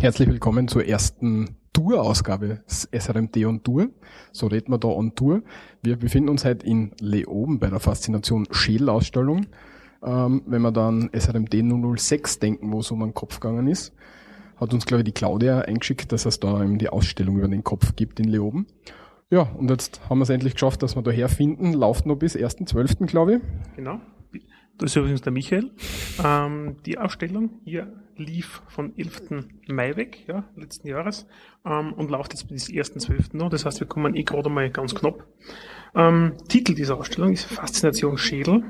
[0.00, 3.88] Herzlich willkommen zur ersten Tour-Ausgabe SRMT on Tour.
[4.30, 5.42] So reden wir da on Tour.
[5.82, 9.46] Wir befinden uns heute in Leoben bei der Faszination Schädelausstellung.
[10.04, 11.52] Ähm, wenn wir dann SRMT
[11.98, 13.92] 006 denken, wo es um einen Kopf gegangen ist,
[14.56, 17.64] hat uns, glaube ich, die Claudia eingeschickt, dass es da eben die Ausstellung über den
[17.64, 18.68] Kopf gibt in Leoben.
[19.30, 21.72] Ja, und jetzt haben wir es endlich geschafft, dass wir da herfinden.
[21.72, 23.40] Lauft noch bis 1.12., glaube ich.
[23.74, 24.00] Genau.
[24.78, 25.72] Das ist übrigens der Michael.
[26.24, 29.46] Ähm, die Ausstellung hier lief von 11.
[29.68, 31.26] Mai weg, ja, letzten Jahres,
[31.64, 33.36] ähm, und läuft jetzt bis 1.12.
[33.36, 33.50] noch.
[33.50, 35.24] Das heißt, wir kommen eh gerade mal ganz knapp.
[35.94, 38.64] Ähm, Titel dieser Ausstellung ist Faszination Schädel,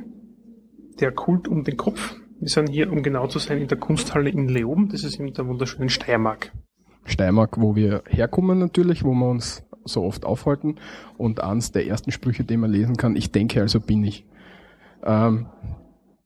[1.01, 2.17] der Kult um den Kopf.
[2.41, 4.89] Wir sind hier, um genau zu sein, in der Kunsthalle in Leoben.
[4.89, 6.53] Das ist in der wunderschönen Steiermark.
[7.05, 10.77] Steiermark, wo wir herkommen natürlich, wo wir uns so oft aufhalten.
[11.17, 14.25] Und eins der ersten Sprüche, den man lesen kann, ich denke, also bin ich.
[15.03, 15.47] Ähm,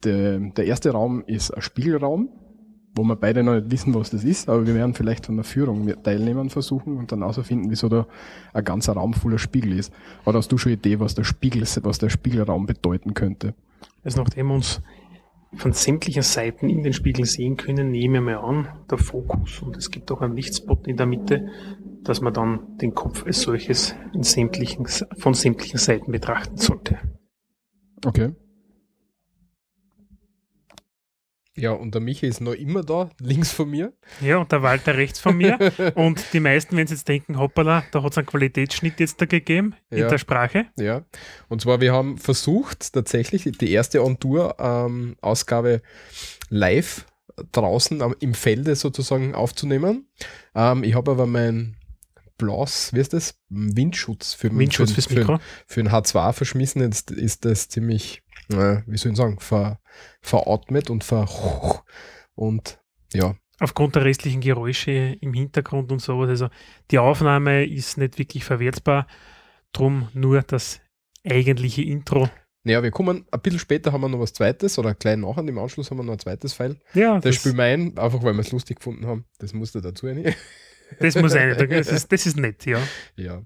[0.04, 2.28] der, der erste Raum ist ein Spiegelraum,
[2.94, 5.44] wo wir beide noch nicht wissen, was das ist, aber wir werden vielleicht von der
[5.44, 8.06] Führung mit Teilnehmern versuchen und dann herausfinden, wieso da
[8.52, 9.92] ein ganzer Raum voller Spiegel ist.
[10.26, 13.54] Oder hast du schon eine Idee, was der Spiegel, was der Spiegelraum bedeuten könnte?
[14.04, 14.82] Also nachdem wir uns
[15.54, 19.90] von sämtlichen Seiten in den Spiegel sehen können, nehmen wir an, der Fokus und es
[19.90, 21.48] gibt auch einen Lichtspot in der Mitte,
[22.02, 24.86] dass man dann den Kopf als solches sämtlichen,
[25.18, 26.98] von sämtlichen Seiten betrachten sollte.
[28.04, 28.32] Okay.
[31.54, 33.92] Ja, und der Michi ist noch immer da, links von mir.
[34.22, 35.58] Ja, und der Walter rechts von mir.
[35.94, 39.26] und die meisten, wenn sie jetzt denken, hoppala, da hat es einen Qualitätsschnitt jetzt da
[39.26, 40.04] gegeben ja.
[40.04, 40.66] in der Sprache.
[40.78, 41.04] Ja,
[41.48, 45.80] und zwar, wir haben versucht, tatsächlich die erste On-Tour-Ausgabe ähm,
[46.48, 47.06] live
[47.52, 50.06] draußen im Felde sozusagen aufzunehmen.
[50.54, 51.76] Ähm, ich habe aber mein
[52.36, 53.34] Blas, wie ist das?
[53.48, 55.38] Windschutz für, Windschutz für, fürs Mikro.
[55.38, 56.82] Für, für ein H2 verschmissen.
[56.82, 59.80] Jetzt ist das ziemlich, äh, wie soll ich sagen, ver,
[60.20, 61.28] veratmet und ver
[62.34, 62.80] und
[63.12, 63.34] ja.
[63.58, 64.90] Aufgrund der restlichen Geräusche
[65.20, 66.28] im Hintergrund und sowas.
[66.28, 66.48] Also
[66.90, 69.06] die Aufnahme ist nicht wirklich verwertbar.
[69.72, 70.80] Drum nur das
[71.24, 72.28] eigentliche Intro.
[72.64, 75.58] Naja, wir kommen, ein bisschen später haben wir noch was zweites oder klein nachher, im
[75.58, 76.78] Anschluss haben wir noch ein zweites File.
[76.94, 77.14] Ja.
[77.14, 79.24] Das, das spielen wir ein, einfach weil wir es lustig gefunden haben.
[79.38, 80.36] Das musste dazu nicht.
[81.00, 82.78] Das muss sein, das ist, das ist nett, ja.
[83.16, 83.42] Ja.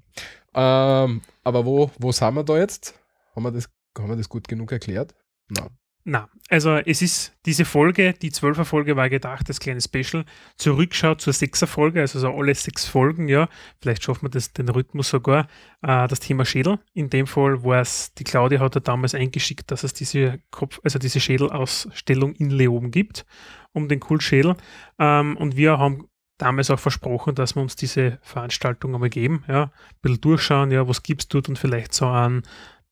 [0.55, 2.99] Ähm, aber wo, wo sind wir da jetzt?
[3.35, 3.69] Haben wir das,
[3.99, 5.15] haben wir das gut genug erklärt?
[5.49, 5.71] Nein.
[6.09, 10.25] Na, also es ist diese Folge, die zwölfer Folge war gedacht, das kleine Special,
[10.57, 13.49] zurückschaut zur sechser Folge, also so alle sechs Folgen, ja,
[13.81, 15.49] vielleicht schaffen wir das, den Rhythmus sogar,
[15.83, 16.79] äh, das Thema Schädel.
[16.95, 20.79] In dem Fall war es, die Claudia hat ja damals eingeschickt, dass es diese Kopf,
[20.85, 23.27] also diese Schädelausstellung in Leoben gibt,
[23.73, 24.55] um den Kultschädel.
[25.01, 26.07] Ähm, und wir haben
[26.39, 29.71] damals auch versprochen, dass wir uns diese Veranstaltung einmal geben, ja, ein
[30.03, 32.43] bisschen durchschauen, ja, was gibt's dort und vielleicht so einen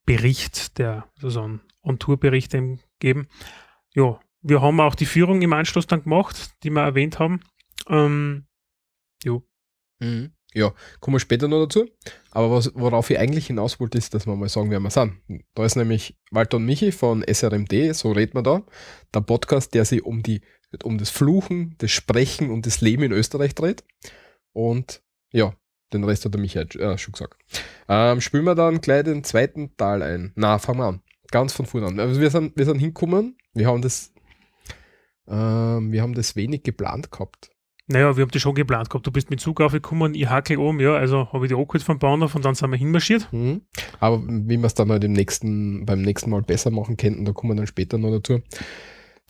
[0.06, 2.54] Bericht, der, so einen On-Tour-Bericht
[2.98, 3.28] geben.
[3.94, 7.40] Ja, wir haben auch die Führung im Anschluss dann gemacht, die wir erwähnt haben.
[7.88, 8.46] Ähm,
[9.22, 9.42] jo.
[10.00, 10.32] Mhm.
[10.52, 11.88] Ja, kommen wir später noch dazu.
[12.30, 15.14] Aber was, worauf ich eigentlich hinaus wollte, ist, dass wir mal sagen, wer wir sind.
[15.54, 18.62] Da ist nämlich Walter und Michi von SRMD, so reden wir da.
[19.12, 20.42] Der Podcast, der sich um die
[20.82, 23.84] um das Fluchen, das Sprechen und das Leben in Österreich dreht.
[24.52, 25.02] Und
[25.32, 25.54] ja,
[25.92, 27.40] den Rest hat der Michael äh, schon gesagt.
[27.88, 30.32] Ähm, spielen wir dann gleich den zweiten Teil ein.
[30.34, 31.02] Na, fangen wir an.
[31.30, 32.00] Ganz von vorne an.
[32.00, 34.12] Also wir sind, wir sind hingekommen, wir haben das,
[35.28, 37.50] ähm, wir haben das wenig geplant gehabt.
[37.86, 39.06] Naja, wir haben das schon geplant gehabt.
[39.06, 41.98] Du bist mit Zug aufgekommen, ich hackel oben, ja, also habe ich die angeholt vom
[41.98, 43.30] Bauernhof und dann sind wir hinmarschiert.
[43.30, 43.62] Mhm.
[44.00, 47.32] Aber wie wir es dann halt im nächsten, beim nächsten Mal besser machen könnten, da
[47.32, 48.40] kommen wir dann später noch dazu.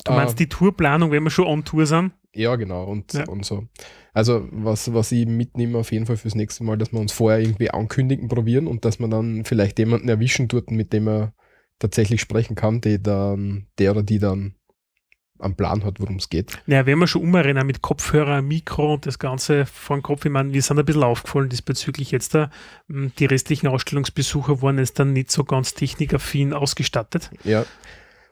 [0.04, 2.12] Du meinst uh, die Tourplanung, wenn wir schon on Tour sind?
[2.34, 2.84] Ja, genau.
[2.84, 3.26] Und, ja.
[3.28, 3.68] und so.
[4.12, 7.40] Also, was, was ich mitnehme auf jeden Fall fürs nächste Mal, dass wir uns vorher
[7.40, 11.34] irgendwie ankündigen, probieren und dass man dann vielleicht jemanden erwischen tut, mit dem er
[11.78, 14.54] tatsächlich sprechen kann, der dann, der oder die dann
[15.38, 16.58] am Plan hat, worum es geht.
[16.66, 20.30] Naja, wenn wir schon umrennen mit Kopfhörer, Mikro und das Ganze vor dem Kopf, ich
[20.30, 22.50] meine, wir sind ein bisschen aufgefallen diesbezüglich jetzt da.
[22.88, 27.30] Hm, die restlichen Ausstellungsbesucher waren jetzt dann nicht so ganz technikaffin ausgestattet.
[27.42, 27.66] Ja.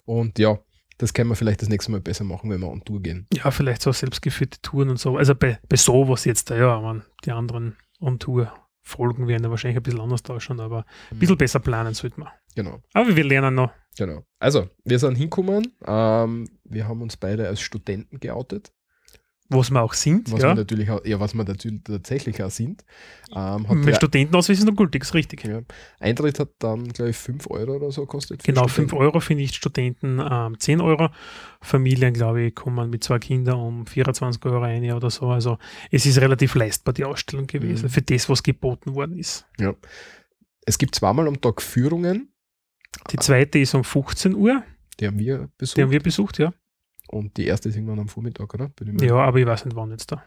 [0.05, 0.59] Und ja,
[1.03, 3.27] das können wir vielleicht das nächste Mal besser machen, wenn wir on Tour gehen.
[3.35, 5.17] Ja, vielleicht so selbstgeführte Touren und so.
[5.17, 8.53] Also bei, bei sowas jetzt, ja, man, die anderen on Tour
[8.83, 11.39] Folgen werden da wahrscheinlich ein bisschen anders ausschauen, aber ein bisschen mhm.
[11.39, 12.29] besser planen sollte man.
[12.55, 12.81] Genau.
[12.93, 13.73] Aber wir lernen noch.
[13.97, 14.25] Genau.
[14.39, 15.73] Also, wir sind hingekommen.
[15.85, 18.73] Ähm, wir haben uns beide als Studenten geoutet.
[19.53, 20.33] Was wir auch sind.
[20.33, 20.49] Was ja.
[20.49, 22.85] wir natürlich auch, ja, was wir natürlich tatsächlich auch sind.
[23.35, 25.45] Ähm, Mit Studentenausweis ist noch gültig, ist richtig.
[25.45, 25.61] Ja.
[26.01, 28.43] Eintritt hat dann, glaube ich, 5 Euro oder so kostet.
[28.43, 31.11] Genau, 5 Euro finde ich Studenten ähm, 10 Euro.
[31.61, 35.29] Familien, glaube ich, kommen mit zwei Kindern um 24 Euro rein oder so.
[35.29, 35.59] Also
[35.91, 37.91] es ist relativ leistbar, die Ausstellung gewesen, mhm.
[37.91, 39.47] für das, was geboten worden ist.
[39.59, 39.75] Ja.
[40.65, 42.33] Es gibt zweimal am Tag Führungen.
[43.11, 44.63] Die zweite ist um 15 Uhr.
[45.01, 45.77] Die haben wir besucht.
[45.77, 46.53] Die haben wir besucht, ja.
[47.13, 48.71] Und die erste ist irgendwann am Vormittag, oder?
[49.01, 50.25] Ja, aber ich weiß nicht, wann jetzt da.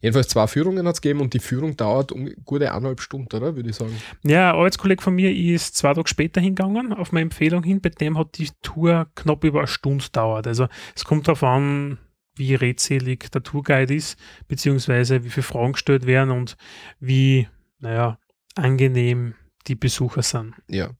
[0.00, 3.56] Jedenfalls zwei Führungen hat es gegeben und die Führung dauert um gute eineinhalb Stunden, oder?
[3.56, 3.94] Würde ich sagen.
[4.22, 7.80] Ja, ein Arbeitskollege von mir ist zwei Tage später hingegangen, auf meine Empfehlung hin.
[7.80, 10.46] Bei dem hat die Tour knapp über eine Stunde dauert.
[10.46, 11.98] Also es kommt darauf an,
[12.36, 14.18] wie redselig der Tourguide ist,
[14.48, 16.56] beziehungsweise wie viele Fragen gestellt werden und
[16.98, 17.48] wie,
[17.80, 18.18] naja,
[18.54, 19.34] angenehm
[19.66, 20.54] die Besucher sind.
[20.68, 20.90] Ja.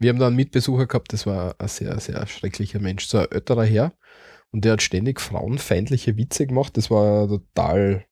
[0.00, 3.30] Wir haben da einen Mitbesucher gehabt, das war ein sehr, sehr schrecklicher Mensch, so ein
[3.30, 3.92] älterer Herr.
[4.52, 6.76] Und der hat ständig frauenfeindliche Witze gemacht.
[6.76, 8.06] Das war total,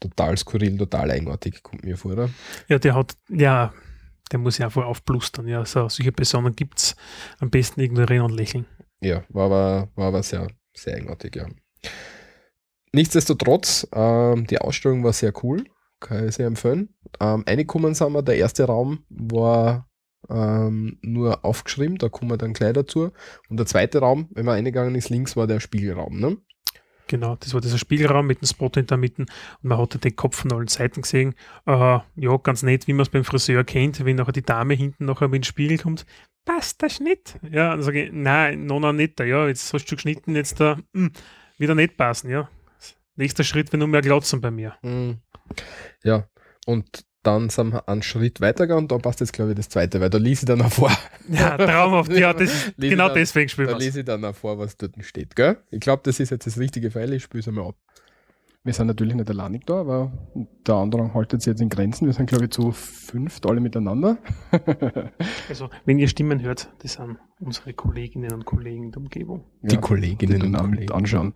[0.00, 2.12] total skurril, total eigenartig, kommt mir vor.
[2.12, 2.30] Oder?
[2.68, 3.72] Ja, der hat, ja,
[4.32, 5.46] der muss ja einfach aufblustern.
[5.46, 6.96] Ja, so, solche Personen gibt es
[7.38, 8.66] am besten ignorieren und lächeln.
[9.00, 11.46] Ja, war aber, war aber sehr, sehr eigenartig, ja.
[12.92, 15.64] Nichtsdestotrotz, ähm, die Ausstellung war sehr cool,
[16.00, 16.94] kann ich sehr empfehlen.
[17.20, 19.88] Ähm, reingekommen sind wir, der erste Raum war
[20.30, 23.10] ähm, nur aufgeschrieben, da kommen wir dann gleich dazu.
[23.48, 26.36] Und der zweite Raum, wenn man eingegangen ist, links war der Spiegelraum, ne?
[27.06, 29.28] Genau, das war dieser Spiegelraum mit dem Spot in der Mitte und
[29.62, 31.34] man hatte den Kopf von allen Seiten gesehen.
[31.66, 35.04] Äh, ja, ganz nett, wie man es beim Friseur kennt, wenn nachher die Dame hinten
[35.04, 36.06] nachher mit dem Spiegel kommt.
[36.44, 37.38] Passt der Schnitt?
[37.42, 39.20] Ja, dann sage ich, nein, noch, nicht.
[39.20, 41.12] Ja, jetzt hast du geschnitten, jetzt da mh, hm,
[41.58, 42.48] wieder nicht passen, ja.
[43.16, 44.74] Nächster Schritt, wenn nur mehr glotzen bei mir.
[44.82, 45.18] Mhm.
[46.02, 46.26] Ja,
[46.66, 50.00] und dann sind wir einen Schritt weitergegangen und da passt jetzt, glaube ich, das zweite,
[50.00, 50.92] weil da ließ ich dann auch vor.
[51.28, 52.12] Ja, traumhaft.
[52.12, 54.92] Ja, das, genau dann, deswegen spielen wir Da lese ich dann auch vor, was dort
[55.00, 55.34] steht.
[55.34, 55.56] Gell?
[55.70, 57.12] Ich glaube, das ist jetzt das richtige Pfeil.
[57.14, 57.76] Ich spüre es einmal ab.
[58.66, 60.10] Wir sind natürlich nicht alleine da, aber
[60.66, 62.06] der Andrang haltet sich jetzt in Grenzen.
[62.06, 64.16] Wir sind, glaube ich, zu fünft, alle miteinander.
[65.50, 69.44] also, wenn ihr Stimmen hört, das sind unsere Kolleginnen und Kollegen der Umgebung.
[69.60, 70.92] Die ja, Kolleginnen die und Kollegen.
[70.94, 71.34] anschauen.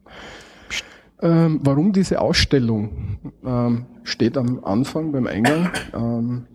[1.20, 3.32] Ähm, warum diese Ausstellung?
[3.44, 5.70] Ähm, steht am Anfang beim Eingang.
[5.92, 6.46] Ähm,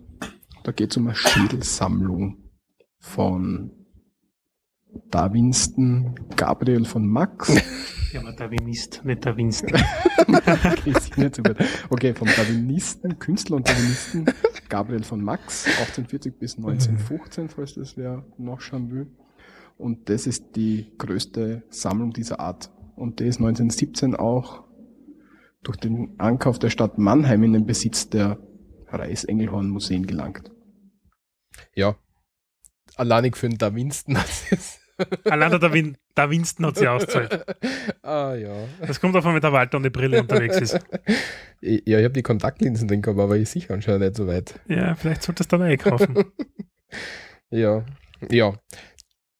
[0.62, 2.38] da geht es um eine Schädelsammlung
[2.98, 3.70] von
[5.10, 7.52] Darwinsten Gabriel von Max.
[8.12, 9.72] Ja, aber Darwinist, nicht Darwinsten.
[11.90, 14.26] okay, vom Darwinisten, Künstler und Darwinisten
[14.68, 19.08] Gabriel von Max, 1840 bis 1915, falls das wer nachschauen will.
[19.76, 22.70] Und das ist die größte Sammlung dieser Art.
[22.96, 24.64] Und der ist 1917 auch
[25.62, 28.38] durch den Ankauf der Stadt Mannheim in den Besitz der
[28.88, 30.52] Reichsengelhorn Museen gelangt.
[31.74, 31.96] Ja,
[32.96, 34.80] alleinig für den Da Winston hat es.
[35.24, 37.44] Allein der Win Da Winston hat sie ausgezahlt.
[38.02, 38.54] ah ja.
[38.80, 40.78] Das kommt davon, wenn der Walter ohne Brille unterwegs ist.
[41.60, 44.60] Ja, ich habe die Kontaktlinsen drin gehabt, aber ich sicher anscheinend nicht so weit.
[44.68, 46.24] Ja, vielleicht solltest du dann eh kaufen.
[47.50, 47.84] ja,
[48.30, 48.54] ja.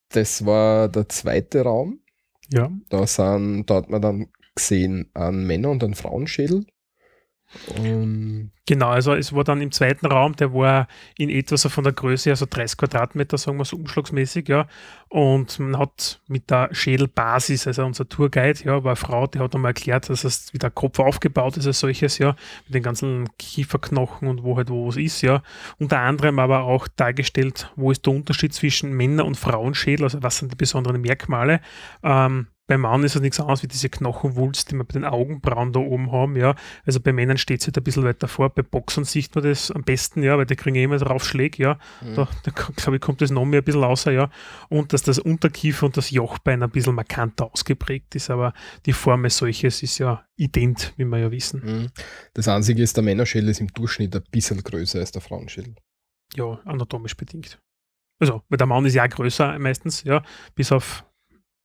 [0.09, 2.01] Das war der zweite Raum.
[2.53, 2.71] Ja.
[2.89, 6.67] Da, sind, da hat man dann gesehen an Männer- und an Frauenschädel.
[7.77, 10.87] Um genau, also es war dann im zweiten Raum, der war
[11.17, 14.67] in etwa so von der Größe, also 30 Quadratmeter, sagen wir so umschlagsmäßig, ja.
[15.09, 19.55] Und man hat mit der Schädelbasis, also unser Tourguide, ja, war eine Frau, die hat
[19.55, 22.37] einmal erklärt, dass es wie der Kopf aufgebaut ist als solches, ja,
[22.67, 25.43] mit den ganzen Kieferknochen und wo halt wo es ist, ja.
[25.79, 30.39] Unter anderem aber auch dargestellt, wo ist der Unterschied zwischen Männer- und Frauenschädel, also was
[30.39, 31.61] sind die besonderen Merkmale.
[32.03, 35.73] Ähm, beim Mann ist es nichts anderes wie diese Knochenwulst, die wir bei den Augenbrauen
[35.73, 36.55] da oben haben, ja.
[36.87, 38.49] Also bei Männern steht es halt ein bisschen weiter vor.
[38.49, 41.79] Bei Boxern sieht man das am besten, ja, weil die kriegen immer drauf Schläge, ja.
[42.01, 42.15] Mhm.
[42.15, 44.31] Da, da glaube ich, kommt das noch mehr ein bisschen außer, ja.
[44.71, 48.55] Und dass das Unterkiefer und das Jochbein ein bisschen markanter ausgeprägt ist, aber
[48.87, 51.63] die Form als solches ist ja ident, wie wir ja wissen.
[51.65, 51.91] Mhm.
[52.33, 55.75] Das Einzige ist, der Männerschädel ist im Durchschnitt ein bisschen größer als der Frauenschädel.
[56.35, 57.59] Ja, anatomisch bedingt.
[58.21, 60.23] Also, weil der Mann ist ja größer meistens, ja,
[60.55, 61.05] bis auf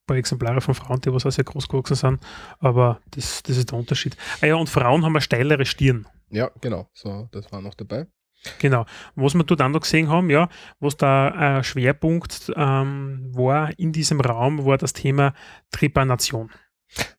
[0.09, 2.19] paar Exemplare von Frauen, die was auch sehr groß gewachsen sind,
[2.59, 4.17] aber das, das ist der Unterschied.
[4.41, 6.07] Ah ja, und Frauen haben eine steilere Stirn.
[6.29, 8.07] Ja, genau, so, das war noch dabei.
[8.59, 8.85] Genau.
[9.15, 10.47] Was wir dort auch noch gesehen haben, ja,
[10.79, 15.33] was da ein Schwerpunkt ähm, war in diesem Raum, war das Thema
[15.71, 16.49] Trepanation.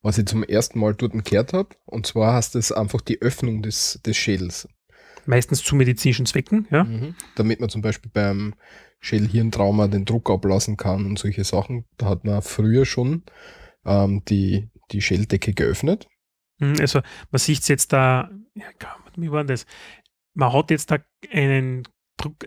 [0.02, 3.62] Was ich zum ersten Mal dort gehört habe, und zwar heißt es einfach die Öffnung
[3.62, 4.66] des, des Schädels.
[5.26, 6.84] Meistens zu medizinischen Zwecken, ja.
[6.84, 7.14] Mhm.
[7.36, 8.54] Damit man zum Beispiel beim
[9.00, 11.84] Schädelhirntrauma den Druck ablassen kann und solche Sachen.
[11.96, 13.22] Da hat man früher schon
[13.84, 16.08] ähm, die, die Schädeldecke geöffnet.
[16.58, 17.00] Mhm, also
[17.30, 18.66] man sieht es jetzt da, ja,
[19.16, 19.66] wie war das?
[20.34, 20.98] Man hat jetzt da
[21.32, 21.88] einen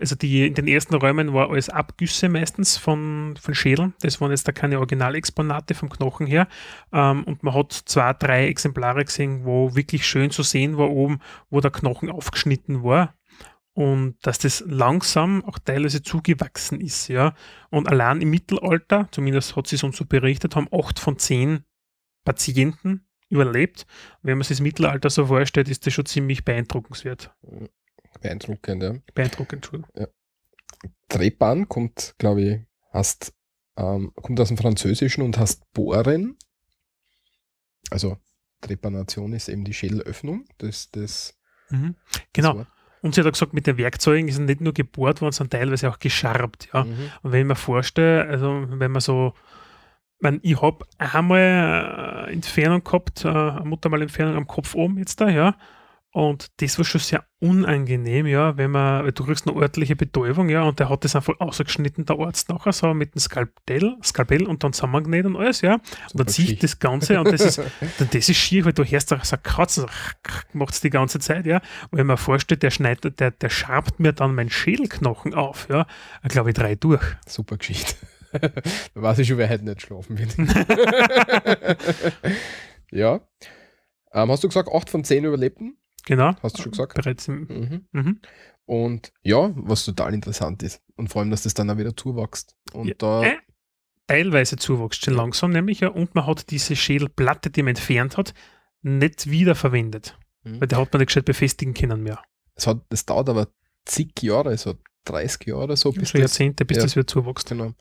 [0.00, 3.94] Also die in den ersten Räumen war alles Abgüsse meistens von, von Schädeln.
[4.00, 6.48] Das waren jetzt da keine Originalexponate vom Knochen her.
[6.92, 11.20] Ähm, und man hat zwei, drei Exemplare gesehen, wo wirklich schön zu sehen war oben,
[11.50, 13.14] wo der Knochen aufgeschnitten war
[13.74, 17.34] und dass das langsam auch teilweise zugewachsen ist, ja.
[17.70, 21.64] Und allein im Mittelalter, zumindest hat sie es uns so berichtet, haben acht von zehn
[22.24, 23.86] Patienten überlebt.
[24.22, 27.34] wenn man sich das Mittelalter so vorstellt, ist das schon ziemlich beeindruckenswert.
[28.20, 28.94] Beeindruckend, ja.
[29.14, 29.90] Beeindruckend, Entschuldigung.
[29.96, 30.06] Ja.
[31.08, 33.34] Trepan kommt, glaube ich, hast,
[33.76, 36.36] ähm, kommt aus dem Französischen und hast bohren.
[37.90, 38.18] Also
[38.60, 40.46] Trepanation ist eben die Schädelöffnung.
[40.58, 41.38] Das, das,
[41.70, 41.94] Mhm.
[42.32, 42.54] Genau.
[42.54, 42.66] das.
[43.02, 45.90] Und sie hat auch gesagt, mit den Werkzeugen ist nicht nur gebohrt worden, sondern teilweise
[45.90, 46.68] auch gescharbt.
[46.72, 46.84] Ja.
[46.84, 47.10] Mhm.
[47.22, 49.34] Und wenn ich mir vorstelle, also wenn man so,
[50.20, 55.28] man, ich habe einmal äh, Entfernung gehabt, äh, eine Muttermal-Entfernung am Kopf oben jetzt da,
[55.28, 55.56] ja.
[56.14, 60.48] Und das war schon sehr unangenehm, ja, wenn man, weil du kriegst eine ordentliche Betäubung,
[60.48, 64.46] ja, und der hat das einfach ausgeschnitten, der Arzt nachher, so mit dem Skalpell, Skalpell
[64.46, 65.74] und dann zusammengenäht und alles, ja.
[65.74, 67.58] Und dann zieht das Ganze und das ist,
[67.98, 69.88] dann, das ist schier, weil du hörst da so Kratzen, so
[70.52, 71.60] macht es die ganze Zeit, ja.
[71.90, 75.84] Und wenn man vorstellt, der schneidet, der, der schabt mir dann meinen Schädelknochen auf, ja,
[76.28, 77.02] glaube ich, drei durch.
[77.26, 77.96] Super Geschichte.
[78.40, 78.52] da
[78.94, 80.36] weiß ich schon, wer heute nicht schlafen wird.
[82.92, 83.20] ja.
[84.12, 85.76] Ähm, hast du gesagt, 8 von 10 überlebten?
[86.06, 86.34] Genau.
[86.42, 86.94] Hast du schon gesagt?
[86.94, 87.86] Bereits Mhm.
[87.92, 88.20] mhm.
[88.66, 90.80] Und ja, was total interessant ist.
[90.96, 92.56] Und vor allem, dass das dann auch wieder zuwächst.
[92.72, 93.36] Und Ja, da, äh,
[94.06, 98.32] teilweise zuwächst schon langsam, nämlich ja, und man hat diese Schädelplatte, die man entfernt hat,
[98.82, 100.18] nicht wiederverwendet.
[100.44, 100.60] Mhm.
[100.60, 102.22] Weil der hat man nicht gescheit befestigen können mehr.
[102.54, 103.48] es, hat, das dauert aber
[103.84, 106.82] zig Jahre, so 30 Jahre so, bis das, Jahrzehnte, bis ja.
[106.84, 107.48] das wieder zuwächst.
[107.48, 107.72] genau,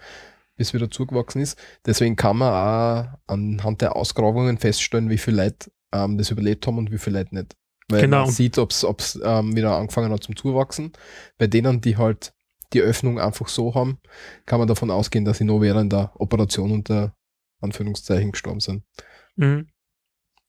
[0.55, 1.57] bis wieder zugewachsen ist.
[1.85, 6.77] Deswegen kann man auch anhand der Ausgrabungen feststellen, wie viele Leute ähm, das überlebt haben
[6.77, 7.55] und wie viele Leute nicht.
[7.89, 8.23] Weil Genau.
[8.23, 10.93] man sieht, ob es ähm, wieder angefangen hat zum Zuwachsen.
[11.37, 12.33] Bei denen, die halt
[12.73, 13.99] die Öffnung einfach so haben,
[14.45, 17.15] kann man davon ausgehen, dass sie nur während der Operation unter
[17.61, 18.83] Anführungszeichen gestorben sind.
[19.35, 19.67] Mhm.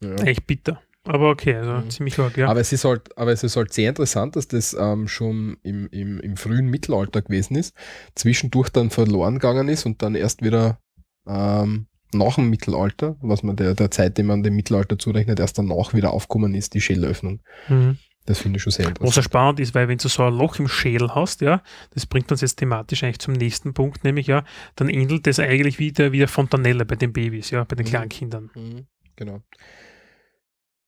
[0.03, 0.15] Ja.
[0.25, 0.81] Echt bitter.
[1.07, 1.91] Aber okay, also Mhm.
[1.91, 2.49] ziemlich arg, ja.
[2.49, 5.87] Aber es ist halt, aber es ist halt sehr interessant, dass das ähm, schon im,
[5.89, 7.75] im, im frühen Mittelalter gewesen ist,
[8.15, 10.79] zwischendurch dann verloren gegangen ist und dann erst wieder
[11.27, 15.59] ähm, nach dem Mittelalter, was man der, der Zeit, die man dem Mittelalter zurechnet, erst
[15.59, 17.41] danach wieder aufgekommen ist, die Schädelöffnung.
[17.69, 17.99] Mhm.
[18.27, 19.25] Das finde ich schon sehr Was auch interessant.
[19.27, 22.41] spannend ist, weil wenn du so ein Loch im Schädel hast, ja, das bringt uns
[22.41, 24.45] jetzt thematisch eigentlich zum nächsten Punkt, nämlich ja,
[24.77, 27.91] dann ähnelt das eigentlich wieder wie der Fontanelle bei den Babys, ja, bei den Mhm.
[27.91, 28.51] Kleinkindern.
[28.55, 29.43] Mhm, genau.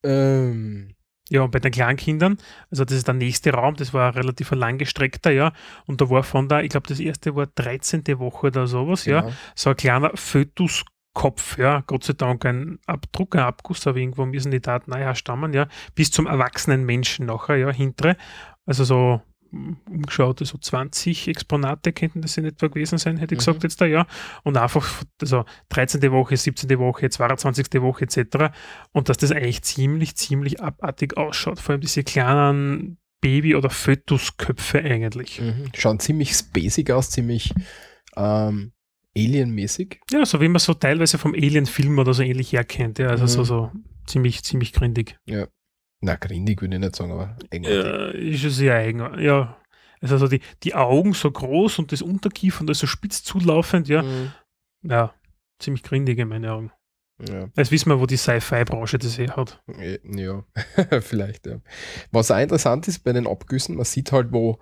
[0.03, 0.93] Ähm,
[1.29, 2.37] Ja, und bei den Kleinkindern,
[2.71, 5.51] also das ist der nächste Raum, das war ein relativ langgestreckter, ja,
[5.85, 8.17] und da war von da, ich glaube, das erste war 13.
[8.17, 9.33] Woche oder sowas, ja, genau.
[9.53, 10.15] so ein kleiner
[11.17, 15.15] Fötuskopf, ja, Gott sei Dank ein Abdruck, ein Abguss, aber irgendwo müssen die Daten nachher
[15.15, 18.17] stammen, ja, bis zum erwachsenen Menschen nachher, ja, hintere,
[18.65, 19.21] also so
[19.51, 23.45] mm, umgeschaut, so 20 Exponate könnten das in etwa gewesen sein, hätte ich Mhm.
[23.45, 24.05] gesagt jetzt da, ja,
[24.43, 26.11] und einfach, also 13.
[26.11, 26.77] Woche, 17.
[26.77, 27.81] Woche, 22.
[27.81, 28.53] Woche etc.
[28.91, 34.83] Und dass das eigentlich ziemlich, ziemlich abartig ausschaut, vor allem diese kleinen Baby- oder Fötusköpfe
[34.83, 35.41] eigentlich.
[35.41, 35.71] Mhm.
[35.75, 37.51] Schauen ziemlich spacig aus, ziemlich
[38.15, 38.73] ähm,
[39.17, 39.99] alienmäßig.
[40.11, 42.99] Ja, so wie man so teilweise vom Alien-Film oder so ähnlich herkennt.
[42.99, 43.27] Ja, also Mhm.
[43.29, 43.71] so, so
[44.05, 45.17] ziemlich, ziemlich grindig.
[46.01, 48.15] Na, grindig würde ich nicht sagen, aber eigenartig.
[48.21, 48.99] Äh, ist schon sehr eigen.
[49.19, 49.57] Ja.
[49.99, 53.87] Also so die, die Augen so groß und das Unterkiefer und das so spitz zulaufend,
[53.87, 54.03] ja.
[54.03, 54.31] Mhm.
[54.83, 55.13] Ja,
[55.59, 56.71] ziemlich grindig in meinen Augen.
[57.27, 57.49] Ja.
[57.57, 59.59] Jetzt wissen wir, wo die Sci-Fi-Branche das eh hat.
[59.79, 60.43] Äh, Ja,
[61.01, 61.61] vielleicht, ja.
[62.11, 64.59] Was auch interessant ist bei den Abgüssen, man sieht halt, wo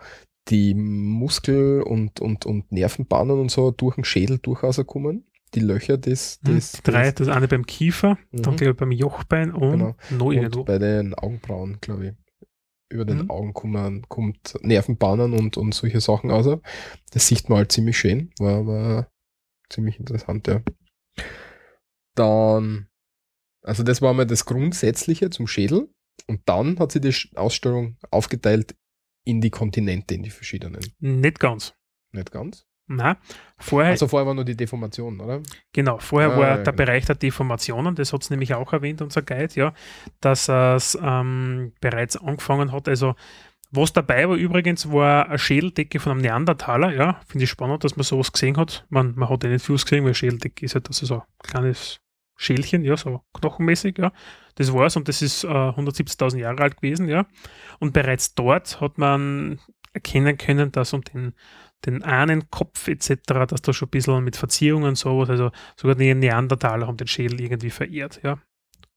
[0.49, 5.25] die Muskel- und, und, und Nervenbahnen und so durch den Schädel durchaus kommen.
[5.53, 8.57] Die Löcher des, Hm, des, die drei, das eine beim Kiefer, dann Mhm.
[8.57, 9.95] glaube ich beim Jochbein und Genau.
[10.11, 10.59] noch irgendwo.
[10.59, 12.13] und bei den Augenbrauen, glaube ich.
[12.91, 13.29] Über den Mhm.
[13.31, 16.45] Augen kommen, kommt Nervenbahnen und, und solche Sachen aus.
[17.11, 18.31] Das sieht man halt ziemlich schön.
[18.37, 19.09] War, war
[19.69, 20.61] ziemlich interessant, ja.
[22.15, 22.87] Dann,
[23.63, 25.89] also das war mal das Grundsätzliche zum Schädel.
[26.27, 28.75] Und dann hat sie die Ausstellung aufgeteilt
[29.25, 30.79] in die Kontinente, in die verschiedenen.
[30.99, 31.73] Nicht ganz.
[32.11, 32.65] Nicht ganz.
[32.87, 33.17] Na,
[33.57, 35.41] vorher, Also vorher war nur die Deformation, oder?
[35.73, 36.75] genau, vorher Ah, war ja, der genau.
[36.85, 39.73] Bereich der Deformationen, das hat es nämlich auch erwähnt, unser Guide, ja,
[40.21, 42.87] dass es ähm, bereits angefangen hat.
[42.87, 43.15] Also,
[43.71, 47.95] was dabei war übrigens, war eine Schädeldecke von einem Neandertaler, ja, finde ich spannend, dass
[47.97, 48.85] man sowas gesehen hat.
[48.89, 51.99] Man, man hat ja nicht viel gesehen, weil Schädeldecke ist halt also so ein kleines
[52.37, 54.11] Schälchen, ja, so knochenmäßig, ja.
[54.55, 57.25] Das war's und das ist äh, 170.000 Jahre alt gewesen, ja.
[57.79, 59.59] Und bereits dort hat man
[59.93, 61.33] erkennen können, dass um den,
[61.85, 66.13] den Ahnenkopf etc., dass da schon ein bisschen mit Verzierungen und sowas, also sogar die
[66.13, 68.39] Neandertaler haben den Schädel irgendwie verehrt, ja.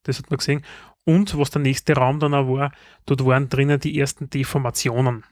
[0.02, 0.64] Das hat man gesehen.
[1.04, 2.72] Und was der nächste Raum dann auch war,
[3.06, 5.24] dort waren drinnen die ersten Deformationen.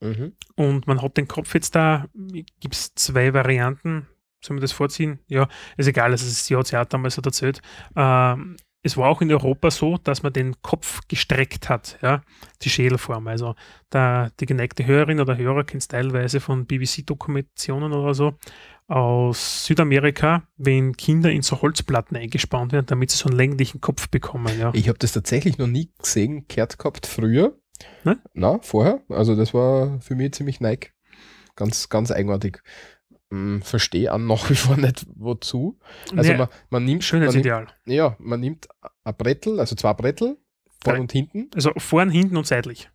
[0.00, 0.32] Mhm.
[0.56, 4.06] Und man hat den Kopf jetzt da, gibt es zwei Varianten,
[4.40, 5.20] soll man das vorziehen?
[5.28, 7.60] Ja, ist egal, also hat ja auch damals so erzählt.
[7.96, 12.22] Ähm, es war auch in Europa so, dass man den Kopf gestreckt hat, ja,
[12.62, 13.28] die Schädelform.
[13.28, 13.54] Also
[13.90, 18.34] da, die geneigte Hörerin oder Hörer kennt es teilweise von BBC-Dokumentationen oder so
[18.88, 24.08] aus Südamerika, wenn Kinder in so Holzplatten eingespannt werden, damit sie so einen länglichen Kopf
[24.08, 24.58] bekommen.
[24.58, 24.72] Ja.
[24.74, 27.56] Ich habe das tatsächlich noch nie gesehen, gehört gehabt früher.
[28.04, 28.18] Ne?
[28.34, 29.02] Na, vorher.
[29.08, 30.92] Also das war für mich ziemlich neig.
[31.54, 32.62] Ganz, ganz eigenartig.
[33.30, 35.78] Hm, verstehe auch nach wie vor nicht, wozu.
[36.16, 37.66] Also Nee, man, man nimmt, man nimmt, Schönheitsideal.
[37.86, 38.68] ja, man nimmt
[39.04, 40.36] ein Brettel, also zwei Brettel,
[40.82, 41.50] vorn und hinten.
[41.54, 42.90] Also vorn, hinten und seitlich.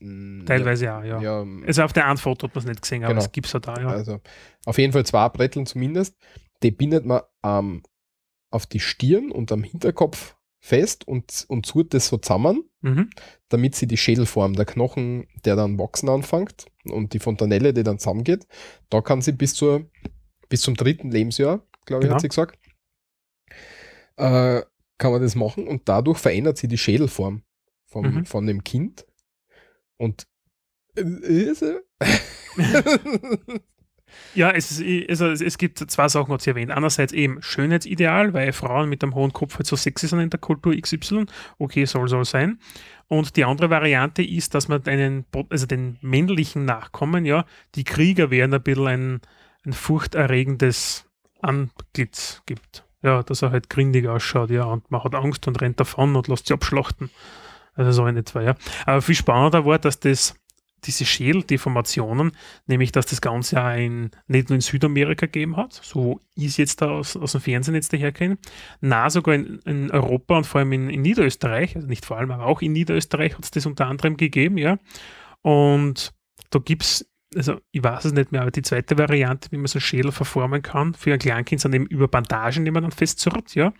[0.00, 1.20] Hm, Teilweise ja, ja.
[1.20, 3.24] Ja, Also auf der einen Foto hat man es nicht gesehen, aber Genau.
[3.24, 3.88] es gibt es ja da, ja.
[3.88, 4.20] Also
[4.66, 6.16] auf jeden Fall zwei Bretteln zumindest.
[6.62, 7.82] Die bindet man ähm,
[8.50, 10.34] auf die Stirn und am Hinterkopf
[10.64, 13.10] fest und, und zurrt das so zusammen, Mhm.
[13.50, 17.98] damit sie die Schädelform, der Knochen, der dann wachsen anfängt und die Fontanelle, die dann
[17.98, 18.46] zusammengeht,
[18.88, 19.90] da kann sie bis, zur,
[20.48, 22.14] bis zum dritten Lebensjahr, glaube ich, Genau.
[22.14, 22.58] hat sie gesagt,
[24.16, 24.62] äh,
[24.96, 27.42] kann man das machen und dadurch verändert sie die Schädelform
[27.86, 28.24] vom, Mhm.
[28.24, 29.06] von dem Kind.
[29.98, 30.26] Und
[30.96, 31.52] äh,
[34.34, 36.70] Ja, es, ist, also es, gibt zwei Sachen, hat sie erwähnt.
[36.70, 40.40] Einerseits eben Schönheitsideal, weil Frauen mit einem hohen Kopf halt so sexy sind in der
[40.40, 41.26] Kultur XY.
[41.58, 42.58] Okay, soll, soll sein.
[43.08, 47.44] Und die andere Variante ist, dass man einen, also den männlichen Nachkommen, ja,
[47.74, 49.20] die Krieger wären ein bisschen ein,
[49.64, 51.06] ein furchterregendes
[51.40, 52.84] Antlitz gibt.
[53.02, 56.26] Ja, dass er halt grindig ausschaut, ja, und man hat Angst und rennt davon und
[56.28, 57.10] lässt sich abschlachten.
[57.74, 58.54] Also so in etwa, ja.
[58.86, 60.34] Aber viel spannender war, dass das,
[60.86, 62.32] diese Schädeldeformationen,
[62.66, 66.90] nämlich dass das Ganze ja nicht nur in Südamerika gegeben hat, so es jetzt da
[66.90, 68.38] aus, aus dem Fernsehen jetzt daherkenne,
[68.80, 72.30] na sogar in, in Europa und vor allem in, in Niederösterreich, also nicht vor allem,
[72.30, 74.78] aber auch in Niederösterreich hat es das unter anderem gegeben, ja.
[75.42, 76.12] Und
[76.50, 79.66] da gibt es, also ich weiß es nicht mehr, aber die zweite Variante, wie man
[79.66, 83.54] so Schädel verformen kann, für ein Kleinkind sind eben über Bandagen, die man dann festzurrt,
[83.54, 83.72] ja.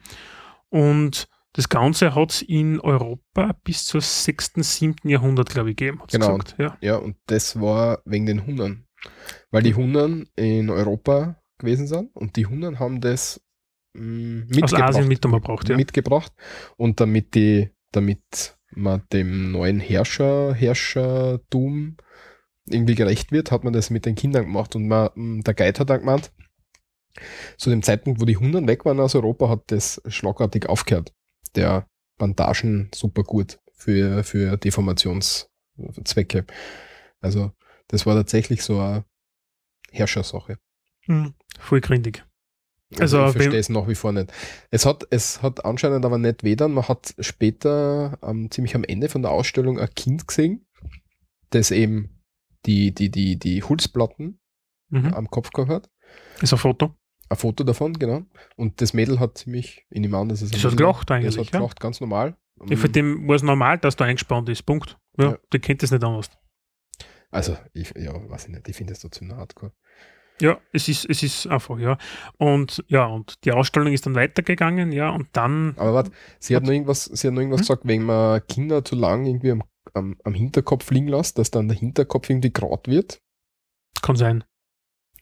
[0.68, 4.96] Und das Ganze hat es in Europa bis zur 6., 7.
[5.04, 6.02] Jahrhundert, glaube ich, gegeben.
[6.10, 6.36] Genau.
[6.36, 6.76] Gesagt, ja.
[6.80, 8.86] Ja, und das war wegen den Hunnern.
[9.52, 13.40] Weil die Hunnern in Europa gewesen sind und die Hunnern haben das
[13.94, 14.82] mh, Aus mitgebracht.
[14.82, 15.76] Asien mitgebracht, ja.
[15.76, 16.32] mitgebracht.
[16.76, 21.96] Und damit die, damit man dem neuen Herrscher, Herrschertum
[22.66, 24.74] irgendwie gerecht wird, hat man das mit den Kindern gemacht.
[24.74, 26.32] Und man, mh, der Guide hat dann gemeint,
[27.58, 31.12] zu dem Zeitpunkt, wo die Hunden weg waren aus Europa, hat das schlagartig aufgehört.
[31.56, 31.86] Der
[32.18, 36.46] Bandagen super gut für, für Deformationszwecke.
[37.20, 37.52] Also,
[37.88, 39.04] das war tatsächlich so eine
[39.90, 40.58] Herrschersache.
[41.06, 42.24] Hm, voll grindig.
[42.98, 44.32] Also, ich verstehe es nach wie vor nicht.
[44.70, 46.68] Es hat, es hat anscheinend aber nicht weder.
[46.68, 50.66] Man hat später, ähm, ziemlich am Ende von der Ausstellung, ein Kind gesehen,
[51.50, 52.22] das eben
[52.66, 54.40] die, die, die, die Holzplatten
[54.90, 55.14] Mhm.
[55.14, 55.90] am Kopf gehabt hat.
[56.40, 56.94] Ist ein Foto.
[57.28, 58.22] Ein Foto davon, genau.
[58.56, 61.16] Und das Mädel hat ziemlich, in dem an, das ist ein Das hat gelacht Das
[61.16, 61.58] eigentlich, hat ja.
[61.58, 62.36] gelacht, ganz normal.
[62.68, 62.76] ja.
[62.76, 64.62] Für den war es normal, dass da eingespannt ist.
[64.64, 64.98] Punkt.
[65.18, 65.38] Ja, Ja.
[65.52, 66.30] der kennt das nicht anders.
[67.30, 69.72] Also, ich, ja, weiß ich nicht, ich finde das trotzdem hardcore.
[70.40, 71.96] Ja, es ist, es ist einfach, ja.
[72.38, 76.10] Und ja, und die Ausstellung ist dann weitergegangen, ja, und dann, Aber warte,
[76.40, 77.66] sie hat noch irgendwas, sie hat noch irgendwas Hm?
[77.66, 79.62] gesagt, wenn man Kinder zu lang irgendwie am,
[79.94, 83.20] am, am Hinterkopf liegen lässt, dass dann der Hinterkopf irgendwie grad wird.
[84.02, 84.44] kann sein.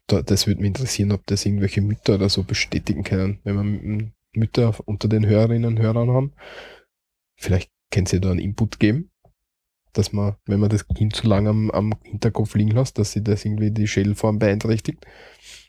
[0.07, 4.13] Da, das würde mich interessieren, ob das irgendwelche Mütter oder so bestätigen können, wenn wir
[4.35, 6.33] Mütter unter den Hörerinnen und Hörern haben.
[7.37, 9.11] Vielleicht können sie da einen Input geben,
[9.93, 13.23] dass man, wenn man das Kind zu lange am, am Hinterkopf liegen lässt, dass sie
[13.23, 15.07] das irgendwie die Schädelform beeinträchtigt.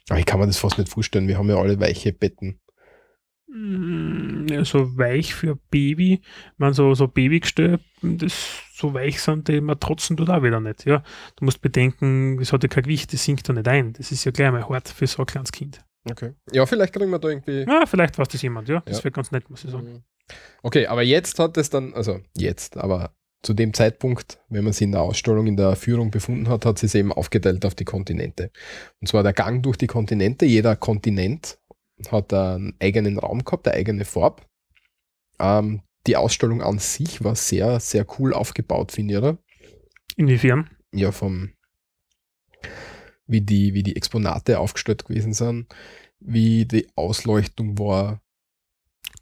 [0.08, 1.28] Aber ich kann mir das fast nicht vorstellen.
[1.28, 2.60] Wir haben ja alle weiche Betten.
[3.46, 6.22] Mm, so weich für Baby,
[6.56, 11.02] man so, so Babygestell, das so weich sind die Matratzen tut auch wieder nicht, ja.
[11.36, 13.92] Du musst bedenken, das hat ja kein Gewicht, das sinkt da nicht ein.
[13.92, 15.80] Das ist ja gleich mal hart für so ein kleines Kind.
[16.10, 16.34] Okay.
[16.52, 17.64] Ja, vielleicht kriegen wir da irgendwie.
[17.68, 18.80] Ja, vielleicht weiß das jemand, ja.
[18.84, 19.04] Das Ja.
[19.04, 19.92] wäre ganz nett, muss ich sagen.
[19.92, 20.02] Mhm.
[20.62, 24.84] Okay, aber jetzt hat es dann, also jetzt, aber zu dem Zeitpunkt, wenn man sie
[24.84, 27.84] in der Ausstellung, in der Führung befunden hat, hat sie es eben aufgeteilt auf die
[27.84, 28.50] Kontinente.
[29.00, 30.46] Und zwar der Gang durch die Kontinente.
[30.46, 31.58] Jeder Kontinent
[32.10, 34.42] hat einen eigenen Raum gehabt, eine eigene Farbe.
[35.38, 39.38] Ähm, die Ausstellung an sich war sehr, sehr cool aufgebaut, finde ich, oder?
[40.16, 40.70] Inwiefern?
[40.92, 41.52] Ja, vom,
[43.26, 45.66] wie die, wie die Exponate aufgestellt gewesen sind,
[46.20, 48.20] wie die Ausleuchtung war.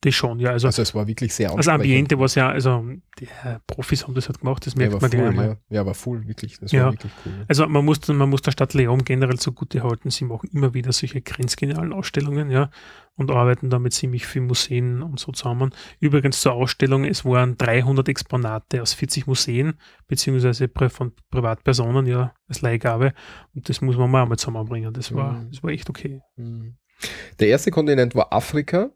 [0.05, 0.51] Das schon, ja.
[0.51, 1.81] Also, Also es war wirklich sehr also ansprechend.
[1.83, 2.85] Ambiente war ja, also
[3.21, 5.47] die äh, Profis haben das halt gemacht, das Ja, merkt aber man gleich full, einmal.
[5.47, 5.57] ja.
[5.77, 6.59] ja, aber full, wirklich.
[6.59, 6.87] Das Ja.
[6.87, 7.45] war wirklich cool.
[7.47, 10.91] Also man muss, man muss der Stadt Leon generell zugute halten, sie machen immer wieder
[10.91, 12.71] solche grenzgenialen Ausstellungen, ja,
[13.15, 15.71] und arbeiten da mit ziemlich vielen Museen und so zusammen.
[16.01, 19.75] Übrigens zur Ausstellung, es waren 300 Exponate aus 40 Museen,
[20.09, 23.15] beziehungsweise von Privatpersonen, ja, als Leihgabe.
[23.55, 24.93] Und das muss man mal einmal zusammenbringen.
[24.93, 25.51] Das war, Mhm.
[25.53, 26.23] das war echt okay.
[26.37, 26.75] Mhm.
[27.39, 28.91] Der erste Kontinent war Afrika.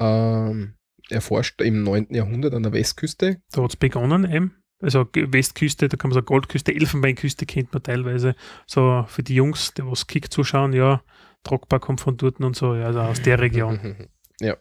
[0.00, 0.74] Ähm,
[1.10, 2.08] erforscht im 9.
[2.10, 3.40] Jahrhundert an der Westküste.
[3.52, 4.56] Da hat es begonnen eben.
[4.82, 8.34] Also Westküste, da kann man sagen Goldküste, Elfenbeinküste kennt man teilweise.
[8.66, 11.02] So für die Jungs, die was Kick zuschauen, ja,
[11.42, 14.08] Trockbar kommt von dort und so, ja, also aus der Region.
[14.40, 14.56] ja.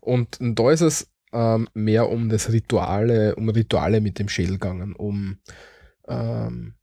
[0.00, 4.94] Und da ist es ähm, mehr um das Rituale, um Rituale mit dem Schädel gegangen,
[4.94, 5.38] um
[6.08, 6.74] ähm,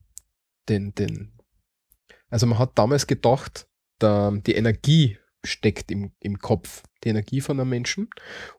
[0.67, 1.31] den, den
[2.29, 3.67] Also man hat damals gedacht,
[3.99, 8.09] da, die Energie steckt im, im Kopf, die Energie von einem Menschen.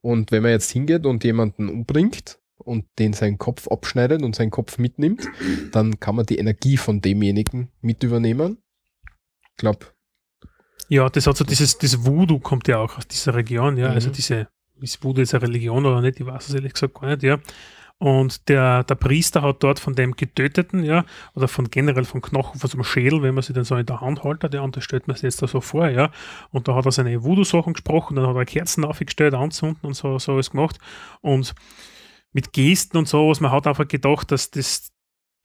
[0.01, 4.51] Und wenn man jetzt hingeht und jemanden umbringt und den seinen Kopf abschneidet und seinen
[4.51, 5.27] Kopf mitnimmt,
[5.73, 8.59] dann kann man die Energie von demjenigen mit übernehmen.
[9.51, 9.87] Ich glaube.
[10.89, 13.87] Ja, das hat so dieses, das Voodoo kommt ja auch aus dieser Region, ja.
[13.87, 13.97] Also mhm.
[13.97, 14.49] Also diese,
[14.81, 17.39] ist Voodoo jetzt eine Religion oder nicht, ich weiß es ehrlich gesagt gar nicht, ja.
[18.01, 22.59] Und der, der Priester hat dort von dem Getöteten, ja, oder von generell vom Knochen,
[22.59, 24.75] von so einem Schädel, wenn man sie dann so in der Hand haltet, ja, und
[24.75, 26.11] das stellt man sich jetzt da so vor, ja.
[26.51, 30.19] Und da hat er seine Voodoo-Sachen gesprochen, dann hat er Kerzen aufgestellt, anzünden und so,
[30.19, 30.79] so alles gemacht.
[31.21, 31.55] Und
[32.33, 34.90] mit Gesten und so, was man hat einfach gedacht, dass das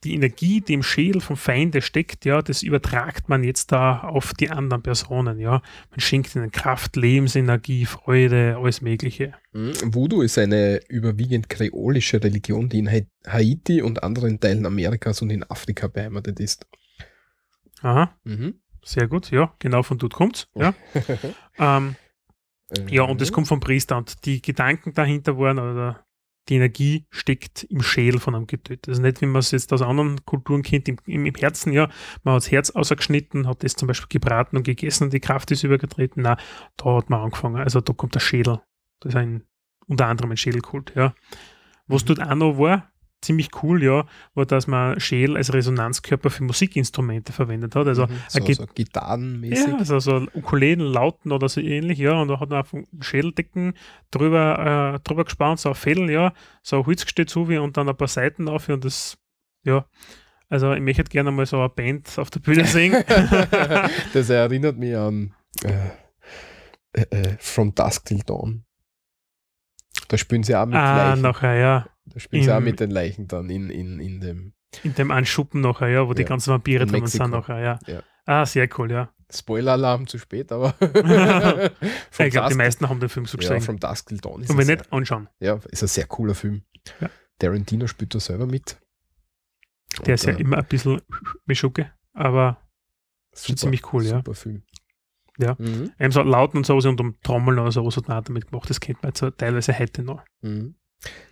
[0.06, 4.34] die Energie, die im Schädel vom Feinde steckt, ja, das übertragt man jetzt da auf
[4.34, 5.62] die anderen Personen, ja.
[5.90, 9.34] Man schenkt ihnen Kraft, Lebensenergie, Freude, alles Mögliche.
[9.54, 9.74] Mhm.
[9.86, 12.90] Voodoo ist eine überwiegend kreolische Religion, die in
[13.28, 16.68] Haiti und anderen Teilen Amerikas und in Afrika beheimatet ist.
[17.82, 18.16] Aha.
[18.24, 18.60] Mhm.
[18.84, 20.48] Sehr gut, ja, genau von dort kommt's.
[20.54, 20.76] Ja.
[21.58, 21.96] ähm,
[22.90, 23.32] ja, und das äh.
[23.32, 26.05] kommt vom Priester und die Gedanken dahinter waren, oder
[26.50, 28.92] die Energie steckt im Schädel von einem Getöteten.
[28.92, 31.90] Also nicht, wie man es jetzt aus anderen Kulturen kennt, im, im, Herzen, ja,
[32.24, 35.50] man hat das Herz ausgeschnitten, hat das zum Beispiel gebraten und gegessen und die Kraft
[35.52, 36.24] ist übergetreten.
[36.24, 36.38] Nein,
[36.78, 37.58] da hat man angefangen.
[37.58, 38.62] Also da kommt der Schädel.
[39.00, 39.44] Das ist ein,
[39.88, 41.14] unter anderem ein Schädelkult, ja.
[41.88, 42.08] Was mhm.
[42.08, 42.92] dort auch noch war,
[43.26, 47.88] ziemlich cool, ja, war, dass man Schädel als Resonanzkörper für Musikinstrumente verwendet hat.
[47.88, 49.68] Also, mhm, so, so gitarrenmäßig.
[49.68, 53.74] Ja, also so Ukulelen, Lauten oder so ähnlich, ja, und da hat man auf Schädeldecken
[54.12, 56.34] drüber, äh, drüber gespannt, so ein Fell, ja,
[56.64, 59.18] so ein Holzgestell zu wie und dann ein paar Seiten auf und das,
[59.64, 59.86] ja,
[60.50, 63.04] also ich möchte gerne mal so eine Band auf der Bühne singen.
[64.14, 65.34] das erinnert mich an
[65.64, 65.90] äh,
[66.94, 68.65] äh, äh, From Dusk Till Dawn.
[70.08, 71.22] Da spielen sie auch mit ah, Leichen.
[71.22, 71.88] nachher, ja.
[72.06, 74.54] Da spielen sie auch mit den Leichen dann in, in, in dem.
[74.84, 76.16] In dem einen Schuppen nachher, ja, wo ja.
[76.16, 77.80] die ganzen Vampire drin sind nachher, ja.
[77.88, 78.04] ja.
[78.26, 79.10] Ah, sehr cool, ja.
[79.34, 80.76] Spoiler-Alarm zu spät, aber.
[80.80, 83.56] ich glaube, die meisten haben den Film so gesehen.
[83.56, 85.30] Ja, From Dusk Till Dawn ist Und wir nicht anschauen.
[85.40, 86.64] Ja, ist ein sehr cooler Film.
[87.02, 87.10] Ja.
[87.40, 88.78] Tarantino spielt da selber mit.
[90.00, 91.02] Der Und, ist ja äh, immer ein bisschen
[91.46, 92.62] Mischucke, aber
[93.34, 94.20] super, ziemlich cool, super ja.
[94.20, 94.64] Super Film.
[95.38, 95.56] Ja.
[95.58, 95.92] Mhm.
[96.00, 98.70] Eben so Lauten und so und um Trommeln oder so, was hat man damit gemacht.
[98.70, 100.24] Das kennt man jetzt so teilweise heute noch.
[100.42, 100.76] Mhm.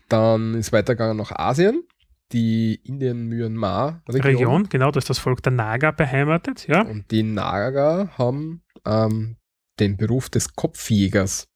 [0.10, 1.84] Dann ist weitergegangen nach Asien,
[2.32, 4.22] die Indien-Myanmar-Region.
[4.22, 6.68] Region, genau, da ist das Volk der Naga beheimatet.
[6.68, 6.82] Ja.
[6.82, 9.38] Und die Naga haben ähm,
[9.80, 11.48] den Beruf des Kopfjägers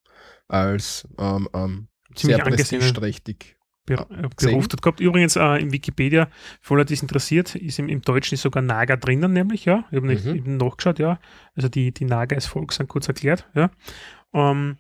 [0.48, 3.57] als ähm, ähm, sehr prestigeträchtig
[3.88, 4.06] Ber
[4.38, 5.00] Beruf dort gehabt.
[5.00, 6.30] Übrigens äh, in Wikipedia,
[6.62, 9.86] für alle, die es interessiert, ist im, im, Deutschen ist sogar Naga drinnen, nämlich, ja.
[9.90, 10.36] Ich habe mhm.
[10.36, 11.20] eben nachgeschaut, ja.
[11.56, 13.72] Also die, die Naga als Volk sind kurz erklärt, ja.
[14.34, 14.78] Ähm,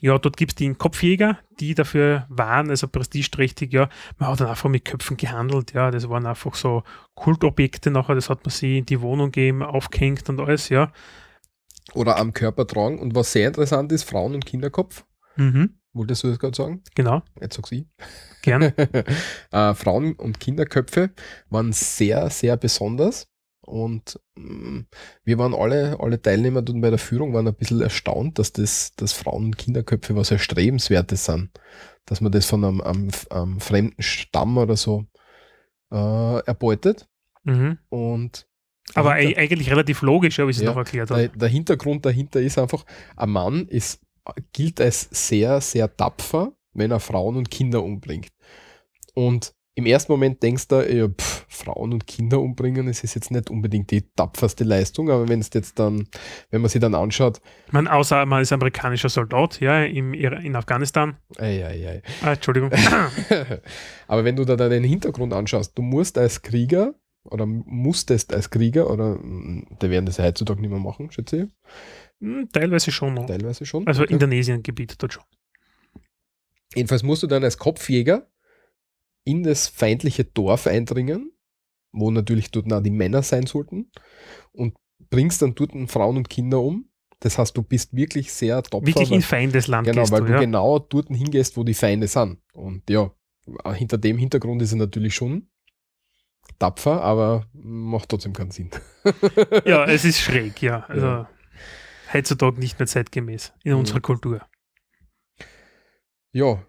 [0.00, 3.88] ja, dort gibt es die Kopfjäger, die dafür waren, also prestigeträchtig, ja.
[4.18, 5.90] Man hat dann einfach mit Köpfen gehandelt, ja.
[5.90, 10.28] Das waren einfach so Kultobjekte nachher, das hat man sie in die Wohnung gegeben, aufgehängt
[10.28, 10.92] und alles, ja.
[11.94, 12.98] Oder am Körper tragen.
[12.98, 15.04] Und was sehr interessant ist, Frauen- und Kinderkopf.
[15.36, 15.79] Mhm.
[15.92, 16.82] Wolltest du das gerade sagen?
[16.94, 17.22] Genau.
[17.40, 17.88] Jetzt sag sie.
[18.42, 18.74] Gerne.
[19.50, 21.10] äh, Frauen- und Kinderköpfe
[21.48, 23.28] waren sehr, sehr besonders.
[23.60, 24.86] Und mh, mm,
[25.24, 28.94] wir waren alle, alle Teilnehmer dort bei der Führung waren ein bisschen erstaunt, dass das,
[28.96, 31.50] dass Frauen- und Kinderköpfe was Erstrebenswertes sind.
[32.06, 35.06] Dass man das von einem, einem, einem fremden Stamm oder so
[35.90, 37.08] äh, erbeutet.
[37.44, 37.78] Mhm.
[37.88, 38.46] Und
[38.94, 41.10] aber eigentlich relativ logisch, ja, wie sie es noch erklärt.
[41.10, 42.84] Der, der Hintergrund dahinter ist einfach,
[43.16, 44.00] ein Mann ist
[44.52, 48.30] gilt als sehr, sehr tapfer, wenn er Frauen und Kinder umbringt.
[49.14, 53.30] Und im ersten Moment denkst du, ja, pff, Frauen und Kinder umbringen, es ist jetzt
[53.30, 56.08] nicht unbedingt die tapferste Leistung, aber wenn es jetzt dann,
[56.50, 57.40] wenn man sich dann anschaut.
[57.70, 61.16] Man, außer man ist amerikanischer Soldat, ja, im, in Afghanistan.
[61.38, 62.02] Ei, ei, ei.
[62.22, 62.70] Ah, Entschuldigung.
[64.08, 68.90] aber wenn du da deinen Hintergrund anschaust, du musst als Krieger oder musstest als Krieger,
[68.90, 69.18] oder
[69.80, 71.48] der werden das heutzutage nicht mehr machen, schätze ich,
[72.52, 73.26] teilweise schon noch.
[73.26, 73.86] Teilweise schon.
[73.86, 74.12] Also okay.
[74.12, 75.24] Indonesien-Gebiet dort schon.
[76.74, 78.28] Jedenfalls musst du dann als Kopfjäger
[79.24, 81.32] in das feindliche Dorf eindringen,
[81.92, 83.90] wo natürlich dort auch die Männer sein sollten,
[84.52, 84.74] und
[85.10, 86.86] bringst dann dort Frauen und Kinder um.
[87.18, 88.86] Das heißt, du bist wirklich sehr tapfer.
[88.86, 90.40] Wirklich in Feindesland Genau, weil du, du ja.
[90.40, 92.38] genau dort hingehst, wo die Feinde sind.
[92.54, 93.10] Und ja,
[93.74, 95.48] hinter dem Hintergrund ist er natürlich schon
[96.58, 98.70] tapfer, aber macht trotzdem keinen Sinn.
[99.66, 100.84] ja, es ist schräg, ja.
[100.88, 101.30] Also ja
[102.12, 103.80] heutzutage nicht mehr zeitgemäß in mhm.
[103.80, 104.40] unserer Kultur.
[106.32, 106.64] Ja.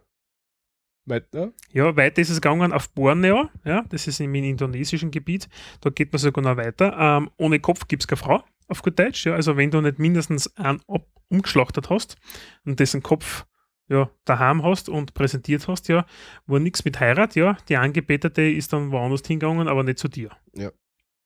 [1.05, 1.53] Weiter?
[1.71, 5.49] Ja, weiter ist es gegangen auf Borneo, ja, das ist im indonesischen Gebiet,
[5.81, 6.95] da geht man sogar noch weiter.
[6.97, 9.97] Ähm, ohne Kopf gibt es keine Frau, auf gut Deutsch, ja, also wenn du nicht
[9.97, 10.81] mindestens einen
[11.27, 12.17] umgeschlachtet hast
[12.65, 13.45] und dessen Kopf
[13.87, 16.05] ja, daheim hast und präsentiert hast, ja,
[16.45, 20.31] war nichts mit Heirat, ja, die Angebetete ist dann woanders hingegangen, aber nicht zu dir.
[20.53, 20.71] Ja.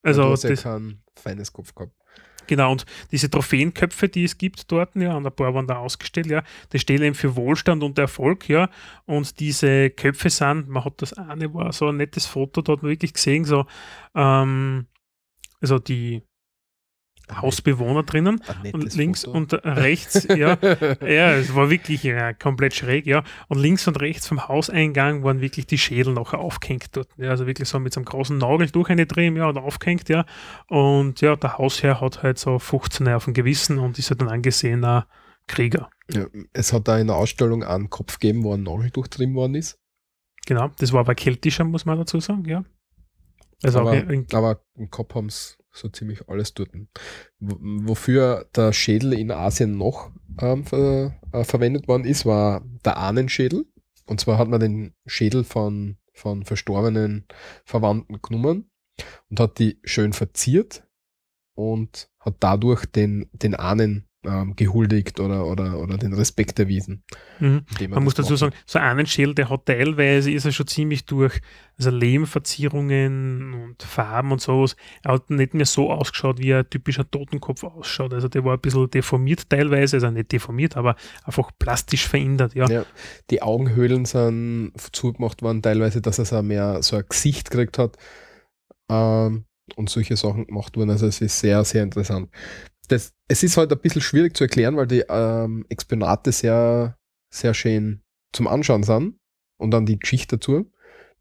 [0.02, 1.94] Also du hast ja das, kein feines Kopf gehabt.
[2.48, 6.28] Genau, und diese Trophäenköpfe, die es gibt dort, ja, und ein paar waren da ausgestellt,
[6.28, 8.70] ja, das steht eben für Wohlstand und Erfolg, ja.
[9.06, 12.84] Und diese Köpfe sind, man hat das eine, war so ein nettes Foto, da hat
[12.84, 13.66] man wirklich gesehen, so,
[14.16, 14.88] ähm,
[15.62, 16.24] also die
[17.32, 18.42] Hausbewohner drinnen
[18.74, 19.38] und links Foto.
[19.38, 20.58] und rechts, ja,
[21.02, 23.24] ja, es war wirklich ja, komplett schräg, ja.
[23.48, 27.10] Und links und rechts vom Hauseingang waren wirklich die Schädel noch aufgehängt dort.
[27.18, 30.10] Ja, also wirklich so mit so einem großen Nagel durch eine drehen, ja, und aufgehängt,
[30.10, 30.26] ja.
[30.68, 34.30] Und ja, der Hausherr hat halt so 15 auf dem Gewissen und ist halt ein
[34.30, 35.08] angesehener
[35.48, 35.90] Krieger.
[36.12, 39.56] Ja, es hat da in der Ausstellung einen Kopf gegeben, wo ein Nagel durchtrieben worden
[39.56, 39.80] ist.
[40.46, 42.64] Genau, das war aber keltischer, muss man dazu sagen, ja.
[43.64, 46.70] Also aber, auch in, aber im Kopf haben es so ziemlich alles dort.
[47.40, 53.66] Wofür der Schädel in Asien noch ähm, ver äh, verwendet worden ist, war der Ahnenschädel.
[54.06, 57.26] Und zwar hat man den Schädel von, von verstorbenen
[57.66, 58.70] Verwandten genommen
[59.30, 60.88] und hat die schön verziert
[61.56, 67.04] und hat dadurch den, den Ahnen ähm, gehuldigt oder, oder, oder den Respekt erwiesen.
[67.40, 67.66] mhm.
[67.80, 70.68] er Man muss dazu gemacht sagen, so einen Schädel, der hat teilweise, ist er schon
[70.68, 71.40] ziemlich durch,
[71.78, 74.76] also Lehmverzierungen und Farben und sowas.
[75.04, 78.14] Er hat nicht mehr so ausgeschaut, wie ein typischer Totenkopf ausschaut.
[78.14, 82.70] Also der war ein bisschen deformiert teilweise, also nicht deformiert, aber einfach plastisch verändert, ja.
[82.70, 82.86] Ja,
[83.30, 87.98] die Augenhöhlen sind zugemacht worden, teilweise, dass er so mehr so ein Gesicht gekriegt hat
[88.90, 90.90] ähm, und solche Sachen gemacht wurden.
[90.90, 92.30] Also es ist sehr, sehr interessant.
[92.88, 96.98] Das, es ist halt ein bisschen schwierig zu erklären, weil die ähm, Exponate sehr,
[97.30, 98.02] sehr schön
[98.34, 99.18] zum Anschauen sind
[99.58, 100.72] und dann die Geschichte dazu.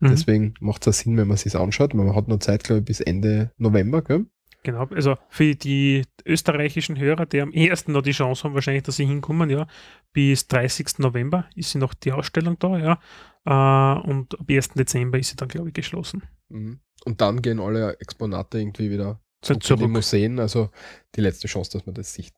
[0.00, 0.08] Mhm.
[0.08, 1.94] Deswegen macht es Sinn, wenn man sich anschaut.
[1.94, 4.02] Man hat noch Zeit, glaube ich, bis Ende November.
[4.02, 4.26] Gell?
[4.64, 8.96] Genau, also für die österreichischen Hörer, die am ersten noch die Chance haben, wahrscheinlich, dass
[8.96, 9.66] sie hinkommen, ja,
[10.12, 11.00] bis 30.
[11.00, 12.98] November ist sie noch die Ausstellung da, ja,
[13.44, 14.70] äh, und ab 1.
[14.70, 16.22] Dezember ist sie dann, glaube ich, geschlossen.
[16.48, 16.80] Mhm.
[17.04, 19.90] Und dann gehen alle Exponate irgendwie wieder Dann zurück in zurück.
[19.90, 20.38] Museen.
[20.40, 20.70] Also
[21.14, 22.34] die letzte Chance, dass man das sieht.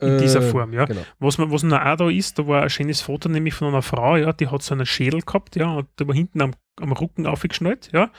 [0.00, 0.84] In dieser Äh, Form, ja.
[0.86, 1.02] Genau.
[1.20, 3.82] Was, man, was noch auch da ist, da war ein schönes Foto nämlich von einer
[3.82, 6.92] Frau, ja, die hat so einen Schädel gehabt, ja, und der war hinten am, am
[6.92, 8.10] Rücken aufgeschnallt, ja.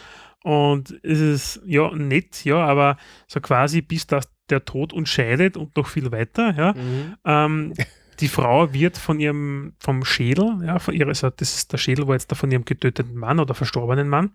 [0.44, 2.98] Und es ist ja nett, ja, aber
[3.28, 6.74] so quasi bis das der Tod uns scheidet und noch viel weiter, ja.
[6.74, 7.16] Mhm.
[7.26, 7.74] Ähm,
[8.22, 12.08] die Frau wird von ihrem, vom Schädel, ja, von ihrer, also das ist der Schädel
[12.08, 14.32] war jetzt da von ihrem getöteten Mann oder verstorbenen Mann.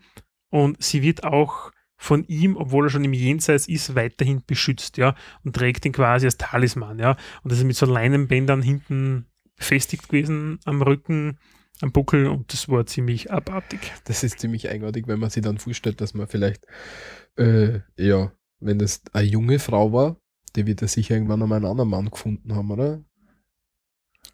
[0.51, 5.15] Und sie wird auch von ihm, obwohl er schon im Jenseits ist, weiterhin beschützt, ja,
[5.45, 7.11] und trägt ihn quasi als Talisman, ja.
[7.43, 11.39] Und das ist mit so Leinenbändern hinten befestigt gewesen am Rücken,
[11.83, 13.93] am Buckel und das war ziemlich abartig.
[14.05, 16.67] Das ist ziemlich eigenartig, wenn man sich dann vorstellt, dass man vielleicht,
[17.37, 20.17] äh, ja, wenn das eine junge Frau war,
[20.57, 23.05] die wird ja sicher irgendwann einmal einen anderen Mann gefunden haben, oder?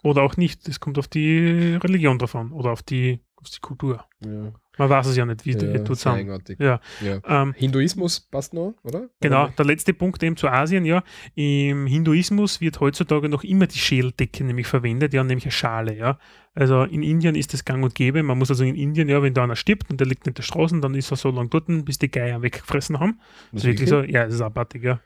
[0.05, 0.69] Oder auch nicht.
[0.69, 4.05] Das kommt auf die Religion davon oder auf die, auf die Kultur.
[4.25, 6.19] Ja, Man weiß es ja nicht, wie die ja tut sehr zusammen.
[6.19, 6.59] eigenartig.
[6.61, 6.81] Ja.
[7.01, 7.21] Ja.
[7.27, 9.09] Ähm, Hinduismus passt noch, oder?
[9.21, 11.03] Genau, der letzte Punkt eben zu Asien, ja.
[11.35, 16.19] Im Hinduismus wird heutzutage noch immer die Schädeldecke nämlich verwendet, ja, nämlich eine Schale, ja.
[16.55, 18.23] Also in Indien ist das gang und gäbe.
[18.23, 20.43] Man muss also in Indien, ja, wenn da einer stirbt und der liegt in der
[20.43, 23.21] Straße, dann ist er so lange dort, bis die Geier weggefressen haben.
[23.53, 25.01] Das ist wirklich so, ja, das ist abartig, ja.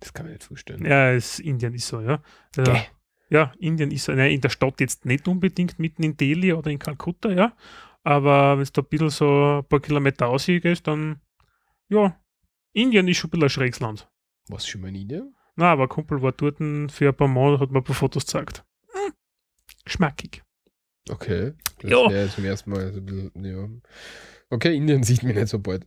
[0.00, 0.84] Das kann man nicht vorstellen.
[0.84, 2.22] Ja, es, Indien ist so, ja.
[2.56, 2.74] Also,
[3.28, 6.70] ja, Indien ist so, nein, in der Stadt jetzt nicht unbedingt mitten in Delhi oder
[6.70, 7.52] in Kalkutta, ja.
[8.02, 11.20] Aber wenn du da ein bisschen so ein paar Kilometer ausgehst, dann,
[11.88, 12.18] ja,
[12.72, 14.08] Indien ist schon ein bisschen ein schräges Land.
[14.48, 15.34] Was schon mal in Indien?
[15.56, 18.24] Na, aber ein Kumpel war dort für ein paar Monate, hat mir ein paar Fotos
[18.24, 18.64] gezeigt.
[18.92, 19.12] Hm.
[19.84, 20.42] Geschmackig.
[21.10, 21.52] Okay.
[21.80, 22.28] Das Ja.
[22.28, 23.68] zum ersten Mal so ein bisschen, ja.
[24.50, 25.84] Okay, Indien sieht mich nicht so bald.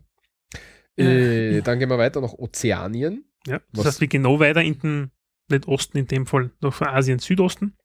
[0.98, 1.06] Ja.
[1.06, 3.26] Äh, dann gehen wir weiter nach Ozeanien.
[3.48, 3.60] Ja.
[3.72, 5.12] Das Was- heißt, wir gehen noch weiter in den,
[5.50, 7.76] nicht Osten in dem Fall, noch von Asien Südosten.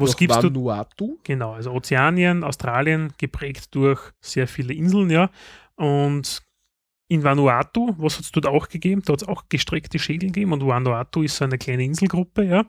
[0.00, 0.48] Was gibst du?
[0.48, 1.18] Vanuatu.
[1.24, 5.30] Genau, also Ozeanien, Australien, geprägt durch sehr viele Inseln, ja.
[5.76, 6.42] Und
[7.08, 9.02] in Vanuatu, was hat es dort auch gegeben?
[9.04, 12.64] Da hat es auch gestreckte Schädel gegeben und Vanuatu ist so eine kleine Inselgruppe, ja.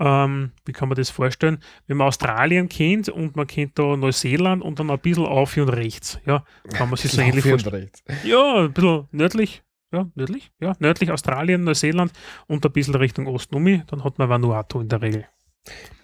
[0.00, 1.58] Ähm, wie kann man das vorstellen?
[1.86, 5.68] Wenn man Australien kennt und man kennt da Neuseeland und dann ein bisschen auf und
[5.68, 7.90] rechts, ja, kann man sich so ähnlich vorstellen.
[8.24, 12.12] Ja, ein bisschen nördlich, ja, nördlich, ja, nördlich Australien, Neuseeland
[12.46, 15.28] und ein bisschen Richtung Osten um, dann hat man Vanuatu in der Regel.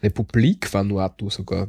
[0.03, 1.68] Republik Vanuatu sogar.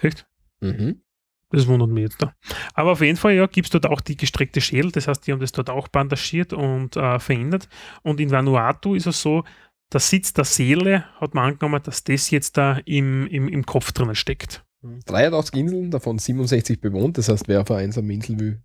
[0.00, 0.26] Echt?
[0.60, 1.02] Mhm.
[1.50, 2.32] Das wundert mich jetzt da.
[2.74, 4.92] Aber auf jeden Fall, ja, gibt es dort auch die gestreckte Schädel.
[4.92, 7.68] Das heißt, die haben das dort auch bandagiert und äh, verändert.
[8.02, 9.44] Und in Vanuatu ist es so,
[9.92, 13.90] der Sitz der Seele hat man angenommen, dass das jetzt da im, im, im Kopf
[13.90, 14.64] drinnen steckt.
[14.82, 17.18] 83 Inseln, davon 67 bewohnt.
[17.18, 18.62] Das heißt, wer auf einer einsamen Insel will,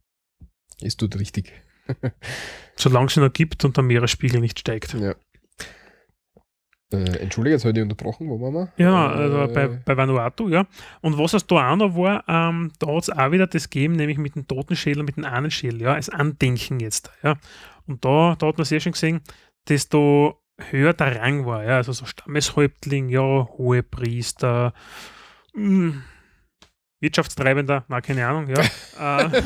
[0.82, 1.52] ist dort richtig.
[2.76, 4.94] Solange es noch gibt und der Meeresspiegel nicht steigt.
[4.94, 5.16] Ja.
[6.96, 8.70] Äh, Entschuldige, jetzt habe ich unterbrochen, wo waren wir?
[8.78, 10.66] Ja, also Äh, bei, bei Vanuatu, ja.
[11.02, 13.96] Und was es da auch noch war, ähm, da hat es auch wieder das gegeben,
[13.96, 17.36] nämlich mit dem Totenschädel und mit dem Ahnenschädel, ja, als Andenken jetzt, ja.
[17.88, 19.22] Und da, da hat man sehr schön gesehen,
[19.68, 23.22] desto höher der Rang war, ja, also so Stammeshäuptling, ja,
[23.58, 24.74] hohe Priester,
[25.54, 26.02] mh,
[27.06, 28.56] Wirtschaftstreibender, na, keine Ahnung, ja.
[28.98, 29.30] Äh,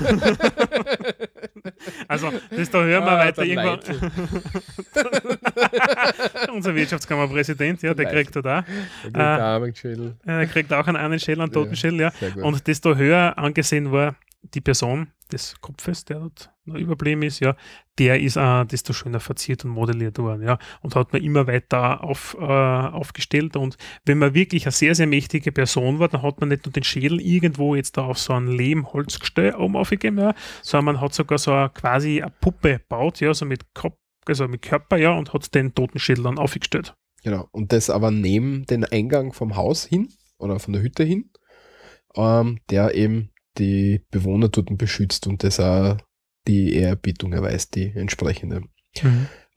[2.07, 3.79] also, desto höher man Ah, weiter der irgendwann.
[6.53, 8.15] Unser Wirtschaftskammerpräsident, ja, der Leitl.
[8.17, 8.63] kriegt da auch.
[9.03, 10.15] Der gute Armenschädel.
[10.25, 12.11] Er kriegt auch einen Ahnenschädel, einen Ja, Totenschädel, ja.
[12.33, 12.43] Gut.
[12.43, 17.56] Und desto höher angesehen war die Person des Kopfes, der dort noch überblieben ist, ja,
[17.97, 20.58] der ist äh, desto schöner verziert und modelliert worden, ja.
[20.82, 23.56] Und hat man immer weiter auf, äh, aufgestellt.
[23.56, 26.73] Und wenn man wirklich eine sehr, sehr mächtige Person war, dann hat man nicht nur
[26.73, 31.13] den Schädel irgendwo jetzt da auf so ein Lehmholzgestell oben aufgegeben, ja, sondern man hat
[31.13, 35.12] sogar so eine, quasi eine Puppe gebaut, ja, so mit Kopf, also mit Körper, ja,
[35.12, 36.95] und hat den Totenschädel dann aufgestellt.
[37.23, 37.47] Genau.
[37.52, 41.30] Und das aber neben den Eingang vom Haus hin oder von der Hütte hin,
[42.15, 45.97] ähm, der eben die Bewohner dort beschützt und das auch
[46.47, 48.63] die Ehrerbietung erweist, die entsprechende.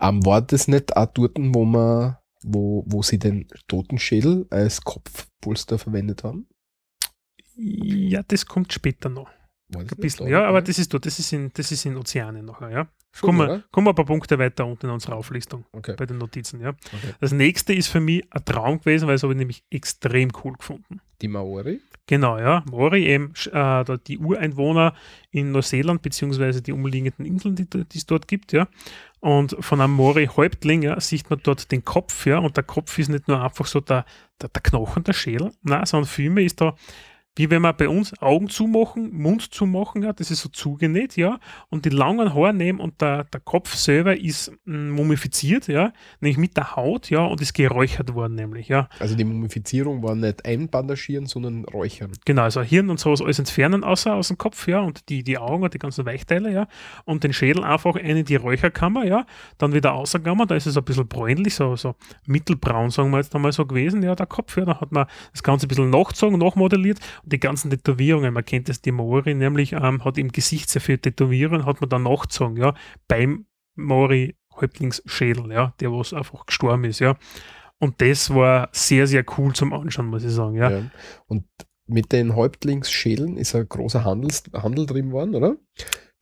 [0.01, 5.79] Ähm, war das nicht auch dort, wo man, wo, wo sie den Totenschädel als Kopfpolster
[5.79, 6.49] verwendet haben?
[7.55, 9.31] Ja, das kommt später noch.
[9.75, 12.71] Ein bisschen, ja, aber das ist dort, das ist in, das ist in Ozeanien nachher,
[12.71, 12.89] ja.
[13.15, 15.95] Schon, Kommen wir, kommen ein paar Punkte weiter unten in unserer Auflistung Okay.
[15.99, 16.71] bei den Notizen, ja.
[16.71, 17.15] okay.
[17.21, 20.55] Das nächste ist für mich ein Traum gewesen, weil das habe ich nämlich extrem cool
[20.55, 21.01] gefunden.
[21.21, 21.81] Die Maori?
[22.07, 22.65] Genau, ja.
[22.71, 24.95] Maori eben, äh, die Ureinwohner
[25.31, 28.67] in Neuseeland, beziehungsweise die umliegenden Inseln, die, die es dort gibt, ja.
[29.21, 32.39] Und von einem Maori-Häuptling ja, sieht man dort den Kopf, ja.
[32.39, 34.05] Und der Kopf ist nicht nur einfach so der,
[34.41, 36.75] der, der Knochen, der Schädel, nein, sondern vielmehr ist da
[37.35, 41.41] wie wenn wir bei uns Augen zumachen, Mund zumachen, ja, das ist so zugenäht, ja,
[41.71, 46.37] und die langen Haare nehmen und der, der Kopf selber ist mm, mumifiziert, ja, nämlich
[46.37, 48.89] mit der Haut, ja, und ist geräuchert worden, nämlich, ja.
[48.99, 52.13] Also die Mumifizierung war nicht einbandagieren, sondern räuchern.
[52.27, 55.39] Genau, also Hirn und sowas alles entfernen außer aus dem Kopf, ja, und die, die
[55.39, 56.69] Augen und die ganzen Weichteile, ja,
[57.07, 59.25] und den Schädel einfach ein in die Räucherkammer, ja,
[59.57, 61.95] dann wieder rausgegangen, da ist es ein bisschen bräunlich, so, so
[62.27, 65.43] mittelbraun, sagen wir jetzt einmal so gewesen, ja, der Kopf, ja, da hat man das
[65.43, 69.73] Ganze ein bisschen nachgezogen, nachmodelliert und die ganzen Tätowierungen, man kennt das, die Maori nämlich,
[69.73, 72.75] ähm, hat im Gesicht sehr viel Tätowierungen, hat man dann nachgezogen, ja,
[73.09, 77.17] beim Maori Häuptlingsschädel, ja, der was einfach gestorben ist, ja.
[77.79, 80.71] Und das war sehr, sehr cool zum Anschauen, muss ich sagen, ja.
[80.71, 80.91] Ja.
[81.27, 81.45] Und
[81.87, 85.57] mit den Häuptlingsschädeln ist ein großer Handels, Handel drin worden, oder?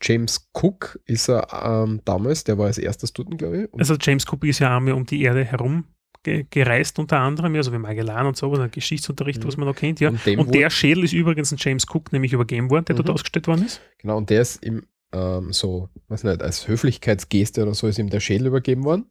[0.03, 3.75] James Cook ist er ähm, damals, der war als erstes dort, glaube ich.
[3.79, 5.85] Also James Cook ist ja einmal um die Erde herum
[6.23, 9.49] ge gereist, unter anderem, also wie Magellan und so, ein Geschichtsunterricht, Mhm.
[9.49, 10.11] was man noch kennt, ja.
[10.11, 13.15] Und Und der Schädel ist übrigens ein James Cook nämlich übergeben worden, der dort Mhm.
[13.15, 13.81] ausgestellt worden ist.
[13.99, 18.11] Genau, und der ist ihm ähm, so, weiß nicht, als Höflichkeitsgeste oder so ist ihm
[18.11, 19.11] der Schädel übergeben worden.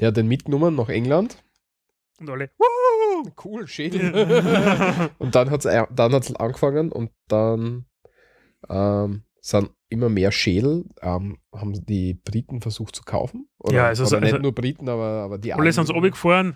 [0.00, 1.42] Der hat den mitgenommen nach England.
[2.18, 2.50] Und alle,
[3.44, 4.10] Cool, Schädel.
[5.18, 7.86] und dann hat es dann hat's angefangen und dann
[8.68, 13.48] ähm, sind immer mehr Schädel, ähm, haben die Briten versucht zu kaufen.
[13.58, 15.94] Oder, Ja, also- oder nicht also- nur Briten, aber, aber die alle sind so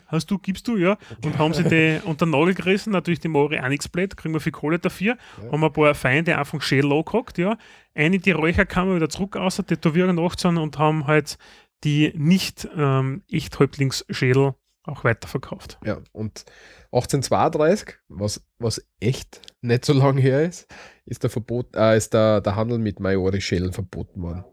[0.07, 0.99] hast du, gibst du, ja.
[1.25, 4.35] Und haben sie die unter den Nagel gerissen, natürlich die Mori auch nichts blöd, kriegen
[4.35, 5.17] wir viel Kohle dafür.
[5.43, 5.53] Ja.
[5.53, 7.57] Haben ein paar Feinde einfach Schädel angehackt, ja.
[7.95, 11.39] Eine in die Räucherkammer wieder zurück aus, Tätowierung nachgezogen und haben halt
[11.85, 15.79] die nicht ähm, echt Häuptlingsschädel auch weiterverkauft.
[15.85, 16.45] Ja, und
[16.93, 20.67] 1832, was, was echt nicht so lange her ist,
[21.05, 24.45] ist der, Verbot, äh, ist der, der Handel mit Maori-Schädeln verboten worden.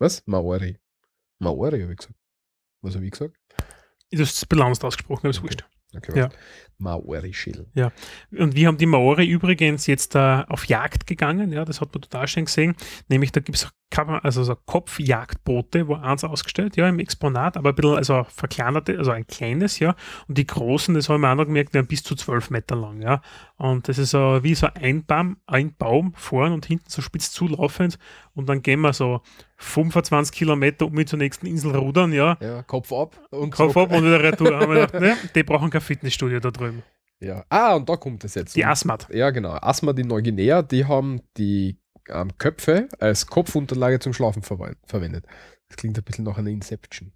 [0.00, 0.26] Was?
[0.26, 0.78] Maori.
[1.40, 2.18] Maori, habe ich gesagt.
[2.82, 3.36] Was habe ich gesagt?
[4.10, 5.48] Das ist bilanzt ausgesprochen, aber ist Okay.
[5.48, 5.68] wurscht.
[5.96, 6.28] Okay, Ja.
[6.78, 7.66] Maori-Schädel.
[8.30, 12.02] Und wir haben die Maori übrigens jetzt äh, auf Jagd gegangen, ja, das hat man
[12.02, 12.76] total schön gesehen.
[13.08, 17.74] Nämlich da gibt es also so Kopfjagdboote, wo eins ausgestellt, ja, im Exponat, aber ein
[17.74, 19.96] bisschen also verkleinerte, also ein kleines, ja.
[20.28, 23.02] Und die großen, das haben wir auch noch gemerkt, werden bis zu zwölf Meter lang,
[23.02, 23.22] ja.
[23.58, 27.32] Und das ist so wie so ein Baum, ein Baum vorn und hinten so spitz
[27.32, 27.98] zulaufend.
[28.34, 29.20] Und dann gehen wir so
[29.56, 32.36] 25 Kilometer um zur nächsten Insel rudern, ja.
[32.40, 33.90] Ja, Kopf ab und Kopf zurück.
[33.90, 34.54] ab und wieder retour.
[34.60, 36.84] Haben wir gedacht, ne, die brauchen kein Fitnessstudio da drüben.
[37.20, 37.44] Ja.
[37.48, 38.54] Ah, und da kommt es jetzt.
[38.54, 39.08] Die Asmat.
[39.12, 39.54] Ja, genau.
[39.60, 45.26] Asmat in Neuguinea, die haben die ähm, Köpfe als Kopfunterlage zum Schlafen verwe- verwendet.
[45.68, 47.12] Das klingt ein bisschen nach einer Inception.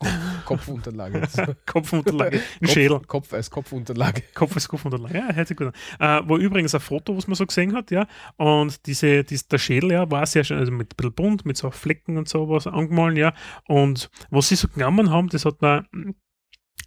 [0.46, 1.22] Kopf, Kopfunterlage.
[1.66, 3.00] Kopfunterlage, ein Kopf, Schädel.
[3.00, 4.22] Kopf als Kopfunterlage.
[4.34, 5.18] Kopf ist Kopfunterlage.
[5.18, 6.22] Ja, hört sich gut an.
[6.24, 8.06] Äh, wo übrigens ein Foto, was man so gesehen hat, ja.
[8.36, 11.56] Und diese, dies, der Schädel, ja, war sehr schön, also mit ein bisschen bunt, mit
[11.56, 13.34] so Flecken und sowas angemalt, ja.
[13.66, 15.86] Und was sie so genommen haben, das hat man,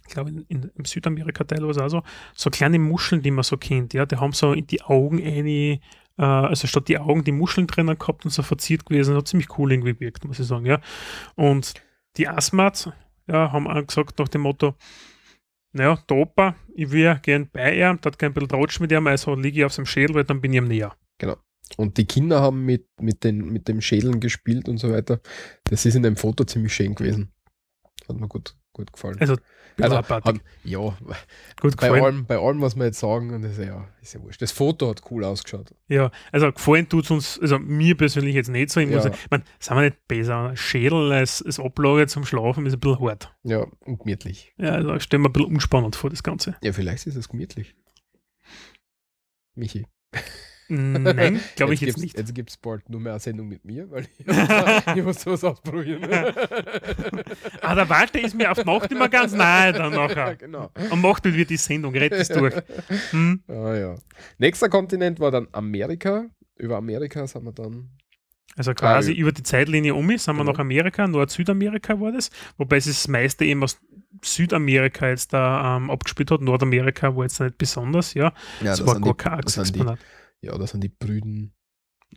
[0.06, 2.02] ich glaube, in, in, im Südamerika-Teil war es auch so,
[2.34, 4.06] so kleine Muscheln, die man so kennt, ja.
[4.06, 5.80] Die haben so in die Augen eine,
[6.18, 9.10] äh, also statt die Augen die Muscheln drinnen gehabt und so verziert gewesen.
[9.10, 10.80] Das hat ziemlich cool irgendwie gewirkt, muss ich sagen, ja.
[11.36, 11.74] Und
[12.16, 12.92] die Asmat,
[13.30, 14.74] ja, haben gesagt nach dem Motto,
[15.72, 19.06] naja, der Opa, ich will gern bei ihm, der hat kein bisschen Tratsch mit ihm,
[19.06, 20.96] also liege ich auf seinem Schädel, weil dann bin ich ihm näher.
[21.18, 21.36] Genau.
[21.76, 25.20] Und die Kinder haben mit, mit, den, mit dem Schädeln gespielt und so weiter.
[25.64, 27.32] Das ist in dem Foto ziemlich schön gewesen.
[28.08, 29.16] Hat mir gut, gut gefallen.
[29.20, 29.36] Also,
[29.80, 30.78] Also, haben, ja,
[31.60, 32.04] gut bei gefallen.
[32.04, 34.42] allem, bei allem, was wir jetzt sagen, und das ist ja, ist ja wurscht.
[34.42, 35.74] Das Foto hat cool ausgeschaut.
[35.88, 38.80] Ja, also gefallen tut es uns, also mir persönlich jetzt nicht so.
[38.80, 39.02] Ich muss Ja.
[39.02, 40.54] sagen, ich mein, sind wir nicht besser.
[40.56, 43.34] Schädel als, als Ablage zum Schlafen ist ein bisschen hart.
[43.42, 44.52] Ja, und gemütlich.
[44.58, 46.56] Ja, also ich stelle mir ein bisschen unspannend vor, das Ganze.
[46.62, 47.74] Ja, vielleicht ist es gemütlich.
[49.54, 49.86] Michi.
[50.70, 52.16] Nein, glaube ich jetzt gibt's- nicht.
[52.18, 54.26] Jetzt gibt es bald nur mehr eine Sendung mit mir, weil ich,
[54.96, 56.00] ich muss sowas ausprobieren.
[57.62, 60.36] Ah, der Walter ist mir auf die Nacht immer ganz nahe dann nachher.
[60.36, 60.70] genau.
[60.90, 62.54] Am Nacht wird die Sendung, rett es durch.
[63.10, 63.42] Hm?
[63.48, 63.94] Ah, ja.
[64.38, 66.24] Nächster Kontinent war dann Amerika.
[66.56, 67.90] Über Amerika sind wir dann.
[68.56, 70.52] Also quasi Ah, über die Zeitlinie um ist, sind wir Genau.
[70.52, 73.78] nach Amerika, Nord-Südamerika war das, wobei es das meiste eben aus
[74.22, 76.40] Südamerika jetzt da ähm, abgespielt hat.
[76.40, 78.24] Nordamerika war jetzt nicht besonders, ja.
[78.24, 79.98] Ja, das war sind gar kein das Exponat.
[80.42, 81.54] Ja, da sind die brüden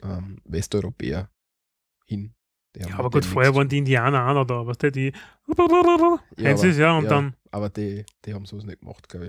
[0.01, 1.29] ähm, Westeuropäer
[2.05, 2.33] hin.
[2.75, 5.13] Ja, aber gut, vorher waren die Indianer auch noch da, weißt du, die
[6.37, 9.27] Ja, ist, ja, und ja, dann, Aber die, die haben sowas nicht gemacht, glaube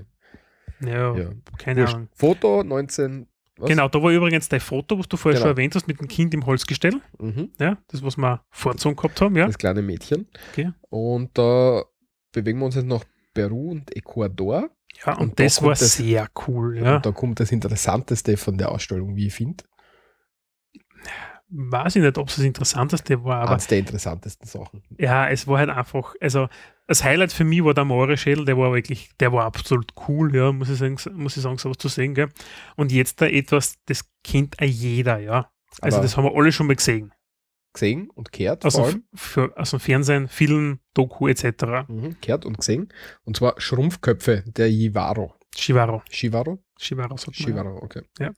[0.81, 0.87] ich.
[0.89, 1.31] ja, Ja.
[1.59, 1.95] keine Wurscht.
[1.95, 2.09] Ahnung.
[2.15, 3.27] Foto 19.
[3.57, 3.69] Was?
[3.69, 5.51] Genau, da war übrigens dein Foto, was du vorher Genau.
[5.51, 7.01] schon erwähnt hast, mit dem Kind im Holzgestell.
[7.21, 7.51] Mhm.
[7.61, 9.47] Ja, das, was wir vorgezogen gehabt haben, ja.
[9.47, 10.27] Das kleine Mädchen.
[10.51, 10.73] Okay.
[10.89, 11.85] Und da
[12.33, 14.71] bewegen wir uns jetzt nach Peru und Ecuador.
[15.05, 16.97] Ja, und, Und da das kommt war das- sehr cool, ja.
[16.97, 19.65] Und da kommt das Interessanteste von der Ausstellung, wie ich finde.
[21.57, 24.83] Weiß ich nicht, ob es das Interessanteste war, aber Eines der interessantesten Sachen.
[24.99, 26.49] ja, es war halt einfach, also
[26.87, 30.51] das Highlight für mich war der Moore-Schädel, der war wirklich, der war absolut cool, ja,
[30.53, 32.29] muss ich sagen, muss ich sagen, sowas zu sehen, gell.
[32.77, 35.51] Und jetzt da etwas, das kennt auch jeder, ja.
[35.81, 37.13] Also Aber das haben wir alle schon mal gesehen.
[37.75, 41.87] Gesehen und kehrt Also, für, also Fernsehen, Film, Doku etc.
[41.89, 42.17] Mhm.
[42.21, 42.89] Kehrt und gesehen.
[43.25, 45.35] Und zwar Schrumpfköpfe der Jivaro.
[45.57, 46.03] Shivaro.
[46.11, 46.59] Shivaro?
[46.79, 47.49] Shivaro sagt man.
[47.49, 47.63] ja.
[47.63, 48.03] Shivaro, okay.
[48.19, 48.33] Ja.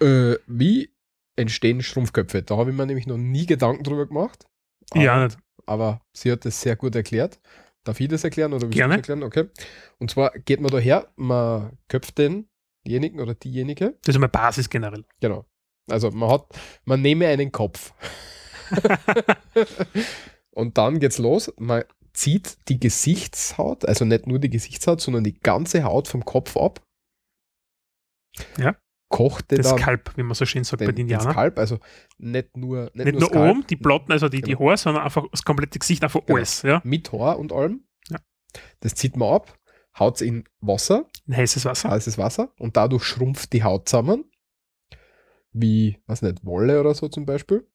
[0.00, 0.94] Äh, wie
[1.36, 2.42] entstehen Schrumpfköpfe?
[2.42, 4.46] Da habe ich mir nämlich noch nie Gedanken drüber gemacht.
[4.94, 5.38] Ja, Aber- nicht.
[5.66, 7.40] aber sie hat es sehr gut erklärt.
[7.84, 8.94] Darf ich das erklären oder Gerne.
[8.94, 9.22] das erklären?
[9.22, 9.48] Okay.
[9.98, 13.98] Und zwar geht man da her, man köpft denjenigen oder diejenige.
[14.02, 15.04] Das ist einmal Basis generell.
[15.20, 15.44] Genau.
[15.90, 16.46] Also man hat,
[16.84, 17.92] man nehme einen Kopf.
[20.50, 21.52] Und dann geht's los.
[21.58, 26.56] Man zieht die Gesichtshaut, also nicht nur die Gesichtshaut, sondern die ganze Haut vom Kopf
[26.56, 26.80] ab.
[28.58, 28.76] Ja.
[29.10, 31.32] Kocht den Das Skalp, wie man so schön sagt bei den den, den Indianern.
[31.32, 31.78] Skalp, also
[32.18, 34.66] nicht nur, nicht Nicht nur Skalp, oben, die Platten, also die, die Genau.
[34.66, 36.38] Haare, sondern einfach das komplette Gesicht, einfach Genau.
[36.38, 36.62] alles.
[36.62, 36.80] Ja?
[36.84, 37.84] mit Haar und allem.
[38.08, 38.18] Ja.
[38.80, 39.56] Das zieht man ab,
[39.98, 41.90] haut es in Wasser, In heißes Wasser.
[41.90, 44.24] heißes Wasser und dadurch schrumpft die Haut zusammen.
[45.54, 47.66] Wie, was nicht, Wolle oder so zum Beispiel.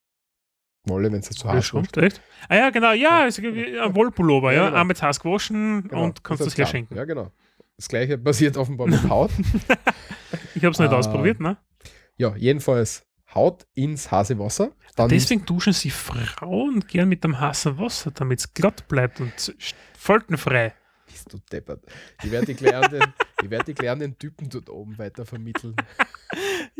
[0.86, 2.22] Wolle, wenn es so Das heiß schrumpft, echt?
[2.48, 4.66] Ah ja, genau, ja, ist ein Wollpullover, Ja, ja.
[4.70, 4.82] genau.
[4.82, 6.96] Einmal zu gewaschen Genau, und kannst das herschenken.
[6.96, 7.32] Ja, genau.
[7.78, 9.32] Das gleiche passiert offenbar mit Haut.
[10.56, 10.98] Ich habe es nicht Ah.
[10.98, 11.58] ausprobiert, ne?
[12.18, 14.72] ja, jedenfalls Haut ins heiße Wasser.
[14.96, 19.56] Dann Deswegen duschen sie Frauen gern mit dem heißen Wasser, damit es glatt bleibt und
[19.96, 20.74] faltenfrei.
[21.06, 21.86] bist du deppert.
[22.24, 23.14] Ich werde die klärenden,
[23.44, 25.76] werd die klärenden Typen dort oben weiter vermitteln.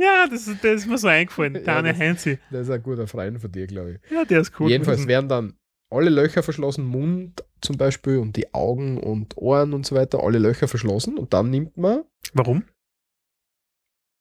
[0.02, 1.56] Ja, das, das ist mir so eingefallen.
[1.56, 2.40] Ja, Der Arne das- Heinzi.
[2.52, 4.12] Das ist ein guter Freund von dir, glaube ich.
[4.12, 4.70] Ja, der ist cool.
[4.70, 5.54] Jedenfalls werden dann
[5.92, 10.38] alle Löcher verschlossen, Mund zum Beispiel und die Augen und Ohren und so weiter, alle
[10.40, 12.64] Löcher verschlossen und dann nimmt man, Warum?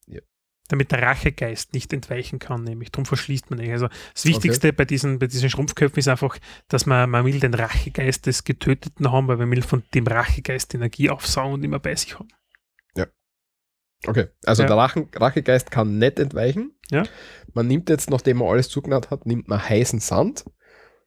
[0.07, 0.21] Ja.
[0.69, 2.91] Damit der Rachegeist nicht entweichen kann, nämlich.
[2.91, 3.71] Darum verschließt man ihn.
[3.71, 7.55] Also das Wichtigste bei, diesen, bei diesen Schrumpfköpfen ist einfach, dass man, man will den
[7.55, 11.95] Rachegeist des Getöteten haben, weil man will von dem Rachegeist Energie aufsaugen und immer bei
[11.95, 12.29] sich haben.
[14.07, 14.69] Okay, also Ja.
[14.69, 16.73] der Rachen, Rachegeist kann nicht entweichen.
[16.91, 17.05] Ja.
[17.55, 20.45] Man nimmt jetzt, nachdem man alles zugenäht hat, nimmt man heißen Sand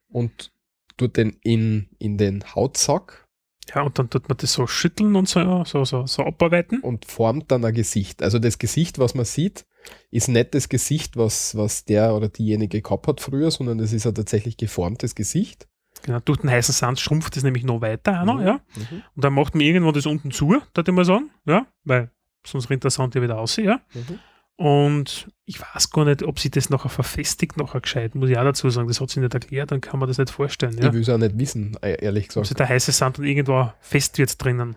[0.08, 0.52] und
[0.96, 3.26] tut den in, in den Hautsack
[3.74, 6.80] Ja, und dann tut man das so schütteln und so, so, so, so abarbeiten.
[6.80, 8.22] und formt dann ein Gesicht.
[8.22, 9.64] Also das Gesicht, was man sieht,
[10.10, 14.06] ist nicht das Gesicht, was, was der oder diejenige gehabt hat früher, sondern das ist
[14.06, 15.66] ein tatsächlich geformtes Gesicht.
[16.04, 18.46] Genau, durch den heißen Sand schrumpft es nämlich noch weiter, auch noch, Mhm.
[18.46, 18.60] ja.
[18.76, 19.02] Mhm.
[19.14, 22.10] Und dann macht man irgendwann das unten zu, würde ich mal sagen, ja, weil
[22.46, 23.80] sonst rinnt der Sand ja wieder aus, ja.
[23.94, 24.18] Mhm.
[24.56, 28.44] Und ich weiß gar nicht, ob sie das nachher verfestigt, nachher gescheit, muss ich auch
[28.44, 28.86] dazu sagen.
[28.86, 30.76] Das hat sie nicht erklärt, dann kann man das nicht vorstellen.
[30.78, 30.88] Ja?
[30.88, 32.46] Ich will es auch nicht wissen, e- ehrlich Ob gesagt.
[32.48, 34.76] sie der heiße Sand dann irgendwo fest wird drinnen.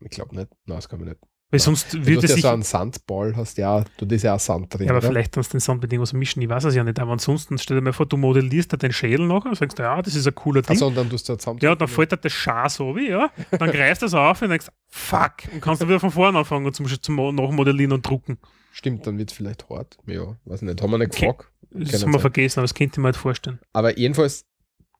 [0.00, 0.48] Ich glaube nicht.
[0.66, 1.20] Nein, das kann man nicht.
[1.50, 1.64] Weil Ja.
[1.64, 4.40] sonst Du würde hast ja so einen Sandball, hast ja, du das ist ja auch
[4.40, 4.84] Sand drin.
[4.86, 5.08] ja, aber oder?
[5.08, 6.98] vielleicht kannst du den Sand mit irgendwas mischen, ich weiß es ja nicht.
[7.00, 10.02] Aber ansonsten stell dir mal vor, du modellierst da den Schädel nachher und sagst, ja,
[10.02, 10.72] das ist ein cooler Ding.
[10.76, 11.58] Achso, und dann tust du zusammen.
[11.62, 13.30] ja, dann fällt dir das Schar so wie, ja.
[13.52, 16.66] Dann greifst du das auf und denkst, fuck, und kannst dann wieder von vorne anfangen
[16.66, 18.36] und zum, zum Nachmodellieren und drucken.
[18.72, 19.96] Stimmt, dann wird es vielleicht hart.
[20.06, 20.82] Ja, weiß nicht.
[20.82, 21.26] Haben wir nicht Okay.
[21.28, 21.50] gefragt.
[21.70, 23.58] Das Kann haben wir vergessen, aber das könnte ich mir halt vorstellen.
[23.72, 24.44] Aber jedenfalls,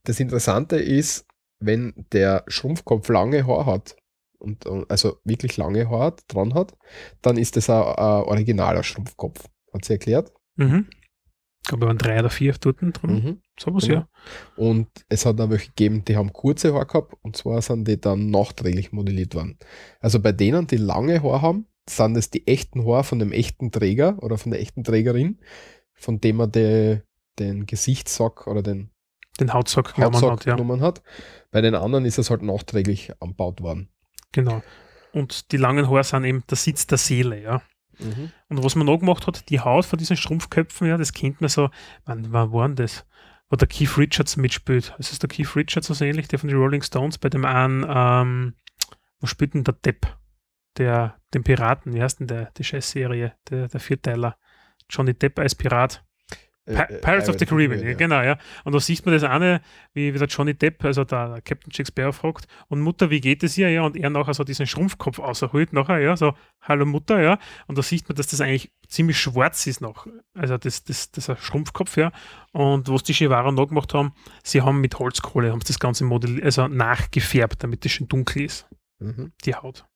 [0.04, 1.26] das Interessante ist,
[1.60, 3.96] wenn der Schrumpfkopf lange Haar hat,
[4.38, 6.76] und, also wirklich lange Haar dran hat,
[7.22, 9.44] dann ist das ein, ein originaler Schrumpfkopf.
[9.72, 10.32] Hat sie erklärt?
[10.56, 10.88] Mhm.
[11.62, 12.92] Ich glaube, waren drei oder vier dort drin.
[13.02, 13.42] Mhm.
[13.58, 14.00] Sowas, genau.
[14.00, 14.08] ja.
[14.56, 18.00] Und es hat auch welche gegeben, die haben kurze Haare gehabt und zwar sind die
[18.00, 19.58] dann nachträglich modelliert worden.
[20.00, 23.70] Also bei denen, die lange Haare haben, sind es die echten Haare von dem echten
[23.70, 25.40] Träger oder von der echten Trägerin,
[25.94, 27.02] von dem man de,
[27.38, 28.90] den Gesichtssack oder den,
[29.40, 30.54] den Hautsack, Hautsack hat, ja.
[30.54, 31.02] genommen hat.
[31.50, 33.90] Bei den anderen ist es halt nachträglich anbaut worden.
[34.32, 34.62] Genau.
[35.12, 37.62] Und die langen Haare sind eben der Sitz der Seele, ja.
[37.98, 38.30] Mhm.
[38.48, 41.48] Und was man noch gemacht hat, die Haut von diesen Strumpfköpfen, ja, das kennt man
[41.48, 41.70] so,
[42.04, 43.06] wann, wann war denn das?
[43.48, 44.94] Wo der Keith Richards mitspielt.
[44.98, 47.84] Es ist der Keith Richards so ähnlich, der von den Rolling Stones bei dem einen,
[47.88, 48.54] ähm,
[49.20, 50.06] wo spielt denn der Depp?
[50.76, 54.36] Der, den Piraten, wie heißt denn der, die Scheißserie, der, der Vierteiler?
[54.90, 56.04] Johnny Depp als Pirat.
[56.68, 57.94] Äh, äh, Pirates of the Caribbean, ja.
[57.94, 58.38] genau, ja.
[58.64, 59.60] Und da sieht man das eine,
[59.94, 63.42] wie, wie der Johnny Depp, also der, Captain Jack Sparrow fragt, und Mutter, wie geht
[63.42, 63.70] es ihr?
[63.70, 67.38] Ja, und er nachher so diesen Schrumpfkopf auserholt, nachher, ja, so, hallo Mutter, ja.
[67.66, 70.06] Und da sieht man, dass das eigentlich ziemlich schwarz ist noch.
[70.34, 72.12] Also das, das, das ist ein Schrumpfkopf, ja.
[72.52, 74.12] Und was die Chivara noch gemacht haben,
[74.42, 78.68] sie haben mit Holzkohle, haben das ganze Modell, also nachgefärbt, damit es schön dunkel ist.
[78.98, 79.32] Mhm.
[79.44, 79.87] Die Haut.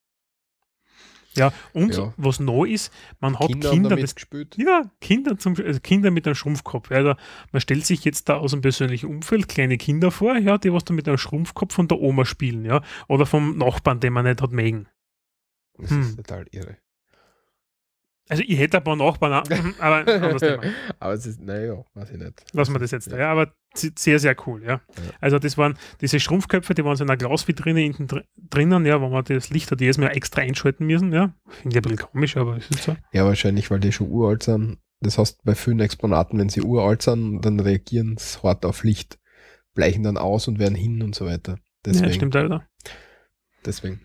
[1.35, 2.13] Ja, und ja.
[2.17, 4.55] was neu ist, man hat Kinder, Kinder das, gespielt.
[4.57, 6.91] Ja, Kinder, zum, also Kinder mit einem Schrumpfkopf.
[6.91, 7.15] Also
[7.51, 10.85] man stellt sich jetzt da aus dem persönlichen Umfeld kleine Kinder vor, ja, die was
[10.85, 14.41] da mit einem Schrumpfkopf von der Oma spielen, ja, oder vom Nachbarn, den man nicht
[14.41, 14.87] hat mögen.
[15.77, 16.01] Das hm.
[16.01, 16.77] ist total irre.
[18.29, 19.33] Also ich hätte ein paar Nachbarn,
[19.79, 20.63] aber anderes Thema.
[20.99, 22.45] aber es ist, naja, weiß ich nicht.
[22.53, 23.13] Lassen wir das jetzt ja.
[23.13, 24.69] da, ja, aber sehr, sehr cool, ja.
[24.69, 24.81] ja.
[25.19, 28.07] Also das waren diese Schrumpfköpfe, die waren so in einer Glasvitrine hinten
[28.37, 31.33] drinnen, ja, wo man das Licht hat jedes Mal extra einschalten müssen, ja.
[31.49, 32.95] Finde ich ein bisschen komisch, aber es ist so.
[33.11, 34.77] Ja, wahrscheinlich, weil die schon uralt sind.
[35.01, 39.19] Das heißt, bei vielen Exponaten, wenn sie uralt sind, dann reagieren sie hart auf Licht,
[39.73, 41.59] bleichen dann aus und werden hin und so weiter.
[41.85, 42.65] Deswegen, ja, stimmt, Alter.
[43.65, 43.99] Deswegen.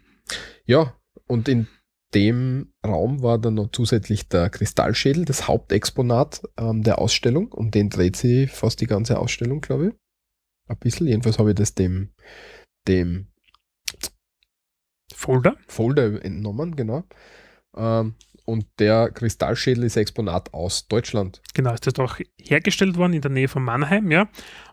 [0.65, 0.95] Ja,
[1.29, 1.69] und in
[2.15, 7.53] dem Raum war dann noch zusätzlich der Kristallschädel, das Hauptexponat ähm, der Ausstellung.
[7.53, 9.95] Und den dreht sie fast die ganze Ausstellung, glaube ich.
[10.69, 11.07] Ein bisschen.
[11.07, 12.11] Jedenfalls habe ich das dem,
[12.87, 13.29] dem
[15.13, 15.57] Folder?
[15.67, 17.05] Folder entnommen, genau.
[17.77, 18.15] Ähm,
[18.49, 21.43] und der Kristallschädel ist Exponat aus Deutschland.
[21.53, 24.27] Genau, ist das auch hergestellt worden in der Nähe von Mannheim, ja.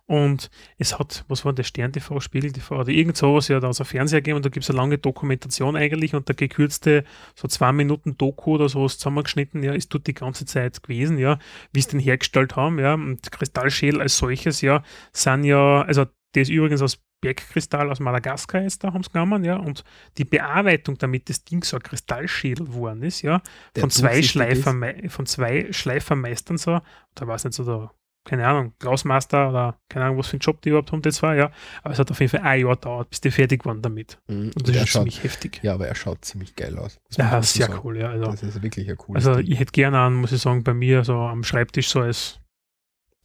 [0.05, 3.67] Und es hat, was war der Stern TV, Spiegel TV oder irgend sowas, ja, da
[3.67, 7.03] aus dem Fernseher gegeben und da gibt es eine lange Dokumentation eigentlich und der gekürzte,
[7.35, 11.37] so zwei Minuten Doku oder sowas zusammengeschnitten, ja, ist dort die ganze Zeit gewesen, ja,
[11.73, 12.93] wie es den hergestellt haben, ja.
[12.93, 16.05] Und Kristallschädel als solches, ja, sind ja, also
[16.35, 19.83] der ist übrigens aus Bergkristall aus Madagaskar jetzt da haben sie genommen, ja, und
[20.17, 23.41] die Bearbeitung, damit das Ding so ein Kristallschädel geworden ist, ja,
[23.77, 24.75] von zwei, Schleifer,
[25.07, 26.81] von zwei Schleifermeistern so,
[27.15, 27.91] da war es nicht so der,
[28.25, 31.35] keine Ahnung, Glasmaster oder keine Ahnung, was für einen Job die überhaupt haben, das war,
[31.35, 31.51] ja,
[31.83, 34.19] aber es hat auf jeden Fall ein Jahr gedauert, bis die fertig waren damit.
[34.27, 34.51] Mhm.
[34.55, 35.59] Und das ist schaut, ziemlich heftig.
[35.63, 36.99] Ja, aber er schaut ziemlich geil aus.
[37.17, 37.79] Ja, sehr sagen.
[37.83, 38.09] cool, ja.
[38.09, 40.73] Also, das ist wirklich ein cooles Also ich hätte gerne an, muss ich sagen, bei
[40.73, 42.39] mir so am Schreibtisch so als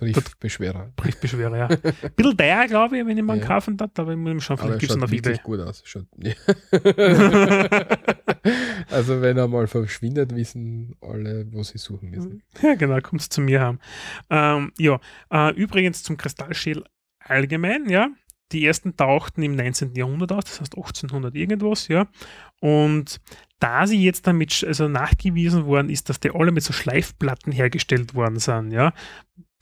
[0.01, 0.92] Briefbeschwerer.
[0.96, 1.68] Briefbeschwerer, ja.
[1.68, 3.46] Ein bisschen teuer, glaube ich, wenn ich mal ja.
[3.46, 5.38] kaufen darf, aber ich muss schauen, vielleicht gibt es noch Ebay.
[5.42, 5.82] gut aus.
[5.84, 6.32] Schaut, ja.
[8.90, 12.42] also wenn er mal verschwindet, wissen alle, wo sie suchen müssen.
[12.62, 13.78] Ja, genau, kommt es zu mir haben.
[14.30, 16.84] Ähm, ja, äh, übrigens zum Kristallschädel
[17.20, 18.09] allgemein, ja.
[18.53, 19.94] Die ersten tauchten im 19.
[19.94, 22.09] Jahrhundert aus, das heißt 1800 irgendwas, ja.
[22.61, 23.20] Und
[23.61, 28.14] da sie jetzt damit also nachgewiesen worden ist, dass die alle mit so Schleifplatten hergestellt
[28.14, 28.92] worden sind, ja,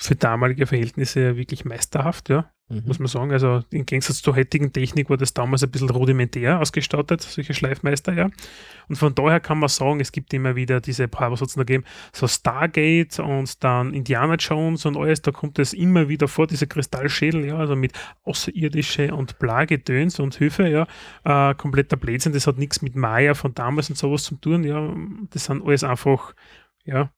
[0.00, 2.84] für damalige Verhältnisse wirklich meisterhaft, ja, mhm.
[2.86, 3.32] muss man sagen.
[3.32, 8.12] Also im Gegensatz zur heutigen Technik war das damals ein bisschen rudimentär ausgestattet, solche Schleifmeister,
[8.12, 8.30] ja.
[8.88, 11.82] Und von daher kann man sagen, es gibt immer wieder diese paar, was noch gegeben,
[12.12, 16.68] so Stargate und dann Indiana Jones und alles, da kommt es immer wieder vor, diese
[16.68, 17.92] Kristallschädel, ja, also mit
[18.22, 20.86] Außerirdische und Blagedöns und Höfe, ja,
[21.24, 24.94] äh, kompletter Blödsinn, das hat nichts mit Maya von damals und sowas zu tun, ja,
[25.30, 26.34] das sind alles einfach,
[26.84, 27.10] ja,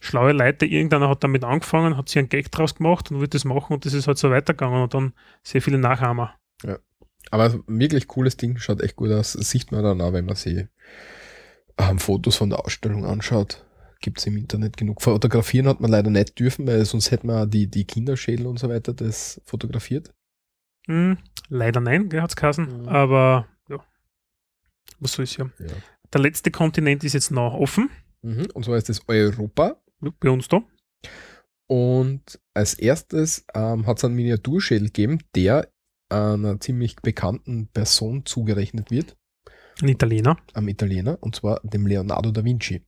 [0.00, 3.44] schlaue Leute, irgendeiner hat damit angefangen, hat sich einen Gag draus gemacht und wird das
[3.44, 6.34] machen und das ist halt so weitergegangen und dann sehr viele Nachahmer.
[6.64, 6.78] Ja.
[7.30, 9.34] Aber wirklich cooles Ding, schaut echt gut aus.
[9.34, 10.66] Das sieht man dann auch, wenn man sich
[11.76, 13.64] ähm, Fotos von der Ausstellung anschaut.
[14.00, 15.02] Gibt es im Internet genug.
[15.02, 18.68] Fotografieren hat man leider nicht dürfen, weil sonst hätte man die, die Kinderschädel und so
[18.68, 20.14] weiter das fotografiert.
[20.86, 21.18] Hm,
[21.48, 22.82] leider nein, hat es geheißen.
[22.82, 22.88] Mhm.
[22.88, 23.78] Aber ja,
[25.00, 25.50] was soll ich ja.
[25.58, 25.66] ja.
[26.12, 27.90] Der letzte Kontinent ist jetzt noch offen.
[28.22, 28.46] Mhm.
[28.54, 30.62] Und zwar ist das Europa bei uns da.
[31.66, 35.70] Und als erstes ähm, hat es einen Miniaturschädel gegeben, der
[36.08, 39.16] einer ziemlich bekannten Person zugerechnet wird.
[39.82, 40.38] Ein Italiener.
[40.54, 42.82] Am Italiener, und zwar dem Leonardo da Vinci.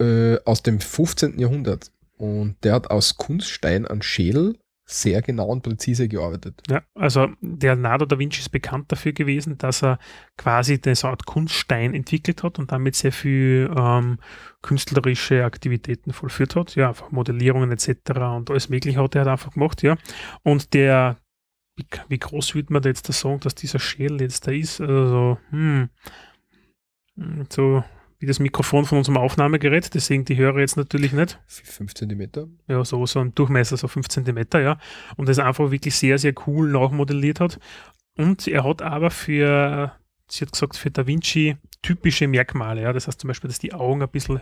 [0.00, 1.38] Äh, aus dem 15.
[1.38, 1.90] Jahrhundert.
[2.16, 4.58] Und der hat aus Kunststein einen Schädel
[4.90, 6.62] sehr genau und präzise gearbeitet.
[6.68, 9.98] Ja, also der Leonardo da Vinci ist bekannt dafür gewesen, dass er
[10.36, 14.18] quasi das Art Kunststein entwickelt hat und damit sehr viel ähm,
[14.62, 16.74] künstlerische Aktivitäten vollführt hat.
[16.74, 17.88] Ja, einfach Modellierungen etc.
[18.36, 19.96] und alles Mögliche hat er halt einfach gemacht, ja.
[20.42, 21.18] Und der,
[21.76, 24.80] wie, wie groß würde man jetzt da sagen, dass dieser Schädel jetzt da ist?
[24.80, 25.88] Also, hm,
[27.48, 27.84] so
[28.20, 31.38] wie das Mikrofon von unserem Aufnahmegerät, deswegen die Hörer jetzt natürlich nicht.
[31.46, 32.28] 5 cm.
[32.68, 34.78] Ja, so, so ein Durchmesser, so 5 cm, ja.
[35.16, 37.58] Und das einfach wirklich sehr, sehr cool nachmodelliert hat.
[38.18, 39.92] Und er hat aber für,
[40.28, 42.92] sie hat gesagt, für Da Vinci typische Merkmale, ja.
[42.92, 44.38] Das heißt zum Beispiel, dass die Augen ein bisschen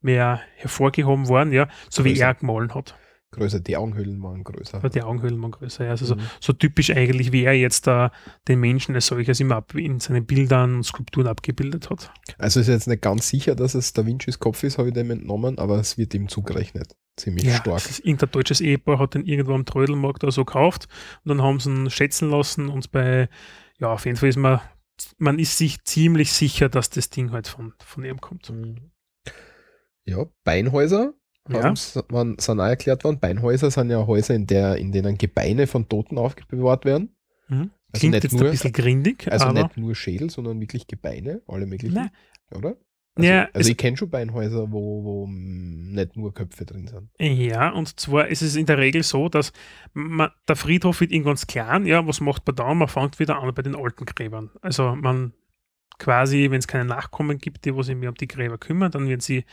[0.00, 2.94] mehr hervorgehoben waren, ja, so wie er gemahlen hat
[3.30, 4.80] größer, die Augenhöhlen waren größer.
[4.88, 5.90] Die Augenhöhlen waren größer, ja.
[5.90, 6.20] Also mhm.
[6.20, 8.10] so, so, typisch eigentlich, wie er jetzt da
[8.46, 12.10] den Menschen als solches immer ab, in seinen Bildern und Skulpturen abgebildet hat.
[12.38, 15.10] Also ist jetzt nicht ganz sicher, dass es Da Vincis Kopf ist, habe ich dem
[15.10, 16.96] entnommen, aber es wird ihm zugerechnet.
[17.16, 17.84] Ziemlich ja, stark.
[17.84, 20.88] Ist, irgendein deutsches Ehepaar hat den irgendwo am Trödelmarkt oder so gekauft
[21.24, 23.28] und dann haben sie ihn schätzen lassen und bei,
[23.78, 24.60] ja, auf jeden Fall ist man,
[25.18, 28.50] man ist sich ziemlich sicher, dass das Ding halt von, von ihm kommt.
[28.50, 28.92] Mhm.
[30.04, 31.12] Ja, Beinhäuser
[31.48, 31.74] ja.
[32.10, 33.18] man, sind auch erklärt worden.
[33.18, 37.16] Beinhäuser sind ja Häuser, in, der, in denen Gebeine von Toten aufbewahrt werden.
[37.48, 37.70] Mhm.
[37.92, 39.30] Also Klingt jetzt nur, ein bisschen grindig.
[39.30, 41.94] Also nicht nur Schädel, sondern wirklich Gebeine, alle möglichen.
[41.94, 42.10] Nein.
[42.54, 42.76] Oder?
[43.18, 47.10] Also, ja, also ich kenne schon Beinhäuser, wo, wo nicht nur Köpfe drin sind.
[47.18, 49.52] Ja, und zwar ist es in der Regel so, dass
[49.92, 51.84] man, der Friedhof wird irgendwann klein.
[51.84, 52.72] Ja, was macht man da?
[52.74, 54.50] Man fängt wieder an bei den alten Gräbern.
[54.62, 55.32] Also man
[55.98, 59.20] quasi, wenn es keine Nachkommen gibt, die sich mehr um die Gräber kümmern, dann werden
[59.20, 59.44] sie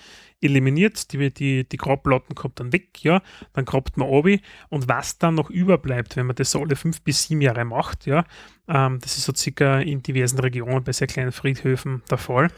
[0.41, 3.21] eliminiert, die, die, die Grabplatten kommt dann weg, ja,
[3.53, 7.01] dann grabt man obi und was dann noch überbleibt, wenn man das so alle fünf
[7.01, 8.25] bis sieben Jahre macht, ja,
[8.67, 12.49] ähm, das ist so circa in diversen Regionen bei sehr kleinen Friedhöfen der Fall,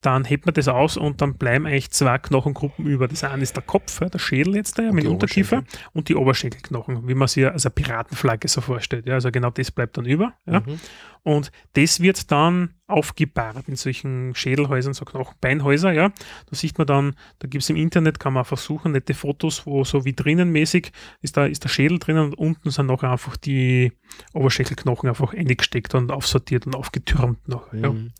[0.00, 3.06] dann hebt man das aus und dann bleiben eigentlich zwei Knochengruppen über.
[3.06, 7.06] Das eine ist der Kopf, der Schädel jetzt da, ja, mit Unterkiefer und die Oberschenkelknochen,
[7.06, 9.06] wie man sich als eine Piratenflagge so vorstellt.
[9.06, 10.32] Ja, also genau das bleibt dann über.
[10.46, 10.60] Ja.
[10.60, 10.80] Mhm.
[11.22, 16.08] Und das wird dann aufgebahrt in solchen Schädelhäusern, so Knochenbeinhäuser, ja.
[16.08, 19.84] Da sieht man dann, da gibt es im Internet, kann man versuchen, nette Fotos, wo
[19.84, 23.92] so wie drinnenmäßig ist da ist der Schädel drinnen und unten sind noch einfach die
[24.32, 27.70] Oberschenkelknochen einfach eingesteckt und aufsortiert und aufgetürmt noch.
[27.74, 27.90] Ja.
[27.90, 28.12] Mhm.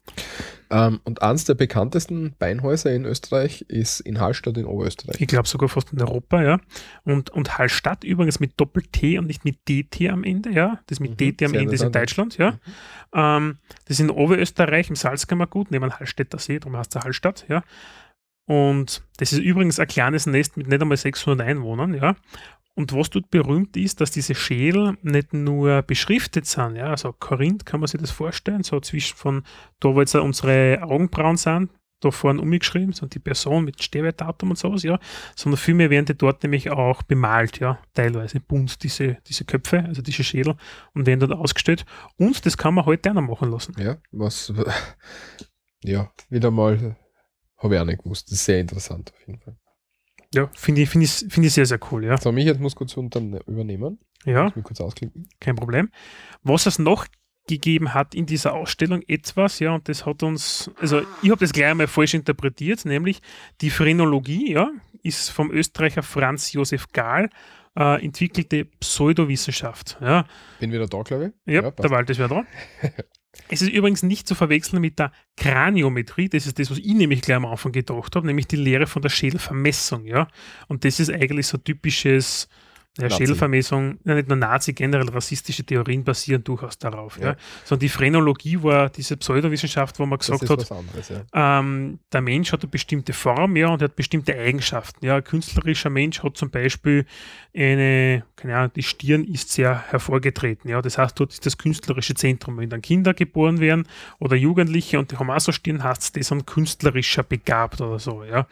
[0.71, 5.21] Ähm, und eines der bekanntesten Beinhäuser in Österreich ist in Hallstatt in Oberösterreich.
[5.21, 6.61] Ich glaube sogar fast in Europa, ja.
[7.05, 10.79] Und, und Hallstatt übrigens mit Doppel-T und nicht mit DT am Ende, ja.
[10.87, 12.53] Das mit mhm, DT am Ende ist in Deutschland, ja.
[12.53, 12.59] Mhm.
[13.15, 17.65] Ähm, das ist in Oberösterreich im Salzkammergut, neben Hallstätter See, darum heißt es Hallstatt, ja.
[18.47, 22.17] Und das ist übrigens ein kleines Nest mit nicht einmal 600 Einwohnern, ja.
[22.75, 27.67] Und was dort berühmt ist, dass diese Schädel nicht nur beschriftet sind, ja, also Korinth
[27.67, 29.43] kann man sich das vorstellen, so zwischen von
[29.81, 34.57] da, wo jetzt unsere Augenbrauen sind, da vorne umgeschrieben, so die Person mit Sterbedatum und
[34.57, 34.99] sowas, ja,
[35.37, 40.03] sondern vielmehr werden die dort nämlich auch bemalt, ja, teilweise bunt, diese, diese Köpfe, also
[40.03, 40.57] diese Schädel
[40.95, 41.85] und werden dort ausgestellt.
[42.17, 43.75] Und das kann man heute auch noch machen lassen.
[43.79, 44.53] Ja, was,
[45.85, 46.97] ja, wieder mal,
[47.59, 48.29] habe ich auch nicht gewusst.
[48.29, 49.57] Das ist sehr interessant auf jeden Fall.
[50.33, 52.17] Ja, finde ich, find ich, find ich sehr, sehr cool, ja.
[52.17, 53.99] So, mich jetzt muss kurz dann übernehmen.
[54.25, 54.53] Ja.
[54.55, 55.29] Mich kurz ausklicken.
[55.41, 55.91] Kein Problem.
[56.43, 57.07] Was es noch
[57.49, 61.53] gegeben hat in dieser Ausstellung etwas, ja, und das hat uns, also ich habe das
[61.53, 63.21] gleich einmal falsch interpretiert, nämlich
[63.61, 64.71] die Phrenologie, ja,
[65.03, 67.29] ist vom Österreicher Franz Josef Gahl
[67.77, 69.99] äh, entwickelte Pseudowissenschaft.
[70.01, 70.27] Ja.
[70.61, 71.55] Bin wieder da, glaube ich.
[71.55, 72.45] Ja, ja der Wald ist wieder da.
[73.49, 77.23] Es ist übrigens nicht zu verwechseln mit der Kraniometrie, das ist das, was ich nämlich
[77.23, 80.29] gleich am Anfang gedacht habe, nämlich die Lehre von der Schädelvermessung, ja.
[80.69, 82.49] Und das ist eigentlich so typisches
[82.99, 87.19] ja, Schädelvermessung, ja, nicht nur Nazi, generell rassistische Theorien basieren durchaus darauf.
[87.19, 87.29] Ja.
[87.29, 87.37] ja.
[87.65, 91.25] Sondern die Phrenologie war diese Pseudowissenschaft, wo man gesagt hat, anderes, ja.
[91.33, 95.07] ähm, der Mensch hat eine bestimmte Form ja, und hat bestimmte Eigenschaften.
[95.07, 95.17] Ja.
[95.17, 97.07] Ein künstlerischer Mensch hat zum Beispiel
[97.55, 100.69] eine, keine Ahnung, die Stirn ist sehr hervorgetreten.
[100.69, 100.83] Ja.
[100.83, 102.59] Das heißt, dort ist das künstlerische Zentrum.
[102.59, 103.87] Wenn dann Kinder geboren werden
[104.19, 108.25] oder Jugendliche und die haben auch so Stirn, heißt die sind künstlerischer begabt oder so.
[108.25, 108.49] Ja.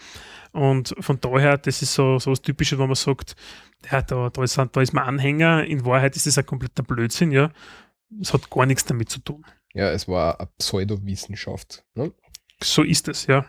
[0.52, 3.36] Und von daher, das ist so, so was Typisches, wo man sagt,
[3.90, 7.32] ja, da, da, ist, da ist man Anhänger, in Wahrheit ist es ein kompletter Blödsinn,
[7.32, 7.52] ja.
[8.20, 9.44] Es hat gar nichts damit zu tun.
[9.74, 11.84] Ja, es war eine Pseudowissenschaft.
[11.94, 12.12] Ne?
[12.62, 13.44] So ist es, ja.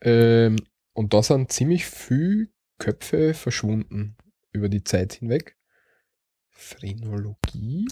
[0.00, 0.56] Ähm,
[0.94, 4.16] und da sind ziemlich viele Köpfe verschwunden
[4.52, 5.56] über die Zeit hinweg.
[6.50, 7.86] Phrenologie.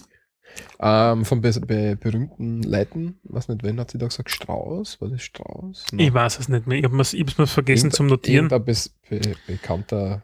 [0.79, 4.31] Ähm, von be be berühmten Leuten, was nicht, wen hat sie da gesagt?
[4.31, 5.01] Strauß?
[5.01, 5.85] War das Strauß?
[5.91, 6.07] Nein.
[6.07, 6.79] Ich weiß es nicht mehr.
[6.79, 8.51] Ich habe es mir vergessen Irgend, zum Notieren.
[8.51, 8.75] Ein be
[9.47, 10.23] bekannter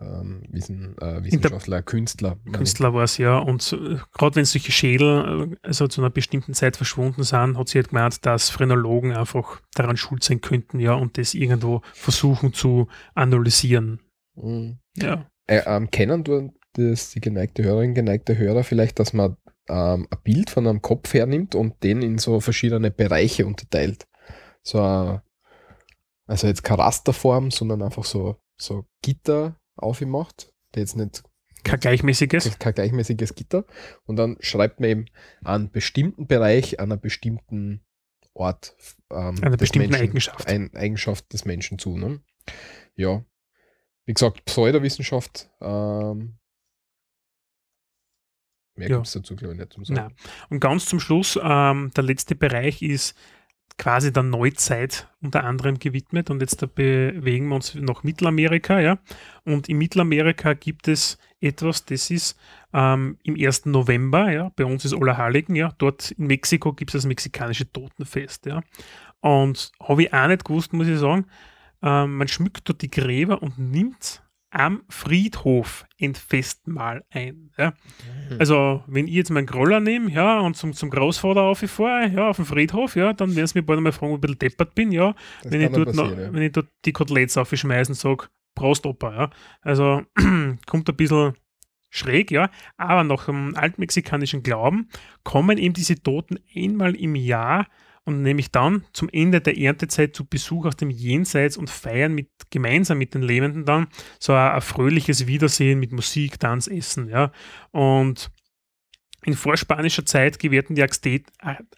[0.00, 2.36] ähm, Wissen, äh, Wissenschaftler, Künstler.
[2.52, 3.38] Künstler war es, ja.
[3.38, 7.68] Und äh, gerade wenn solche Schädel äh, also zu einer bestimmten Zeit verschwunden sind, hat
[7.68, 12.52] sie halt gemeint, dass Phrenologen einfach daran schuld sein könnten, ja, und das irgendwo versuchen
[12.52, 14.00] zu analysieren.
[14.34, 14.78] Mhm.
[14.96, 15.26] Ja.
[15.46, 19.36] Äh, ähm, kennen das, die geneigte Hörerin, geneigte Hörer vielleicht, dass man
[19.68, 24.06] ähm, ein Bild von einem Kopf hernimmt und den in so verschiedene Bereiche unterteilt.
[24.62, 25.20] So, ein-
[26.26, 31.22] also jetzt keine Rasterform, sondern einfach so, so Gitter aufgemacht, der jetzt nicht
[31.62, 32.58] Kein gleichmäßiges.
[32.58, 33.64] kein gleichmäßiges Gitter.
[34.04, 35.04] Und dann schreibt man eben
[35.44, 37.84] einen bestimmten Bereich, an einer bestimmten
[38.34, 38.76] Ort,
[39.10, 40.46] ähm, Einer bestimmten Menschen, Eigenschaft.
[40.48, 41.96] Ein, Eigenschaft des Menschen zu.
[41.96, 42.20] Ne?
[42.94, 43.24] Ja.
[44.04, 45.50] Wie gesagt, Pseudowissenschaft.
[45.60, 46.38] Ähm,
[48.76, 48.96] mehr Ja.
[48.96, 50.00] gibt es dazu, glaube ich, nicht zum Sagen.
[50.00, 50.14] Nein.
[50.50, 53.14] Und ganz zum Schluss, ähm, der letzte Bereich ist
[53.78, 58.98] quasi der Neuzeit unter anderem gewidmet und jetzt da bewegen wir uns nach Mittelamerika, ja.
[59.44, 62.38] Und in Mittelamerika gibt es etwas, das ist
[62.72, 63.66] ähm, im 1.
[63.66, 68.46] November, ja, bei uns ist Allerheiligen, ja, dort in Mexiko gibt es das mexikanische Totenfest,
[68.46, 68.62] ja.
[69.20, 71.26] Und habe ich auch nicht gewusst, muss ich sagen,
[71.82, 74.22] ähm, man schmückt dort die Gräber und nimmt
[74.56, 77.50] am Friedhof ein Festmahl ein.
[77.58, 77.74] Ja.
[78.30, 78.36] Mhm.
[78.38, 82.36] Also, wenn ich jetzt meinen Groller nehme, ja, und zum, zum Großvater aufhöre, ja, auf
[82.36, 84.74] dem Friedhof, ja, dann werden sie mich bald einmal fragen, ob ich ein bisschen deppert
[84.74, 86.32] bin, ja, Das wenn ich, dort noch, ja.
[86.32, 89.30] wenn ich dort die Koteletts aufschmeiße und sage, Prost, Opa, ja.
[89.60, 90.02] Also,
[90.66, 91.34] kommt ein bisschen
[91.90, 92.48] schräg, ja,
[92.78, 94.88] aber nach dem altmexikanischen Glauben
[95.22, 97.66] kommen eben diese Toten einmal im Jahr
[98.06, 102.30] und nämlich dann zum Ende der Erntezeit zu Besuch aus dem Jenseits und feiern mit,
[102.50, 103.88] gemeinsam mit den Lebenden dann
[104.20, 107.32] so ein, ein fröhliches Wiedersehen mit Musik, Tanz, Essen, ja.
[107.72, 108.30] Und
[109.24, 110.84] in vorspanischer Zeit gewährten die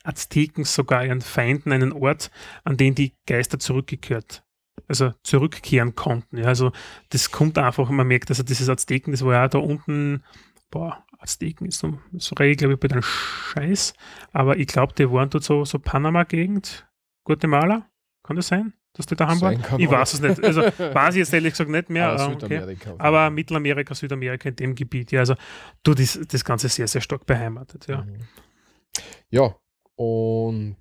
[0.05, 2.31] Azteken sogar ihren Feinden einen Ort,
[2.63, 4.45] an den die Geister zurückgekehrt,
[4.87, 6.37] also zurückkehren konnten.
[6.37, 6.73] Ja, also
[7.09, 10.23] das kommt einfach, man merkt, also dieses Azteken, das war ja da unten,
[10.71, 13.93] boah, Azteken ist so, so ich glaube ich bei den Scheiß,
[14.33, 16.89] aber ich glaube, die waren dort so, so Panama-Gegend,
[17.25, 17.87] Guatemala,
[18.23, 19.81] kann das sein, dass die daheim Sein waren?
[19.81, 22.27] Ich aber- weiß es nicht, also weiß ich jetzt ehrlich gesagt nicht mehr, Aber ah,
[22.29, 22.41] okay.
[22.41, 22.93] Südamerika.
[22.93, 25.35] auf aber Mittelamerika, Südamerika in dem Gebiet, ja, also
[25.83, 28.03] du, das, das Ganze sehr, sehr stark beheimatet, ja.
[28.03, 28.19] Mhm.
[29.31, 29.55] Ja,
[29.97, 30.77] und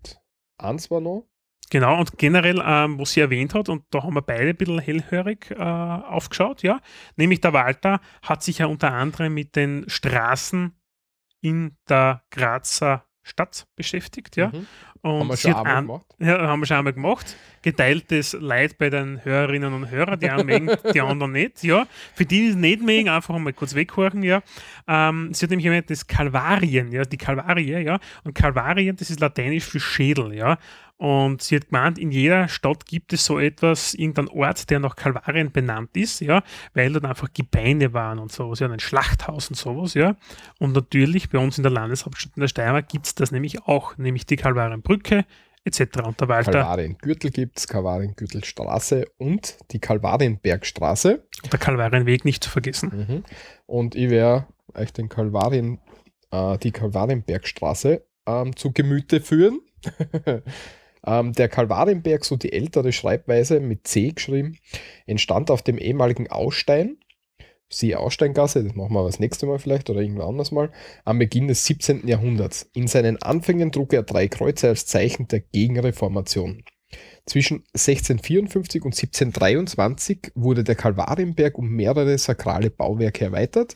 [0.59, 1.25] eins war noch,
[1.69, 4.79] Genau, und generell, ähm, was sie erwähnt hat, und da haben wir beide ein bisschen
[4.79, 6.79] hellhörig äh, aufgeschaut, ja,
[7.17, 10.71] nämlich der Walter hat sich ja unter anderem mit den Straßen
[11.41, 14.47] in der Grazer Stadt beschäftigt, ja.
[14.47, 14.67] Mhm.
[15.01, 16.05] Und haben wir schon einmal an, gemacht.
[16.19, 17.35] ja, haben wir schon einmal gemacht.
[17.61, 21.85] Geteiltes Leid bei den Hörerinnen und Hörern, die einen mögen, die anderen nicht, ja.
[22.15, 24.41] Für die, die es nicht mögen, einfach einmal kurz weghorchen, ja.
[24.87, 27.99] Ähm, sie hat nämlich erwähnt, das Kalvarien, ja, die Kalvarie, ja.
[28.23, 30.57] Und Kalvarien, das ist lateinisch für Schädel, ja.
[30.97, 34.95] Und sie hat gemeint, in jeder Stadt gibt es so etwas, irgendeinen Ort, der nach
[34.95, 36.41] Kalvarien benannt ist, ja,
[36.73, 40.15] weil dort einfach Gebeine waren und sowas, ja, ein Schlachthaus und sowas, ja.
[40.59, 43.95] Und natürlich bei uns in der Landeshauptstadt in der Steiermark gibt es das nämlich auch,
[43.97, 45.25] nämlich die Kalvarienbrücke
[45.65, 45.99] etc.
[46.03, 51.23] Und der Walter, Kalvariengürtel gibt es, Kalvariengürtelstraße und die Kalvarienbergstraße.
[51.43, 53.05] und der Kalvarienweg nicht zu vergessen.
[53.07, 53.23] Mhm.
[53.67, 55.79] Und ich werde euch den Kalvarien,
[56.31, 59.61] äh, die Kalvarienbergstraße ähm, zu Gemüte führen.
[61.05, 64.57] ähm, der Kalvarienberg, so die ältere Schreibweise mit C geschrieben,
[65.05, 66.97] entstand auf dem ehemaligen Ausstein,
[67.69, 70.71] sie Aussteingasse, das machen wir das nächste Mal vielleicht oder irgendwann anders mal,
[71.05, 72.07] am Beginn des 17.
[72.07, 72.69] Jahrhunderts.
[72.73, 76.63] In seinen Anfängen trug er drei Kreuze als Zeichen der Gegenreformation.
[77.25, 83.75] Zwischen 1654 und 1723 wurde der Kalvarienberg um mehrere sakrale Bauwerke erweitert.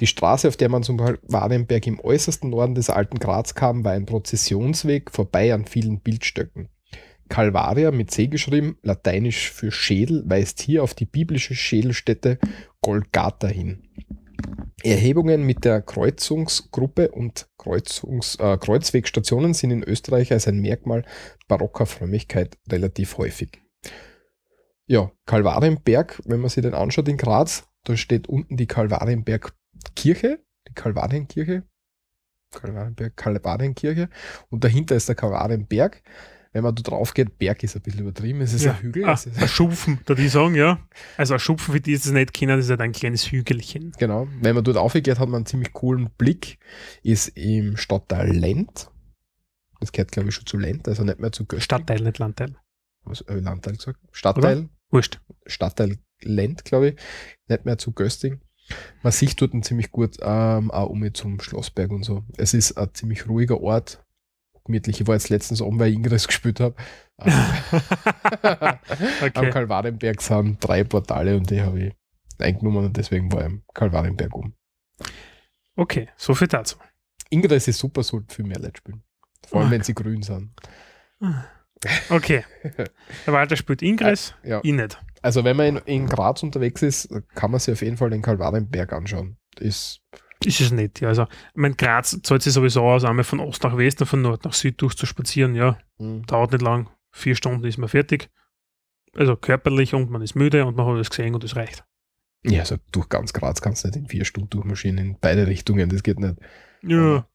[0.00, 3.92] Die Straße, auf der man zum Kalvarienberg im äußersten Norden des alten Graz kam, war
[3.92, 6.68] ein Prozessionsweg vorbei an vielen Bildstöcken.
[7.28, 12.38] Calvaria mit C geschrieben, lateinisch für Schädel, weist hier auf die biblische Schädelstätte
[12.80, 13.82] Golgatha hin.
[14.82, 21.04] Erhebungen mit der Kreuzungsgruppe und Kreuzungs, äh, Kreuzwegstationen sind in Österreich als ein Merkmal
[21.48, 23.60] barocker Frömmigkeit relativ häufig.
[24.86, 28.66] Ja, Kalvarienberg, wenn man sich den anschaut in Graz, da steht unten die
[29.84, 31.62] Kalvarienberg-Kirche, die Kalvarienkirche,
[32.52, 34.08] Kalvarienberg, Kalvarienkirche
[34.50, 36.02] und dahinter ist der Kalvarienberg.
[36.52, 38.72] Wenn man da drauf geht, Berg ist ein bisschen übertrieben, es ist Ja.
[38.72, 39.04] ein Hügel.
[39.04, 40.80] Ah, es ist, ein Schupfen, da die sagen, ja.
[41.18, 43.92] Also ein Schupfen, für die, es nicht kennen, das ist halt ein kleines Hügelchen.
[43.98, 46.58] Genau, wenn man dort aufgeht, hat man einen ziemlich coolen Blick.
[47.02, 48.90] Ist im Stadtteil Lent.
[49.78, 51.60] Das gehört, glaube ich, schon zu Lent, also nicht mehr zu Gösting.
[51.64, 52.56] Stadtteil, nicht Landteil.
[53.04, 54.00] Was, äh, Landteil gesagt?
[54.10, 55.20] Stadtteil, Wurscht.
[55.46, 56.96] Stadtteil Lent, glaube ich,
[57.46, 58.40] nicht mehr zu Gösting.
[59.02, 62.24] Man sieht dort ziemlich gut, ähm, auch um zum Schlossberg und so.
[62.36, 64.04] Es ist ein ziemlich ruhiger Ort.
[64.64, 65.00] Gemütlich.
[65.00, 66.74] Ich war jetzt letztens oben, weil ich Ingress gespielt habe.
[67.18, 68.78] Am
[69.22, 69.50] okay.
[69.50, 71.94] Kalvarienberg sind drei Portale und die habe ich
[72.38, 74.54] eingenommen und deswegen war ich am Kalvarienberg um.
[75.76, 76.76] okay, so viel dazu.
[77.30, 79.02] Ingress ist super, sollte viel mehr Leute spielen.
[79.46, 79.72] Vor allem, Ah.
[79.72, 80.52] wenn sie grün sind.
[82.10, 82.44] Okay.
[83.26, 84.60] Der Walter spielt Ingress, Ja.
[84.62, 85.00] ich nicht.
[85.22, 88.22] Also wenn man in, in Graz unterwegs ist, kann man sich auf jeden Fall den
[88.22, 89.36] Kalvarienberg anschauen.
[89.60, 90.00] ist.
[90.44, 91.08] Ist es nicht, ja.
[91.08, 94.22] Also, ich meine, Graz zahlt sich sowieso aus, einmal von Ost nach West und von
[94.22, 95.78] Nord nach Süd durch zu spazieren, ja.
[95.98, 96.88] hm, Dauert nicht lang.
[97.10, 98.30] Vier Stunden ist man fertig.
[99.16, 101.82] Also körperlich und man ist müde und man hat alles gesehen und es reicht.
[102.44, 105.88] Ja, also durch ganz Graz kannst du nicht in vier Stunden durchmaschinen in beide Richtungen,
[105.88, 106.36] das geht nicht.
[106.82, 107.26] Ja.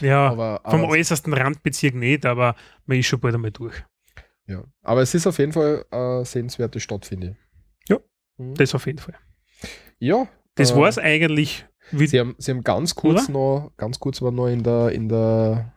[0.00, 3.74] Ja, Aber, vom aber, äußersten Randbezirk nicht, aber man ist schon bald einmal durch.
[4.46, 4.64] ja.
[4.82, 7.88] aber es ist auf jeden Fall eine sehenswerte Stadt, finde ich.
[7.88, 7.98] Ja,
[8.36, 8.54] Mhm.
[8.54, 9.14] Das auf jeden Fall.
[9.98, 10.26] Ja.
[10.56, 11.66] Das äh, war's eigentlich.
[11.90, 15.08] Wie, Sie haben, sie haben ganz kurz noch, ganz kurz war noch in der, in
[15.08, 15.73] der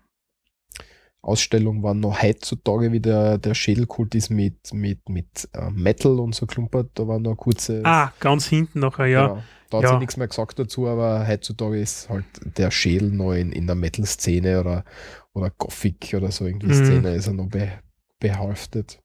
[1.27, 6.33] Ausstellung waren noch heutzutage, wie der, der Schädelkult ist mit, mit, mit äh, Metal und
[6.33, 7.81] so klumpert, da war noch eine kurze.
[7.85, 9.27] ah, ganz hinten nachher, ja.
[9.27, 9.43] Genau.
[9.69, 9.89] Da hat Ja.
[9.91, 12.23] sie nichts mehr gesagt dazu, aber heutzutage ist halt
[12.57, 14.85] der Schädel noch in, in der Metal-Szene oder,
[15.33, 16.85] oder Gothic oder so irgendwie Mhm.
[16.85, 17.73] Szene ist er noch be,
[18.19, 19.01] behaftet.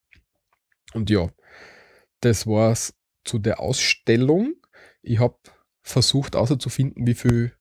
[0.94, 1.28] Und ja,
[2.20, 2.94] das war's
[3.24, 4.54] zu der Ausstellung.
[5.02, 5.36] Ich habe
[5.82, 7.52] versucht herauszufinden, wie viele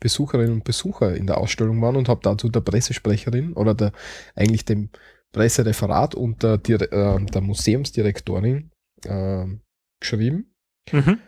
[0.00, 3.92] Besucherinnen und Besucher in der Ausstellung waren und habe dazu der Pressesprecherin oder der
[4.34, 4.90] eigentlich dem
[5.32, 8.70] Pressereferat und der, äh, der Museumsdirektorin
[9.04, 9.46] äh,
[10.00, 10.52] geschrieben
[10.92, 11.18] Mhm.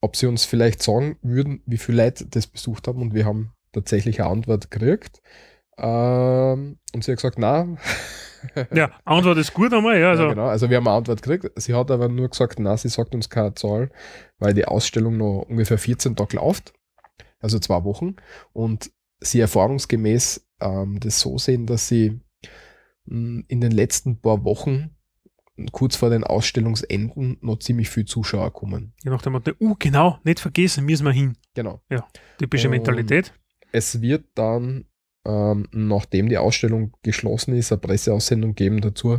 [0.00, 3.52] ob sie uns vielleicht sagen würden, wie viele Leute das besucht haben und wir haben
[3.72, 5.20] tatsächlich eine Antwort gekriegt.
[5.78, 7.76] Ähm, und sie hat gesagt, na.
[8.72, 10.10] Ja, Antwort ist gut einmal, ja.
[10.10, 10.46] Also, ja, genau.
[10.46, 11.50] Also wir haben eine Antwort gekriegt.
[11.60, 13.90] Sie hat aber nur gesagt, na, sie sagt uns keine Zahl,
[14.38, 16.72] weil die Ausstellung noch ungefähr 14 Tage läuft,
[17.40, 18.16] also zwei Wochen.
[18.52, 22.20] Und sie erfahrungsgemäß ähm, das so sehen, dass sie
[23.06, 24.90] mh, in den letzten paar Wochen
[25.72, 28.94] kurz vor den Ausstellungsenden noch ziemlich viel Zuschauer kommen.
[29.02, 31.36] je nach dem Motto, uh, genau, nicht vergessen, müssen wir hin.
[31.54, 31.80] Genau.
[32.38, 33.32] Typische Und- Mentalität.
[33.72, 34.84] es wird dann,
[35.26, 39.18] ähm, nachdem die Ausstellung geschlossen ist, eine Presseaussendung geben dazu,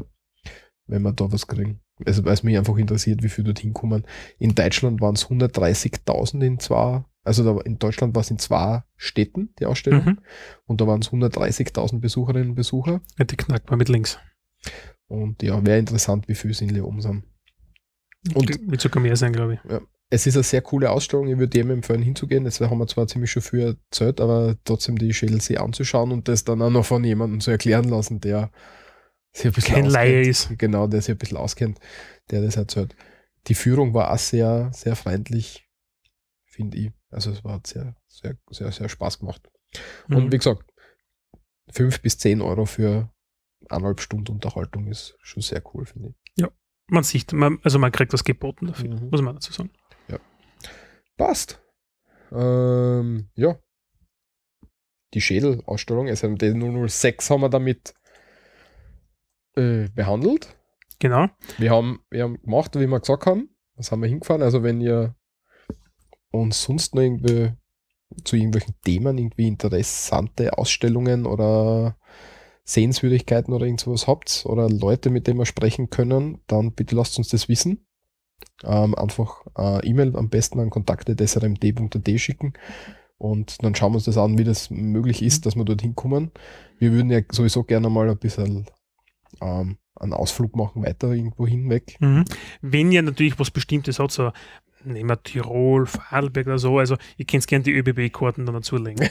[0.87, 1.81] wenn wir da was kriegen.
[2.05, 4.05] Also, weil es mich einfach interessiert, wie viel dorthin kommen.
[4.37, 8.83] In Deutschland waren es 130.000 in zwei, also da, in Deutschland war es in zwei
[8.95, 10.19] Städten, die Ausstellung, Mhm.
[10.65, 13.01] und da waren es 130.000 Besucherinnen und Besucher.
[13.17, 14.17] Ja, die knackt man mit links.
[15.07, 17.23] Und ja, wäre interessant, wie viel es in Leoben sind.
[18.33, 19.59] Und- Wird sogar mehr sein, glaube ich.
[20.11, 22.43] Es ist eine sehr coole Ausstellung, ich würde jedem empfehlen hinzugehen.
[22.43, 26.43] Das haben wir zwar ziemlich schon früher erzählt, aber trotzdem die Schädelsee anzuschauen und das
[26.43, 28.49] dann auch noch von jemandem zu erklären lassen, der
[29.33, 30.49] Kein Laie ist.
[30.57, 31.79] Genau, der sich ein bisschen auskennt,
[32.31, 32.95] der das erzählt.
[33.47, 35.67] Die Führung war auch sehr, sehr freundlich,
[36.45, 36.91] finde ich.
[37.09, 39.49] Also es war hat sehr, sehr, sehr, sehr Spaß gemacht.
[40.09, 40.31] Und Mhm.
[40.31, 40.69] wie gesagt,
[41.71, 43.11] fünf bis zehn Euro für
[43.69, 46.45] eineinhalb Stunden Unterhaltung ist schon sehr cool, finde ich.
[46.91, 49.09] Man sieht, man, also man kriegt was geboten dafür, Mhm.
[49.11, 49.69] muss man dazu sagen.
[51.17, 51.61] Passt.
[52.31, 53.59] Ähm, ja.
[55.13, 57.93] Die Schädelausstellung SMD 006 haben wir damit
[59.55, 60.55] äh, behandelt.
[60.99, 61.27] Genau.
[61.57, 63.49] Wir haben, wir haben gemacht, wie wir gesagt haben.
[63.75, 64.41] Das haben wir hingefahren.
[64.41, 65.15] Also wenn ihr
[66.31, 67.53] uns sonst noch irgendwie
[68.23, 71.97] zu irgendwelchen Themen irgendwie interessante Ausstellungen oder
[72.65, 77.29] Sehenswürdigkeiten oder irgendwas habt oder Leute, mit denen wir sprechen können, dann bitte lasst uns
[77.29, 77.85] das wissen.
[78.63, 82.53] Ähm, einfach äh, E-Mail am besten an kontakte.srmd.at schicken
[83.19, 86.31] und dann schauen wir uns das an, wie das möglich ist, dass wir dorthin kommen.
[86.77, 88.65] Wir würden ja sowieso gerne mal ein bisschen
[89.41, 91.97] ähm, einen Ausflug machen, weiter irgendwo hinweg.
[91.99, 92.25] Mhm.
[92.61, 94.31] Wenn ihr natürlich was Bestimmtes habt, so
[94.83, 99.09] nehmen wir Tirol, Vorarlberg oder so, also ihr könnt gerne die ÖBB-Karten dann dazulegen.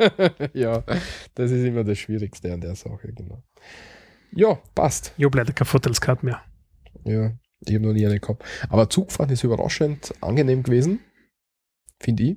[0.54, 0.82] ja,
[1.34, 3.42] das ist immer das Schwierigste an der Sache, genau.
[4.32, 5.12] Ja, passt.
[5.18, 6.42] Ich habe leider keine Vorteilskarte mehr.
[7.04, 8.44] Ja, ich habe noch nie eine gehabt.
[8.68, 11.00] Aber Zugfahren ist überraschend angenehm gewesen,
[12.00, 12.36] finde ich.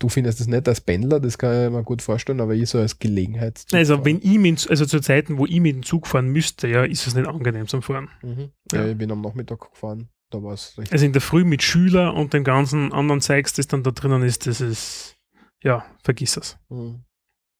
[0.00, 2.78] Du findest es nicht als Pendler, das kann ich mir gut vorstellen, aber ich so
[2.78, 3.64] als Gelegenheit.
[3.72, 6.84] Also wenn ich mit, also zu Zeiten, wo ich mit dem Zug fahren müsste, ja,
[6.84, 8.08] ist es nicht angenehm zum Fahren.
[8.22, 8.50] Mhm.
[8.72, 8.82] Ja.
[8.84, 8.90] Ja.
[8.90, 10.92] ich bin am Nachmittag gefahren, da war es recht.
[10.92, 14.22] Also in der Früh mit Schüler und dem ganzen anderen Zeugs, das dann da drinnen
[14.22, 15.16] ist, das ist,
[15.62, 16.58] ja, vergiss es.
[16.70, 17.04] Mhm.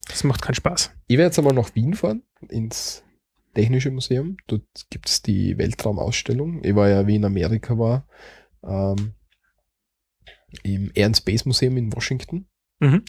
[0.07, 0.91] Das macht keinen Spaß.
[1.07, 3.01] Ich werde jetzt einmal nach Wien fahren, ins
[3.55, 4.37] Technische Museum.
[4.47, 6.63] Dort gibt es die Weltraumausstellung.
[6.63, 8.05] Ich war ja, wie in Amerika war,
[8.63, 9.13] ähm,
[10.63, 12.47] im Air and Space Museum in Washington,
[12.79, 13.03] Mhm.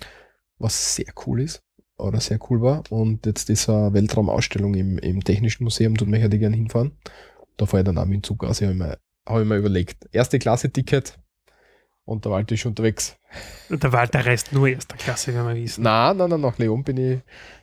[0.59, 1.63] was sehr cool ist
[1.99, 2.83] oder sehr cool war.
[2.91, 6.93] Und jetzt ist eine Weltraumausstellung im, im Technischen Museum, dort möchte ich gerne hinfahren.
[7.57, 8.61] Da fahre ich dann auch mit dem Zug aus.
[8.61, 10.07] Ich habe mir, hab ich mir überlegt.
[10.13, 11.19] Erste Klasse Ticket
[12.05, 13.17] und der Walter ist unterwegs.
[13.71, 15.83] Der Walter reist nur erster Klasse, wenn wir wissen.
[15.83, 17.21] Nein, nein, nein, nach Leon bin ich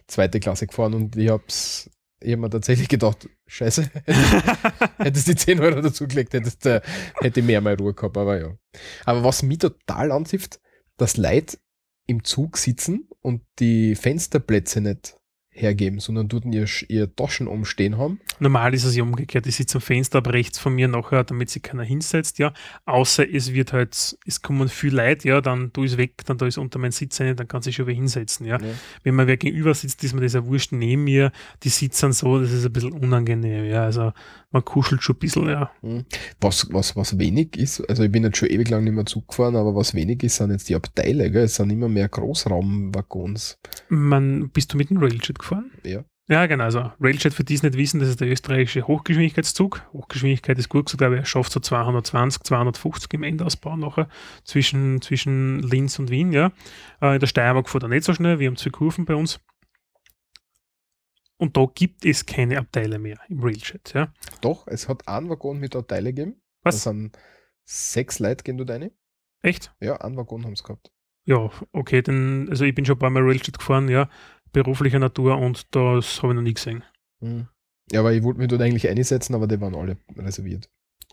[0.07, 1.89] zweite Klasse gefahren und ich hab's,
[2.23, 3.89] ich hab mir tatsächlich gedacht, scheiße,
[4.97, 6.81] hättest die 10 Euro dazugelegt, hättest, äh,
[7.19, 8.57] hätte ich mehr mal Ruhe gehabt, aber ja.
[9.05, 10.59] Aber was mich total ansifft,
[10.97, 11.57] dass Leute
[12.07, 15.17] im Zug sitzen und die Fensterplätze nicht
[15.53, 18.19] hergeben, sondern dort ihr, ihr Taschen umstehen haben.
[18.39, 19.45] Normal ist es ja umgekehrt.
[19.47, 22.53] Ich sitze am Fenster ab rechts von mir nachher, damit sich keiner hinsetzt, ja.
[22.85, 26.47] Außer es wird halt, es kommen viel Leute, ja, dann du ist weg, dann da
[26.47, 28.59] ist unter meinem Sitz eine, dann kann sich schon wer hinsetzen, ja.
[28.59, 28.67] ja.
[29.03, 31.31] Wenn man wer gegenüber sitzt, ist mir das ja wurscht neben mir,
[31.63, 33.83] die sitzen so, das ist ein bisschen unangenehm, ja.
[33.83, 34.11] Also
[34.51, 35.71] man kuschelt schon ein bisschen, ja.
[35.81, 36.05] Hm.
[36.41, 39.27] Was, was, was wenig ist, also ich bin jetzt schon ewig lang nicht mehr Zug
[39.27, 41.43] gefahren, aber was wenig ist, sind jetzt die Abteile, gell?
[41.43, 43.59] Es sind immer mehr Großraumwaggons.
[43.89, 45.71] Man, bist du mit dem Railjet gefahren?
[45.83, 46.03] Ja.
[46.29, 46.63] Ja, genau.
[46.63, 49.81] Also Railjet, für die es nicht wissen, das ist der österreichische Hochgeschwindigkeitszug.
[49.91, 54.07] Hochgeschwindigkeit ist gut gesagt, aber er schafft so 220, 250 im Endausbau nachher
[54.45, 56.31] zwischen, zwischen Linz und Wien.
[56.31, 56.53] Ja.
[57.01, 59.41] Äh, in der Steiermark fährt er nicht so schnell, wir haben zwei Kurven bei uns.
[61.37, 63.93] Und da gibt es keine Abteile mehr im Railjet.
[63.93, 64.13] Ja.
[64.39, 66.41] Doch, es hat einen Waggon mit Abteile gegeben.
[66.61, 66.75] Was?
[66.75, 67.17] Das sind
[67.65, 68.93] sechs Leute, gehen du deine?
[69.41, 69.75] Echt?
[69.81, 70.93] Ja, einen Waggon haben sie gehabt.
[71.25, 74.09] Ja, okay, dann, also ich bin schon ein paar Mal Railjet gefahren, ja,
[74.53, 76.83] beruflicher Natur und das habe ich noch nie gesehen.
[77.21, 77.47] Hm.
[77.91, 80.69] Ja, aber ich wollte mich dort eigentlich einsetzen, aber die waren alle reserviert.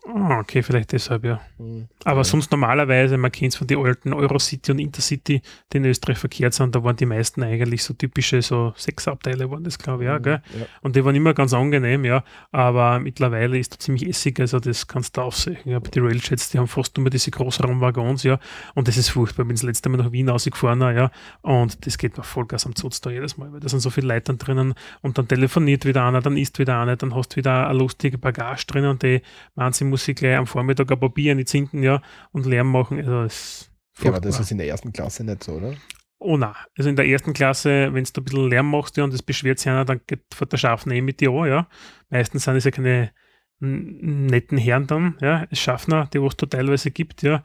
[0.07, 1.39] Ah, okay, vielleicht deshalb, ja.
[1.57, 1.87] Hm.
[2.05, 2.23] Aber ja.
[2.23, 5.41] sonst normalerweise, man kennt es von den alten Eurocity und Intercity,
[5.71, 9.63] die in Österreich verkehrt sind, da waren die meisten eigentlich so typische, so Sechsabteile waren
[9.63, 10.41] das, glaube ich, ja, Hm, gell?
[10.59, 10.65] ja.
[10.81, 12.23] Und die waren immer ganz angenehm, ja.
[12.51, 15.57] Aber mittlerweile ist da ziemlich essig, also das kannst du aufsehen.
[15.65, 18.39] Ja, aber die Railchats, die haben fast immer diese Großraumwaggons, ja.
[18.73, 19.43] Und das ist furchtbar.
[19.43, 21.11] Ich bin das letzte Mal nach Wien rausgefahren, ja.
[21.41, 24.07] Und das geht mir Vollgas am Zutz da jedes Mal, weil da sind so viele
[24.07, 27.35] Leute dann drinnen und dann telefoniert wieder einer, dann isst wieder einer, dann hast du
[27.37, 29.21] wieder eine lustige Bagage drinnen und die
[29.53, 32.97] Wahnsinn muss ich gleich am Vormittag ein Papier in die Zinten, ja, und Lärm machen.
[32.97, 33.71] Also das ist
[34.03, 35.75] ja, aber das ist in der ersten Klasse nicht so, oder?
[36.17, 36.53] Oh nein.
[36.77, 39.59] Also in der ersten Klasse, wenn du ein bisschen Lärm machst ja, und das beschwert
[39.59, 40.21] sich einer, dann geht
[40.51, 41.67] der Schaffner eh mit dir an, ja.
[42.09, 43.11] Meistens sind es ja keine
[43.59, 47.43] netten Herren dann, ja, Schaffner, die was da teilweise gibt, ja.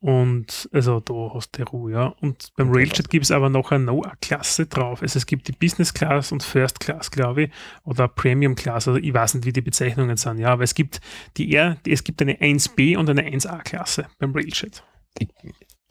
[0.00, 2.14] Und also da hast du Ruhe, ja.
[2.20, 5.02] Und beim Railjet gibt es aber noch eine No-Klasse drauf.
[5.02, 7.50] Also es gibt die Business Class und First Class, glaube ich,
[7.82, 11.00] oder Premium Class, also ich weiß nicht, wie die Bezeichnungen sind, ja, aber es gibt
[11.36, 14.84] die R, es gibt eine 1B und eine 1A-Klasse beim Railjet.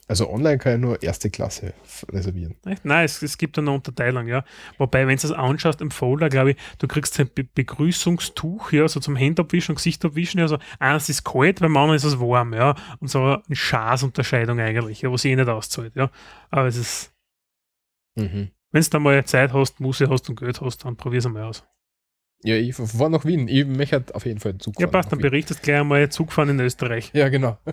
[0.08, 1.74] Also online kann ich nur erste Klasse
[2.10, 2.56] reservieren.
[2.82, 4.42] Nein, es, es gibt eine Unterteilung, ja.
[4.78, 8.88] Wobei, wenn du es anschaust im Folder, glaube ich, du kriegst ein Be Begrüßungstuch, ja,
[8.88, 10.40] so zum Händabwischen und Gesicht abwischen.
[10.40, 12.74] Also eins ist kalt, beim anderen ist es warm, ja.
[13.00, 16.10] Und so eine Schaßunterscheidung eigentlich, ja, was eh nicht auszahlt, ja.
[16.50, 17.12] Aber es ist,
[18.16, 18.50] Mhm.
[18.72, 21.64] wenn du da mal Zeit hast, Muße hast und Geld hast, dann probier's einmal aus.
[22.42, 23.46] Ja, ich fahre nach Wien.
[23.48, 26.08] Ich möchte auf jeden Fall einen Zug Ja, fahren passt, nach dann berichtest gleich einmal
[26.08, 27.10] Zugfahren in Österreich.
[27.12, 27.58] Ja, genau.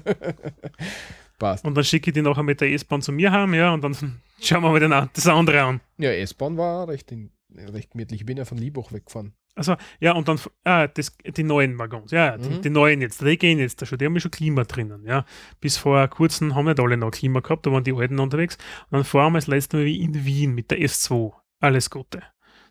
[1.37, 1.65] passt.
[1.65, 3.93] Und dann schicke ich die nachher mit der S-Bahn zu mir heim, ja, und dann
[4.41, 5.81] schauen wir mal den, das andere an.
[5.97, 8.21] Ja, S-Bahn war recht, in, recht gemütlich.
[8.21, 9.33] Ich bin ja von Liebach weggefahren.
[9.57, 12.61] Also, ja, und dann ah, das, die neuen Waggons, ja, die, Mhm.
[12.61, 15.23] die neuen jetzt, die gehen jetzt da schon, die haben ja schon Klima drinnen, ja.
[15.61, 18.57] Bis vor kurzem haben nicht alle noch Klima gehabt, da waren die alten unterwegs.
[18.89, 21.31] Und dann fahren wir das letzte Mal wie in Wien mit der S2.
[21.61, 22.21] Alles Gute.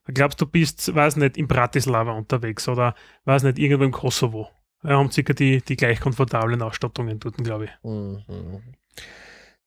[0.07, 2.95] Da glaubst du, bist, weiß nicht, in Bratislava unterwegs oder,
[3.25, 4.51] weiß nicht, irgendwo im Kosovo.
[4.85, 7.71] Wir haben circa die, die gleich komfortablen Ausstattungen dort, glaube ich.
[7.83, 8.23] Mhm.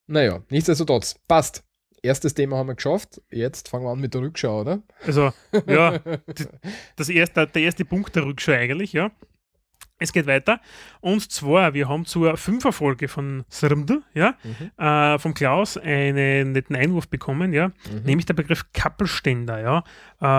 [0.06, 1.64] Naja, nichtsdestotrotz, passt.
[2.04, 3.20] Erstes Thema haben wir geschafft.
[3.32, 4.84] Jetzt fangen wir an mit der Rückschau, oder?
[5.06, 5.34] Also,
[5.66, 5.98] ja,
[6.96, 9.12] das erste, der erste Punkt der Rückschau eigentlich, ja.
[10.00, 10.62] Es geht weiter.
[11.02, 14.72] Und zwar, wir haben zur Fünferfolge von Srmd, ja, Mhm.
[14.78, 18.04] äh, vom Klaus einen netten Einwurf bekommen, ja, Mhm.
[18.06, 19.84] nämlich der Begriff Kappelständer, ja.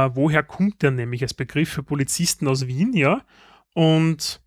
[0.06, 3.22] Äh, woher kommt der nämlich als Begriff für Polizisten aus Wien, ja?
[3.74, 4.40] Und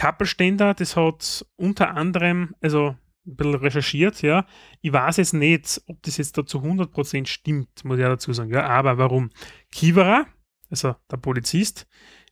[0.00, 2.96] Kappelständer, das hat unter anderem, also
[3.26, 4.46] ein bisschen recherchiert, ja.
[4.80, 8.32] Ich weiß jetzt nicht, ob das jetzt da zu 100% stimmt, muss ich ja dazu
[8.32, 8.66] sagen, ja.
[8.66, 9.28] Aber warum?
[9.70, 10.24] Kiewerer,
[10.70, 11.86] also der Polizist,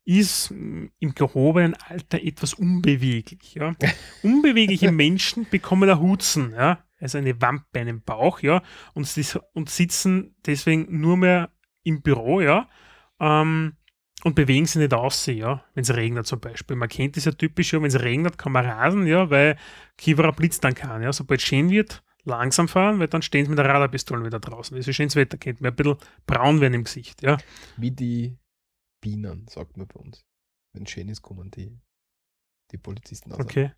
[0.06, 3.74] ist mm, im gehobenen Alter etwas unbeweglich, ja.
[4.22, 6.82] Unbewegliche Menschen bekommen ein Hutzen, ja.
[6.98, 8.62] Also eine Wampe, einen Bauch, ja.
[8.94, 9.14] Und,
[9.52, 11.50] und sitzen deswegen nur mehr
[11.82, 12.66] im Büro, ja.
[13.20, 13.74] Ähm,
[14.24, 16.76] und bewegen sich nicht aus, ja, wenn es regnet zum Beispiel.
[16.76, 19.56] Man kennt das ja typisch, ja, wenn es regnet, kann man rasen, ja, weil
[19.96, 21.12] Kiewerer blitzt dann kann, ja.
[21.12, 24.74] Sobald es schön wird, langsam fahren, weil dann stehen sie mit der Radarpistole wieder draußen.
[24.74, 25.96] Wenn es schönes Wetter kennt, man ein bisschen
[26.26, 27.38] braun werden im Gesicht, ja.
[27.76, 28.36] Wie die
[29.00, 30.24] Bienen, sagt man bei uns.
[30.72, 31.78] Wenn es schön ist, kommen die,
[32.72, 33.40] die Polizisten aus.
[33.40, 33.72] Okay.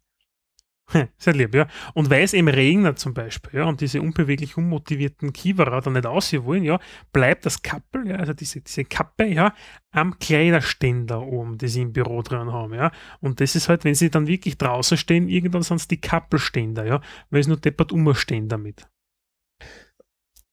[1.18, 1.66] Sehr lieb, ja.
[1.94, 6.06] Und weil es eben regnet zum Beispiel, ja, und diese unbeweglich unmotivierten Kiewerer dann nicht
[6.06, 6.78] aussehen wollen, ja,
[7.12, 9.54] bleibt das Kappel, ja, also diese, diese Kappe, ja,
[9.92, 12.92] am Kleiderständer oben, die sie im Büro dran haben, ja.
[13.20, 16.84] Und das ist halt, wenn sie dann wirklich draußen stehen, irgendwann sind es die Kappelständer,
[16.86, 18.88] ja, weil es nur deppert umstehen damit.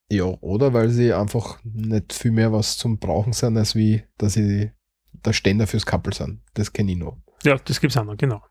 [0.09, 4.33] Ja, oder weil sie einfach nicht viel mehr was zum Brauchen sind, als wie, dass
[4.33, 4.71] sie
[5.11, 6.41] der Ständer fürs Kappel sind.
[6.53, 7.17] Das kenne ich noch.
[7.43, 8.41] Ja, das gibt es auch noch, genau.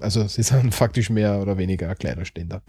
[0.00, 2.62] Also sie sind faktisch mehr oder weniger ein kleiner Ständer.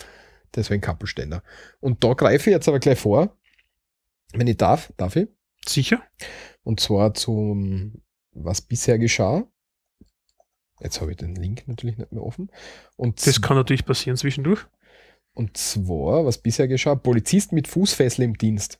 [0.55, 1.43] Deswegen Kappelständer.
[1.79, 3.37] Und da greife ich jetzt aber gleich vor,
[4.33, 5.29] wenn ich darf, darf ich?
[5.65, 6.01] Sicher.
[6.63, 8.01] Und zwar zum,
[8.33, 9.43] was bisher geschah.
[10.79, 12.51] Jetzt habe ich den Link natürlich nicht mehr offen.
[12.97, 14.65] Und Das kann natürlich passieren zwischendurch.
[15.33, 18.79] Und zwar, was bisher geschah, Polizist mit Fußfessel im Dienst.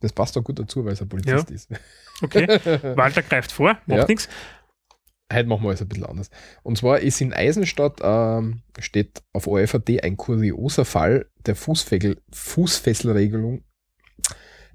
[0.00, 1.70] Das passt doch gut dazu, weil es ein Polizist ist.
[2.22, 2.46] Okay.
[2.96, 4.06] Walter greift vor, macht Ja.
[4.06, 4.28] nichts.
[5.34, 6.30] Heute machen wir es ein bisschen anders.
[6.62, 13.62] Und zwar ist in Eisenstadt, ähm, steht auf OFAD ein kurioser Fall der Fußfessel, Fußfesselregelung.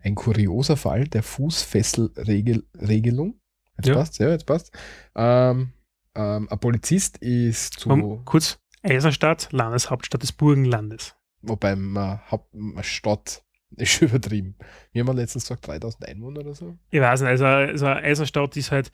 [0.01, 3.39] Ein kurioser Fall der Fußfesselregelung.
[3.77, 3.93] Jetzt Ja.
[3.95, 4.71] passt ja, jetzt passt.
[5.15, 5.71] Ähm,
[6.15, 11.15] ähm, ein Polizist ist zu, Um, kurz, Eisenstadt, Landeshauptstadt des Burgenlandes.
[11.41, 13.43] wobei man, Haupt- man Stadt
[13.75, 14.55] ist übertrieben.
[14.91, 16.77] Wir haben letztens gesagt 3000 Einwohner oder so.
[16.89, 18.91] Ich weiß nicht, also, also Eisenstadt ist halt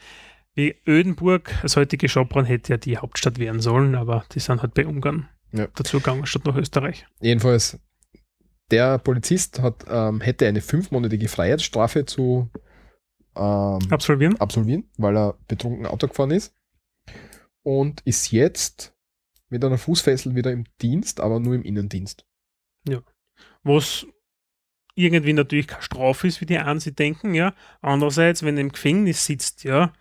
[0.56, 4.74] wie Ödenburg, das heutige Schopron hätte ja die Hauptstadt werden sollen, aber die sind halt
[4.74, 5.68] bei Ungarn Ja.
[5.76, 7.06] dazu gegangen, statt nach Österreich.
[7.22, 7.80] Jedenfalls,
[8.72, 12.50] der Polizist hat, ähm, hätte eine fünfmonatige Freiheitsstrafe zu
[13.36, 14.40] ähm, Absolvieren?
[14.40, 16.56] absolvieren, weil er betrunken Auto gefahren ist.
[17.64, 18.96] Und ist jetzt
[19.50, 22.26] mit einer Fußfessel wieder im Dienst, aber nur im Innendienst.
[23.64, 24.06] Was
[24.94, 27.54] irgendwie natürlich keine Strafe ist, wie die einen sich denken, ja.
[27.82, 29.92] Andererseits, wenn er im Gefängnis sitzt, ja,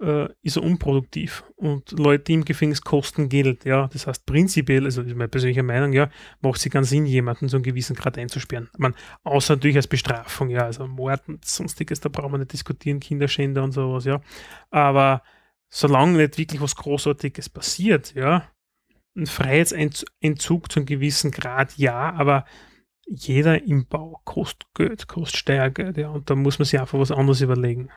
[0.00, 1.44] äh, ist er unproduktiv.
[1.56, 3.88] Und Leute im Gefängnis kosten Geld, ja.
[3.88, 7.56] Das heißt, prinzipiell, also ist meine persönliche Meinung, ja, macht es keinen Sinn, jemanden zu
[7.56, 8.68] einem gewissen Grad einzusperren.
[8.72, 8.94] Ich meine,
[9.24, 13.62] außer natürlich als Bestrafung, ja, also Mord und sonstiges, da brauchen wir nicht diskutieren, Kinderschänder
[13.62, 14.20] und sowas, ja.
[14.70, 15.22] Aber
[15.68, 18.48] solange nicht wirklich was Großartiges passiert, ja,
[19.16, 22.44] ein Freiheitsentzug zu einem gewissen Grad, ja, aber
[23.06, 27.10] jeder im Bau kostet Geld, kostet Steuergeld, ja, und da muss man sich einfach was
[27.10, 27.90] anderes überlegen.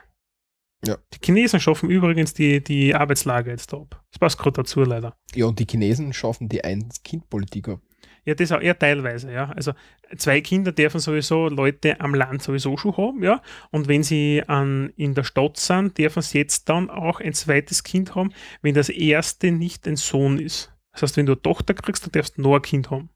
[0.86, 0.98] Ja.
[1.12, 4.02] Die Chinesen schaffen übrigens die, die Arbeitslage jetzt ab.
[4.10, 5.16] Das passt gerade dazu, leider.
[5.34, 7.80] Ja, und die Chinesen schaffen die Ein-Kind-Politik ab.
[8.26, 9.50] Ja, das auch eher teilweise, ja.
[9.50, 9.72] Also
[10.16, 13.42] zwei Kinder dürfen sowieso Leute am Land sowieso schon haben, ja.
[13.70, 17.82] Und wenn sie an, in der Stadt sind, dürfen sie jetzt dann auch ein zweites
[17.82, 18.32] Kind haben,
[18.62, 20.72] wenn das erste nicht ein Sohn ist.
[20.92, 23.10] Das heißt, wenn du eine Tochter kriegst, dann darfst du noch ein Kind haben.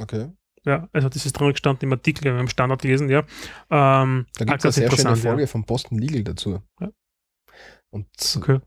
[0.00, 0.30] Okay.
[0.66, 3.20] Ja, also das ist dran gestanden im Artikel, im Standard gelesen, ja.
[3.70, 5.46] Ähm, Da gibt es eine sehr schöne Folge ja.
[5.46, 6.62] von Boston Legal dazu.
[6.80, 6.90] Ja.
[7.90, 8.06] Und
[8.36, 8.60] Okay.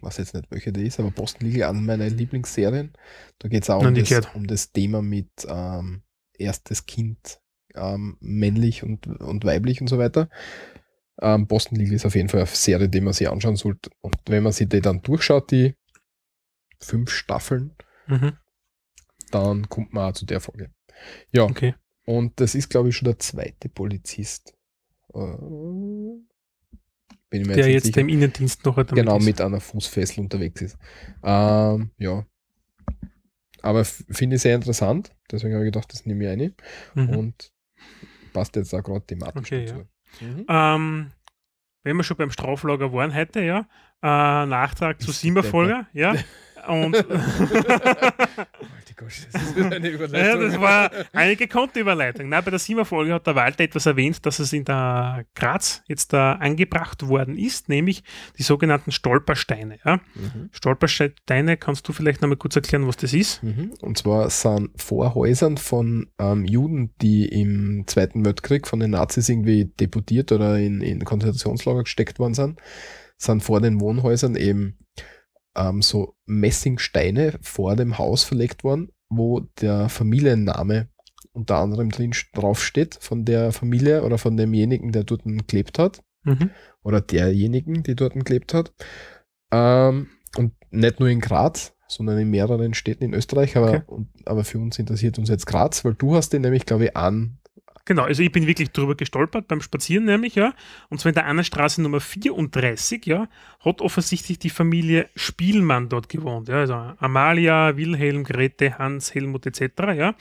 [0.00, 2.92] weiß jetzt nicht, welche die ist, aber Boston Legal an meine Lieblingsserien.
[3.38, 6.02] Da geht es auch um das, um das Thema mit ähm,
[6.38, 7.40] erstes Kind,
[7.74, 10.30] ähm, männlich und, und weiblich und so weiter.
[11.20, 13.90] Ähm, Boston Legal ist auf jeden Fall eine Serie, die man sich anschauen sollte.
[14.00, 15.74] Und wenn man sich die dann durchschaut, die
[16.80, 17.76] fünf Staffeln,
[18.06, 18.38] Mhm.
[19.30, 20.70] Dann kommt man auch zu der Folge.
[21.32, 21.74] Ja, Okay.
[22.04, 24.54] und das ist, glaube ich, schon der zweite Polizist.
[25.14, 25.18] Äh,
[27.30, 28.00] bin ich mir Der jetzt sicher.
[28.00, 29.24] im Innendienst noch damit genau ist.
[29.24, 30.78] mit einer Fußfessel unterwegs ist.
[31.22, 32.24] Ähm, ja.
[33.60, 35.14] Aber finde ich sehr interessant.
[35.30, 36.54] Deswegen habe ich gedacht, das nehme ich eine.
[36.94, 37.08] Mhm.
[37.18, 37.52] Und
[38.32, 39.86] passt jetzt auch gerade thematisch Okay, dazu.
[40.24, 40.46] Mhm.
[40.48, 41.10] Ähm,
[41.82, 43.60] wenn wir schon beim Straflager waren heute, ja,
[44.02, 46.14] äh, Nachtrag zu Ist Sima-Folge, ja.
[46.68, 47.04] Und
[48.98, 50.40] Gott, das ist eine ja, Überleitung.
[50.40, 52.28] das war eine gekonnte Überleitung.
[52.28, 56.12] Nein, bei der Sima-Folge hat der Walter etwas erwähnt, dass es in der Graz jetzt
[56.12, 58.02] da angebracht worden ist, nämlich
[58.38, 59.78] die sogenannten Stolpersteine.
[59.84, 60.00] Ja.
[60.14, 60.50] Mhm.
[60.50, 63.40] Stolpersteine, kannst du vielleicht noch mal kurz erklären, was das ist?
[63.44, 63.72] Mhm.
[63.80, 69.28] Und zwar sind vor Häusern von ähm, Juden, die im Zweiten Weltkrieg von den Nazis
[69.28, 72.60] irgendwie deportiert oder in, in Konzentrationslager gesteckt worden sind,
[73.16, 74.76] sind vor den Wohnhäusern eben
[75.58, 80.88] ähm, so Messingsteine vor dem Haus verlegt worden, wo der Familienname
[81.32, 86.02] unter anderem drin st- draufsteht von der Familie oder von demjenigen, der dort gelebt hat
[86.24, 86.50] Mhm.
[86.82, 88.72] oder derjenigen, die dort gelebt hat.
[89.52, 93.56] Ähm, und nicht nur in Graz, sondern in mehreren Städten in Österreich.
[93.56, 93.82] Aber, Okay.
[93.86, 96.96] und, aber für uns interessiert uns jetzt Graz, weil du hast den nämlich, glaube ich,
[96.96, 97.38] an.
[97.88, 100.52] Genau, also ich bin wirklich drüber gestolpert beim Spazieren nämlich, ja.
[100.90, 103.28] Und zwar in der Annenstraße Nummer 34, ja,
[103.60, 106.56] hat offensichtlich die Familie Spielmann dort gewohnt, ja.
[106.56, 110.14] Also Amalia, Wilhelm, Grete, Hans, Helmut etc., ja.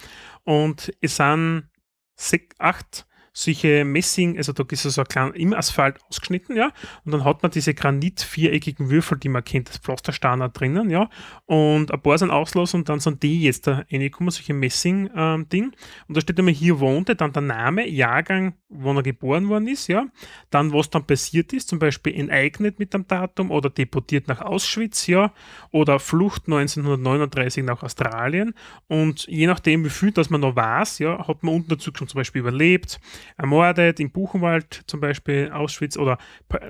[0.45, 1.67] Und es sind
[2.15, 3.06] sech, acht
[3.39, 6.71] solche Messing, also da ist so ein klein, im Asphalt ausgeschnitten, ja,
[7.05, 11.07] und dann hat man diese granit-viereckigen Würfel, die man kennt, das Pflastersteiner drinnen, ja,
[11.45, 15.71] und ein paar sind auslos und dann sind die jetzt da reingekommen, solche Messing-Ding,
[16.07, 19.87] und da steht immer, hier wohnte, dann der Name, Jahrgang, wann er geboren worden ist,
[19.87, 20.07] ja,
[20.49, 25.05] dann was dann passiert ist, zum Beispiel enteignet mit dem Datum oder deportiert nach Auschwitz,
[25.05, 25.31] ja,
[25.71, 28.53] oder Flucht 1939 nach Australien.
[28.87, 32.07] Und je nachdem, wie viel das man noch weiß, ja, hat man unten dazu schon
[32.07, 32.99] zum Beispiel überlebt,
[33.35, 36.17] ermordet, im Buchenwald zum Beispiel, Auschwitz oder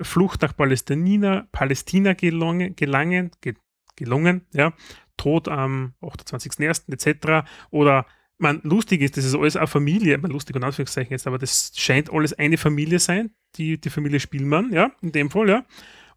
[0.02, 3.54] Flucht nach Palästina, Palästina gelungen, gelangen, ge,
[3.96, 4.72] gelungen, ja,
[5.16, 6.92] Tod am 28.01.
[6.92, 7.48] etc.
[7.70, 8.06] oder
[8.38, 11.72] man, lustig ist, das ist alles eine Familie, man, lustig und Anführungszeichen jetzt, aber das
[11.76, 15.64] scheint alles eine Familie sein, die, die Familie Spielmann, ja, in dem Fall, ja.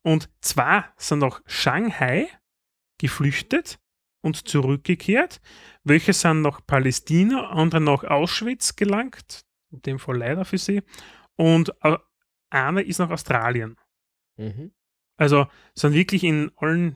[0.04, 2.28] Und zwei sind nach Shanghai
[3.00, 3.80] geflüchtet
[4.22, 5.42] und zurückgekehrt.
[5.84, 10.82] Welche sind nach Palästina, andere nach Auschwitz gelangt, in dem Fall leider für sie.
[11.36, 11.98] Und äh,
[12.50, 13.78] eine ist nach Australien.
[14.38, 14.72] Mhm.
[15.18, 16.96] Also sind wirklich in allen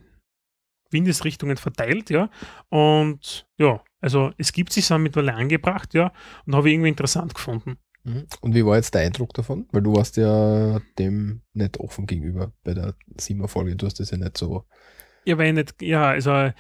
[0.92, 2.30] Windesrichtungen verteilt, ja.
[2.70, 6.12] Und ja, also es gibt sich so mittlerweile angebracht, ja,
[6.46, 7.78] und habe ich irgendwie interessant gefunden.
[8.04, 8.28] Mhm.
[8.42, 9.68] Und wie war jetzt der Eindruck davon?
[9.72, 13.76] Weil du warst ja dem nicht offen gegenüber bei der Siemer-Folge.
[13.76, 14.66] Du hast das ja nicht so.
[15.26, 16.52] Ja, weil ich nicht, ja, also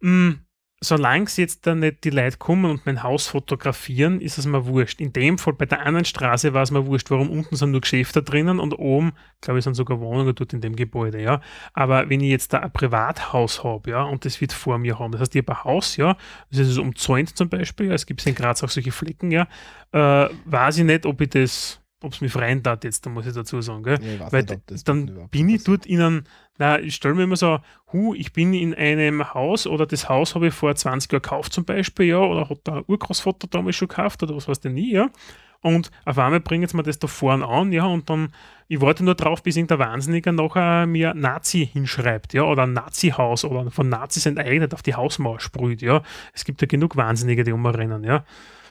[0.00, 0.36] mh,
[0.80, 4.66] solange es jetzt dann nicht die Leute kommen und mein Haus fotografieren, ist es mir
[4.66, 5.00] wurscht.
[5.00, 7.80] In dem Fall bei der anderen Straße war es mir wurscht, warum unten sind nur
[7.80, 11.40] Geschäfte drinnen und oben, glaube ich, sind sogar Wohnungen dort in dem Gebäude, ja.
[11.72, 15.12] Aber wenn ich jetzt da ein Privathaus habe, ja, und das wird vor mir haben,
[15.12, 16.16] das heißt, ich habe ein Haus, ja,
[16.50, 19.48] das ist umzäunt zum Beispiel, ja, es gibt in Graz auch solche Flecken, ja,
[19.92, 23.26] äh, weiß ich nicht, ob ich das ob es mich freien tat jetzt, da muss
[23.26, 23.82] ich dazu sagen.
[23.82, 23.98] Gell?
[24.02, 26.24] Ich Weil nicht, dann bin ich dort in einem,
[26.58, 27.58] na, ich stelle mir immer so,
[27.92, 31.52] hu, ich bin in einem Haus oder das Haus habe ich vor 20 Jahren gekauft
[31.52, 34.92] zum Beispiel, ja, oder hat der Urgroßvater damals schon gekauft oder was weiß denn nie,
[34.92, 35.10] ja.
[35.60, 38.34] Und auf einmal bringen sie mir das da vorne an, ja, und dann,
[38.68, 43.46] ich warte nur drauf, bis irgendein Wahnsinniger nachher mir Nazi hinschreibt, ja, oder ein Nazi-Haus
[43.46, 46.02] oder von Nazis enteignet auf die Hausmauer sprüht, ja.
[46.34, 48.24] Es gibt ja genug Wahnsinnige, die umrennen, ja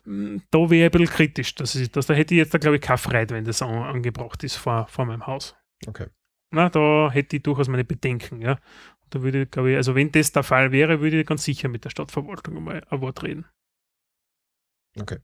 [0.05, 1.55] da wäre ich ein bisschen kritisch.
[1.55, 4.43] Das ist, das, da hätte ich jetzt, glaube ich, keine Freude, wenn das an, angebracht
[4.43, 5.55] ist vor, vor meinem Haus.
[5.87, 6.07] Okay.
[6.51, 8.59] Na, da hätte ich durchaus meine Bedenken, ja.
[9.09, 11.67] Da würde ich, glaube ich, also wenn das der Fall wäre, würde ich ganz sicher
[11.67, 13.45] mit der Stadtverwaltung mal ein Wort reden.
[14.99, 15.17] Okay.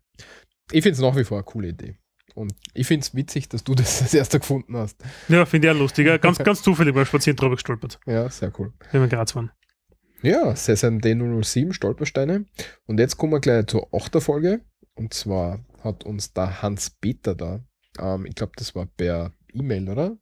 [0.72, 1.98] Ich finde es nach wie vor eine coole Idee.
[2.36, 5.04] Und ich finde es witzig, dass du das als erster gefunden hast.
[5.28, 6.22] Ja, finde ich auch lustig.
[6.22, 8.00] Ganz, ganz zufällig beim Spazieren drüber gestolpert.
[8.06, 8.74] Ja, sehr cool.
[8.92, 9.52] Wenn wir Graz waren.
[10.22, 11.06] Ja, SSMD
[11.44, 12.46] 007 Stolpersteine.
[12.86, 14.22] Und jetzt kommen wir gleich zur 8.
[14.22, 14.62] Folge.
[15.00, 17.62] Und zwar hat uns da Hans-Peter da,
[18.00, 20.18] ähm, ich glaube, das war per E-Mail, oder?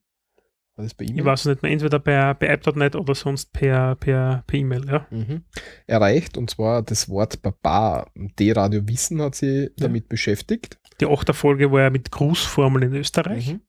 [0.75, 1.17] War das per E-Mail?
[1.17, 5.07] Ich weiß nicht mehr, entweder per, per App.net oder sonst per, per, per E-Mail, ja.
[5.09, 5.45] Mhm.
[5.87, 8.05] Erreicht, und zwar das Wort Baba.
[8.15, 9.69] D-Radio Wissen hat sie ja.
[9.77, 10.79] damit beschäftigt.
[11.01, 13.53] Die achte Folge war ja mit Grußformeln in Österreich.
[13.53, 13.61] Mhm.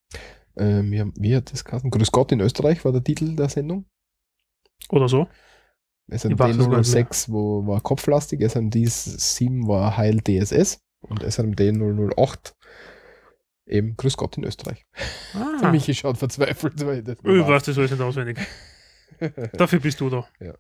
[0.59, 1.91] Ähm, wie, wie hat das geheißen?
[1.91, 3.87] Grüß Gott in Österreich war der Titel der Sendung.
[4.91, 5.27] Oder so.
[6.11, 6.39] SMD
[6.85, 12.55] 006 wo, war kopflastig, SMD 7 war Heil DSS und SMD 008
[13.67, 14.87] eben Grüß Gott in Österreich.
[15.35, 15.59] Ah.
[15.61, 16.85] Für mich schaut verzweifelt.
[16.85, 18.39] Weil das ich weiß das alles nicht auswendig.
[19.53, 20.27] Dafür bist du da.
[20.41, 20.55] Ja.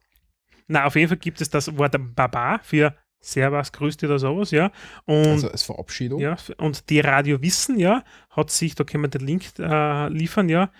[0.66, 4.50] Na, auf jeden Fall gibt es das Wort Baba für Servus, grüß dich oder sowas,
[4.50, 4.70] ja.
[5.04, 6.20] Und, also als Verabschiedung.
[6.20, 10.48] Ja, und die Radio Wissen, ja, hat sich, da können wir den Link äh, liefern,
[10.48, 10.70] ja,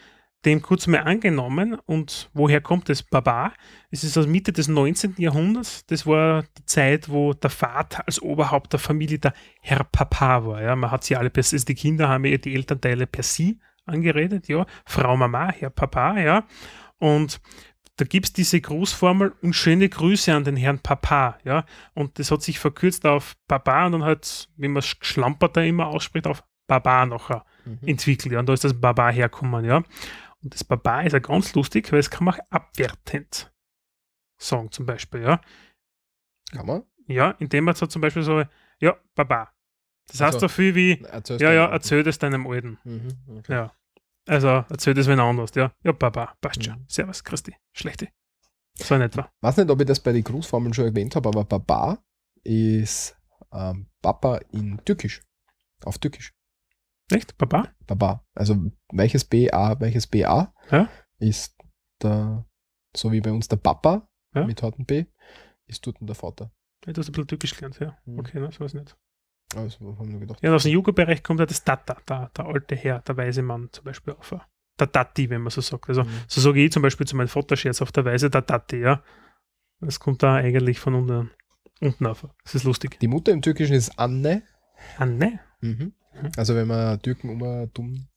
[0.44, 1.76] dem kurz mal angenommen.
[1.86, 3.52] Und woher kommt das Baba?
[3.90, 5.14] Es ist aus Mitte des 19.
[5.18, 5.84] Jahrhunderts.
[5.86, 10.62] Das war die Zeit, wo der Vater als Oberhaupt der Familie der Herr Papa war.
[10.62, 13.60] Ja, man hat sie alle per also die Kinder haben ja die Elternteile per sie
[13.88, 14.66] angeredet, ja.
[14.84, 16.44] Frau Mama, Herr Papa, ja.
[16.98, 17.40] Und
[17.96, 21.64] da gibt es diese Grußformel und schöne Grüße an den Herrn Papa, ja.
[21.94, 25.88] Und das hat sich verkürzt auf Papa und dann halt, wie man Schlampert da immer
[25.88, 27.78] ausspricht, auf Baba nachher mhm.
[27.86, 28.40] entwickelt, ja.
[28.40, 29.82] Und da ist das Baba herkommen, ja.
[30.42, 33.52] Und das Baba ist ja ganz lustig, weil es kann man auch abwertend
[34.38, 35.40] sagen, zum Beispiel, ja.
[36.52, 36.84] Kann man?
[37.06, 38.44] Ja, indem man so zum Beispiel so,
[38.80, 39.52] ja, Baba.
[40.06, 41.02] Das also, heißt so viel wie,
[41.38, 42.78] ja, ja, erzähl das deinem Alten.
[42.84, 43.52] Mhm, okay.
[43.52, 43.72] Ja.
[44.26, 45.72] Also, erzähl das wenn anders, ja.
[45.82, 46.80] Ja, Baba, passt schon.
[46.80, 46.84] Mhm.
[46.88, 47.56] Servus, Christi.
[47.72, 48.08] Schlechte.
[48.74, 49.22] So in etwa.
[49.22, 51.98] Ich weiß nicht, ob ich das bei den Grußformeln schon erwähnt habe, aber Baba
[52.44, 53.16] ist
[53.52, 55.22] ähm, Papa in Türkisch.
[55.84, 56.32] Auf Türkisch.
[57.10, 57.38] Echt?
[57.38, 57.68] Baba?
[57.86, 58.24] Baba.
[58.34, 60.88] Also welches BA, welches BA ja?
[61.18, 61.56] ist
[62.02, 62.44] der,
[62.94, 64.44] so wie bei uns der Papa ja?
[64.44, 65.06] mit harten B,
[65.66, 66.50] ist dort der Vater.
[66.86, 67.96] Ja, du hast ein bisschen türkisch gelernt, ja.
[68.04, 68.18] Mhm.
[68.18, 68.96] Okay, ne, so weiß nicht.
[69.56, 70.40] Also, haben wir gedacht.
[70.42, 73.68] Ja, aus dem Jugendbereich kommt ja das Tata, der, der alte Herr, der weise Mann
[73.72, 74.34] zum Beispiel auf.
[74.78, 75.88] Der Tati, wenn man so sagt.
[75.88, 76.10] Also, mhm.
[76.28, 79.02] so sage ich zum Beispiel zu meinem Vater Scherz auf der Weise, der Tati, ja.
[79.80, 81.30] Das kommt da eigentlich von unten,
[81.80, 82.26] unten auf.
[82.44, 82.98] Das ist lustig.
[83.00, 84.42] Die Mutter im Türkischen ist Anne.
[84.98, 85.40] Anne?
[85.60, 85.94] Mhm.
[86.22, 86.32] Mhm.
[86.36, 88.08] Also wenn man Türken immer dumm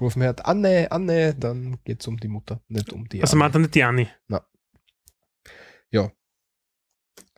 [0.00, 3.54] rufen hört, Anne, Anne, dann geht es um die Mutter, nicht um die Also meint
[3.54, 4.08] er nicht die Anni?
[4.28, 4.44] Na.
[5.90, 6.10] Ja.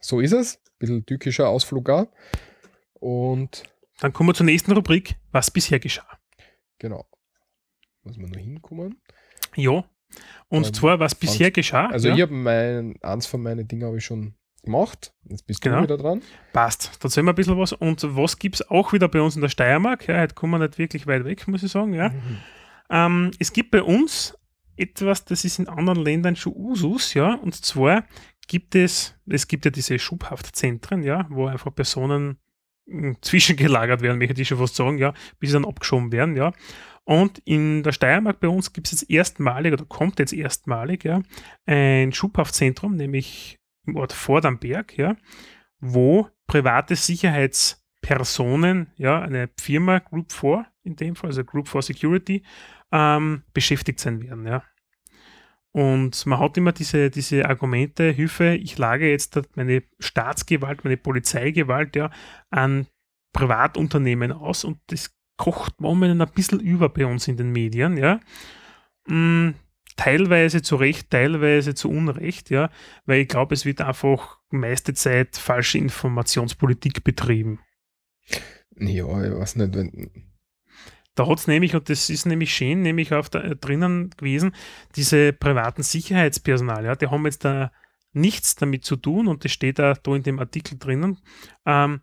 [0.01, 0.57] So ist es.
[0.57, 2.07] Ein bisschen türkischer Ausflug auch.
[2.95, 3.65] Und
[4.01, 6.19] dann kommen wir zur nächsten Rubrik, was bisher geschah.
[6.79, 7.07] Genau.
[8.03, 9.01] Muss man nur hinkommen.
[9.55, 9.85] Ja.
[10.49, 11.89] Und ähm, zwar, was bisher geschah.
[11.89, 12.15] Also ja.
[12.15, 15.15] ich habe mein, eins von meinen Dingen habe ich schon gemacht.
[15.29, 15.79] Jetzt bist genau.
[15.79, 16.23] du wieder dran.
[16.53, 16.99] Passt.
[17.01, 17.73] Da erzählen wir ein bisschen was.
[17.73, 20.07] Und was gibt es auch wieder bei uns in der Steiermark?
[20.09, 21.95] Ja, heute kommen wir nicht wirklich weit weg, muss ich sagen.
[21.95, 22.11] Ja.
[22.11, 22.39] Mhm.
[22.91, 24.37] Ähm, es gibt bei uns
[24.77, 28.05] etwas, das ist in anderen Ländern schon Usus, ja, und zwar
[28.47, 32.39] gibt es, es gibt ja diese Schubhaftzentren, ja, wo einfach Personen
[33.21, 36.53] zwischengelagert werden, möchte ich schon fast sagen, ja, bis sie dann abgeschoben werden, ja.
[37.05, 41.23] Und in der Steiermark bei uns gibt es jetzt erstmalig oder kommt jetzt erstmalig ja,
[41.65, 45.17] ein Schubhaftzentrum, nämlich im Ort Vordamberg, ja,
[45.81, 52.43] wo private Sicherheitspersonen, ja, eine Firma Group 4 in dem Fall, also Group 4 Security,
[52.93, 54.63] ähm, beschäftigt sein werden, ja.
[55.73, 61.95] Und man hat immer diese, diese Argumente, Hilfe, ich lage jetzt meine Staatsgewalt, meine Polizeigewalt
[61.97, 62.11] ja
[62.49, 62.87] an
[63.35, 68.21] Privatunternehmen aus und das kocht momentan ein bisschen über bei uns in den Medien, ja.
[69.97, 72.71] Teilweise zu Recht, teilweise zu Unrecht, ja,
[73.07, 77.61] weil ich glaube, es wird einfach meiste Zeit falsche Informationspolitik betrieben.
[78.79, 80.11] Ja, ich weiß nicht, wenn.
[81.15, 84.55] Da hat es nämlich, und das ist nämlich schön, nämlich auf der, äh, drinnen gewesen,
[84.97, 87.73] diese privaten Sicherheitspersonal, ja, die haben jetzt da
[88.13, 91.19] nichts damit zu tun, und das steht da, da in dem Artikel drinnen,
[91.65, 92.03] ähm,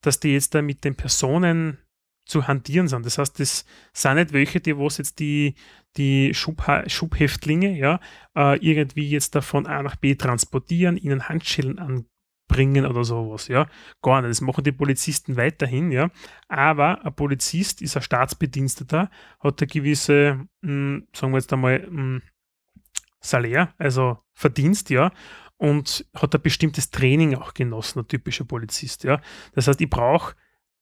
[0.00, 1.78] dass die jetzt da mit den Personen
[2.24, 3.04] zu hantieren sind.
[3.06, 5.54] Das heißt, das sind nicht welche, die was jetzt die,
[5.96, 8.00] die Schubhäftlinge ja,
[8.36, 13.68] äh, irgendwie jetzt da von A nach B transportieren, ihnen Handschellen anbringen oder sowas, ja.
[14.02, 14.30] Gar nicht.
[14.30, 16.10] Das machen die Polizisten weiterhin, ja.
[16.48, 19.10] Aber ein Polizist ist ein Staatsbediensteter,
[19.40, 22.22] hat eine gewisse, mh, hm, sagen wir jetzt einmal, mh, hm,
[23.20, 25.10] Salär, also Verdienst, ja,
[25.56, 29.20] und hat ein bestimmtes Training auch genossen, ein typischer Polizist, ja.
[29.54, 30.34] Das heißt, ich brauche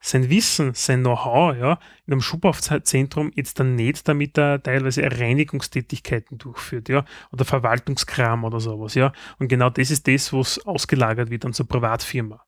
[0.03, 6.39] sein Wissen, sein Know-how, ja, in einem Schubhaftzentrum jetzt dann nicht, damit er teilweise Reinigungstätigkeiten
[6.39, 9.13] durchführt, ja, oder Verwaltungskram oder sowas, ja.
[9.39, 12.45] Und genau das ist das, was ausgelagert wird an so Privatfirma.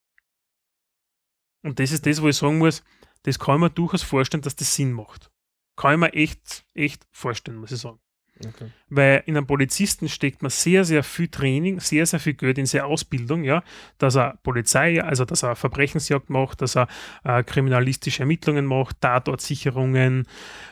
[1.63, 2.83] Und das ist das, wo ich sagen muss,
[3.23, 5.31] das kann man durchaus vorstellen, dass das Sinn macht.
[5.77, 8.01] Kann ich mir echt, echt vorstellen, muss ich sagen.
[8.41, 8.71] Okay.
[8.89, 12.67] Weil in einem Polizisten steckt man sehr, sehr viel Training, sehr, sehr viel Geld in
[12.67, 13.63] seine Ausbildung, ja,
[13.99, 16.89] dass er Polizei, also dass er Verbrechensjagd macht, dass er
[17.23, 20.27] äh, kriminalistische Ermittlungen macht, Tatortsicherungen,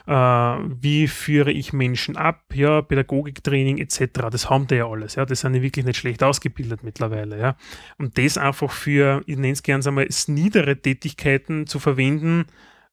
[0.07, 4.27] äh, wie führe ich Menschen ab, ja, Pädagogiktraining etc.
[4.29, 7.55] Das haben die ja alles, ja, das sind ja wirklich nicht schlecht ausgebildet mittlerweile, ja.
[7.97, 12.45] Und das einfach für, ich nenne es gerne einmal, niedere Tätigkeiten zu verwenden,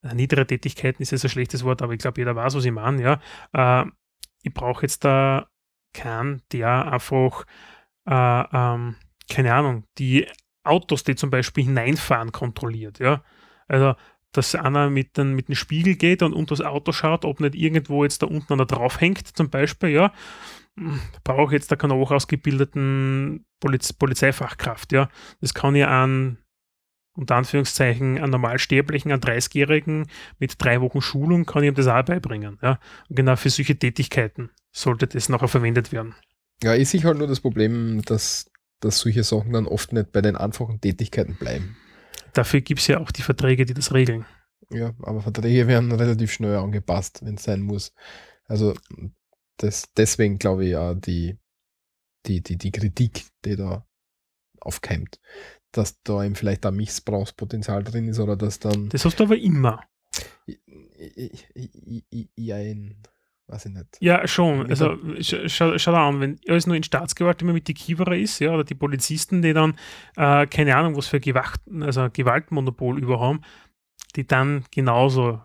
[0.03, 2.73] äh, niedere Tätigkeiten ist jetzt ein schlechtes Wort, aber ich glaube, jeder weiß, was ich
[2.73, 3.03] meine,
[3.53, 3.83] ja.
[3.83, 3.91] Äh,
[4.43, 5.49] ich brauche jetzt da
[5.93, 7.45] keinen, der einfach,
[8.07, 8.97] äh, ähm,
[9.31, 10.27] keine Ahnung, die
[10.65, 12.99] Autos, die zum Beispiel hineinfahren, kontrolliert.
[12.99, 13.23] Ja?
[13.69, 13.95] Also,
[14.33, 17.55] dass einer mit, den, mit dem Spiegel geht und unter das Auto schaut, ob nicht
[17.55, 20.13] irgendwo jetzt da unten einer drauf hängt, zum Beispiel, ja,
[20.79, 25.09] hm, brauche ich jetzt da keinen hochausgebildeten Poliz Polizeifachkraft, ja.
[25.41, 26.39] Das kann ja an
[27.15, 30.07] unter Anführungszeichen, einen Normalsterblichen, einen 30-Jährigen
[30.39, 32.59] mit drei Wochen Schulung kann ich ihm das auch beibringen.
[32.63, 32.79] Ja?
[33.09, 36.15] Und genau für solche Tätigkeiten sollte das nachher verwendet werden.
[36.63, 38.51] Ja, ist sicher halt nur das Problem, dass,
[38.81, 41.77] dass solche Sachen dann oft nicht bei den einfachen Tätigkeiten bleiben.
[42.33, 44.25] Dafür gibt es ja auch die Verträge, die das regeln.
[44.71, 47.93] Ja, aber Verträge werden relativ schnell angepasst, wenn es sein muss.
[48.45, 48.75] Also
[49.57, 51.39] das, deswegen glaube ich ja die,
[52.27, 53.85] die, die, die Kritik, die da
[54.61, 55.19] aufkeimt
[55.73, 58.89] dass da eben vielleicht ein Missbrauchspotenzial drin ist oder dass dann.
[58.89, 59.81] Das hast du aber immer.
[62.37, 62.97] Ja, in.
[63.47, 63.97] Weiß ich nicht.
[63.99, 64.69] Ja, schon.
[64.71, 68.39] Also schau, schau da an, wenn alles nur in Staatsgewalt immer mit die Kiewerer ist,
[68.39, 69.75] ja, oder die Polizisten, die dann
[70.17, 73.41] äh, keine Ahnung, was für Gewacht, also Gewaltmonopol überhaben,
[74.15, 75.43] die dann genauso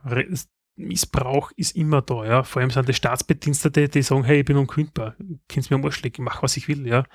[0.76, 2.43] Missbrauch ist immer da, ja.
[2.43, 5.15] Vor allem sind die Staatsbedienstete, die sagen, hey, ich bin unkündbar,
[5.49, 7.06] kannst mir am Arsch legen, mach was ich will, ja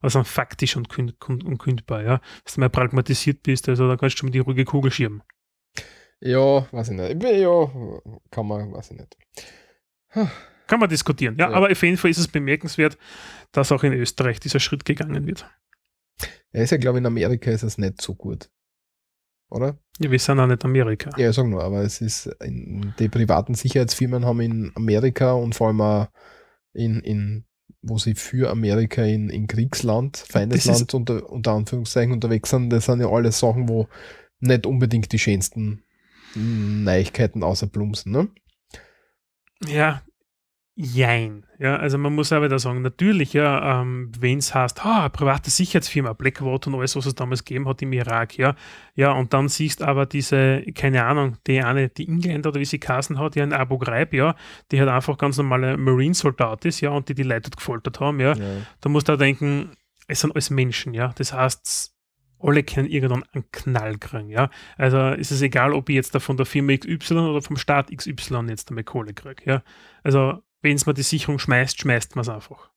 [0.00, 2.20] also faktisch und unkündbar, ja.
[2.44, 5.22] Wenn du mal pragmatisiert bist, also da kannst du schon mit die ruhige Kugel schirmen.
[6.20, 7.22] Ja, weiß ich nicht.
[7.22, 7.70] Ja,
[8.30, 9.16] kann man, weiß ich nicht.
[10.66, 12.98] Kann man diskutieren, ja, ja, aber auf jeden Fall ist es bemerkenswert,
[13.52, 15.48] dass auch in Österreich dieser Schritt gegangen wird.
[16.52, 18.50] Ja, ist ja, glaube ich, in Amerika ist es nicht so gut.
[19.48, 19.78] Oder?
[20.00, 21.10] Ja, wir sind auch nicht Amerika.
[21.16, 25.68] Ja, sag nur, aber es ist, in, die privaten Sicherheitsfirmen haben in Amerika und vor
[25.68, 26.08] allem auch
[26.72, 27.45] in, in
[27.82, 33.00] wo sie für Amerika in, in Kriegsland, Feindesland unter, unter Anführungszeichen unterwegs sind, das sind
[33.00, 33.88] ja alles Sachen, wo
[34.40, 35.82] nicht unbedingt die schönsten
[36.34, 38.28] Neuigkeiten außer Blumsen, ne?
[39.66, 40.02] Ja,
[40.78, 41.46] Jein.
[41.58, 45.48] Ja, also man muss aber da sagen, natürlich, ja, ähm, wenn es heißt, ha, private
[45.48, 48.54] Sicherheitsfirma, Blackwater und alles, was es damals gegeben hat im Irak, ja,
[48.94, 52.78] ja, und dann siehst aber diese, keine Ahnung, die eine, die Engländer oder wie sie
[52.78, 54.36] Kassen hat, die ein Abu Ghraib, ja,
[54.70, 58.34] die hat einfach ganz normale Marine-Soldat ist, ja, und die die Leute gefoltert haben, ja,
[58.34, 58.44] ja.
[58.82, 59.70] da musst du auch denken,
[60.08, 61.94] es sind alles Menschen, ja, das heißt,
[62.38, 64.50] alle können irgendwann einen Knall kriegen, ja.
[64.76, 67.90] Also ist es egal, ob ich jetzt da von der Firma XY oder vom Staat
[67.90, 69.62] XY jetzt einmal Kohle kriege, ja.
[70.02, 72.70] Also wenn es mir die Sicherung schmeißt, schmeißt man es einfach.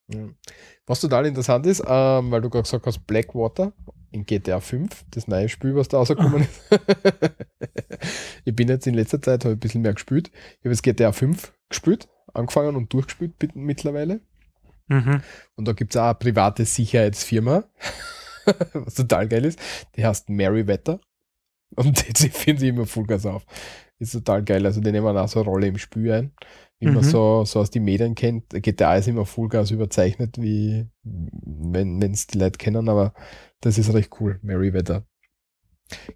[0.85, 3.73] Was total interessant ist, ähm, weil du gerade gesagt hast, Blackwater,
[4.11, 6.61] in GTA 5, das neue Spiel, was da rausgekommen ist.
[8.45, 10.29] ich bin jetzt in letzter Zeit ein bisschen mehr gespielt.
[10.33, 14.21] Ich habe jetzt GTA 5 gespielt, angefangen und durchgespielt mittlerweile.
[14.87, 15.21] Mhm.
[15.55, 17.63] Und da gibt es auch eine private Sicherheitsfirma,
[18.73, 19.59] was total geil ist.
[19.95, 20.99] Die heißt Merryweather.
[21.75, 23.45] Und die finden sie immer Vollgas auf.
[23.99, 24.65] Ist total geil.
[24.65, 26.31] Also die nehmen auch so eine Rolle im Spiel ein.
[26.79, 26.95] Wie mhm.
[26.95, 28.49] man so, so aus den Medien kennt.
[28.49, 33.13] GTA ist immer Vollgas überzeichnet, wie wenn es die Leute kennen, aber
[33.61, 35.05] das ist recht cool, Merryweather.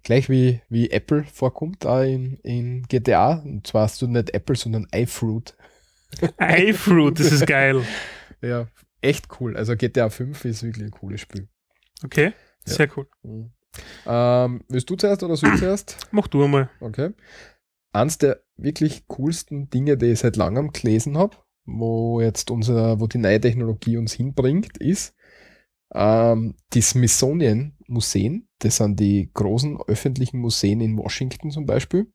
[0.02, 3.42] Gleich wie, wie Apple vorkommt auch in, in GTA.
[3.44, 5.56] Und zwar hast du nicht Apple, sondern iFruit.
[6.40, 7.82] iFruit, das ist geil.
[8.40, 8.68] ja,
[9.00, 9.56] echt cool.
[9.56, 11.48] Also GTA 5 ist wirklich ein cooles Spiel.
[12.04, 12.32] Okay,
[12.64, 12.92] sehr ja.
[12.96, 13.08] cool.
[13.22, 13.50] Mhm.
[14.06, 15.96] Ähm, willst du zuerst oder soll ich zuerst?
[16.12, 16.70] Mach du einmal.
[16.80, 17.10] Okay.
[17.94, 23.06] Eins der wirklich coolsten Dinge, die ich seit langem gelesen habe, wo jetzt unser, wo
[23.06, 25.14] die neue Technologie uns hinbringt, ist
[25.94, 28.48] ähm, die Smithsonian Museen.
[28.58, 32.12] Das sind die großen öffentlichen Museen in Washington zum Beispiel,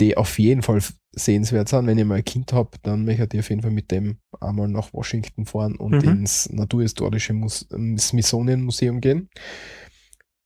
[0.00, 0.80] die auf jeden Fall
[1.12, 1.86] sehenswert sind.
[1.86, 4.68] Wenn ich mal ein Kind habe, dann möchte ich auf jeden Fall mit dem einmal
[4.68, 6.08] nach Washington fahren und mhm.
[6.08, 7.68] ins Naturhistorische Mus
[7.98, 9.28] Smithsonian Museum gehen.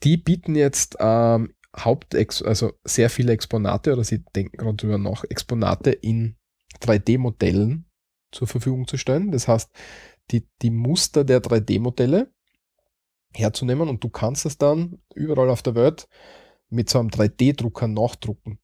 [0.03, 5.25] Die bieten jetzt ähm, Hauptex, also sehr viele Exponate oder sie denken gerade darüber nach,
[5.25, 6.37] Exponate in
[6.81, 7.87] 3D-Modellen
[8.33, 9.31] zur Verfügung zu stellen.
[9.31, 9.71] Das heißt,
[10.31, 12.33] die, die Muster der 3D-Modelle
[13.35, 16.09] herzunehmen und du kannst es dann überall auf der Welt
[16.69, 18.59] mit so einem 3D-Drucker nachdrucken.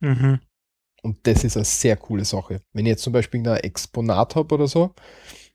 [0.00, 0.40] Mhm.
[1.02, 2.60] Und das ist eine sehr coole Sache.
[2.72, 4.94] Wenn ich jetzt zum Beispiel ein Exponat habe oder so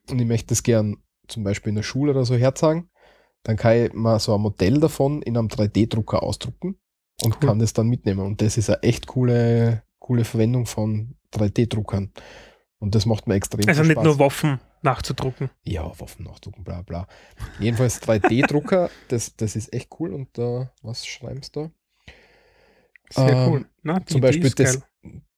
[0.09, 0.97] und ich möchte das gern
[1.27, 2.89] zum Beispiel in der Schule oder so herzeigen,
[3.43, 6.79] dann kann ich mal so ein Modell davon in einem 3D-Drucker ausdrucken
[7.23, 7.49] und cool.
[7.49, 8.19] kann das dann mitnehmen.
[8.25, 12.11] Und das ist eine echt coole, coole Verwendung von 3D-Druckern.
[12.79, 15.49] Und das macht mir extrem Also nicht nur Waffen nachzudrucken.
[15.63, 17.07] Ja, Waffen nachdrucken, bla bla.
[17.59, 20.13] Jedenfalls 3D-Drucker, das, das ist echt cool.
[20.13, 21.71] Und uh, was schreibst du da?
[23.09, 23.65] Sehr ähm, cool.
[23.83, 24.81] Na, zum Beispiel das,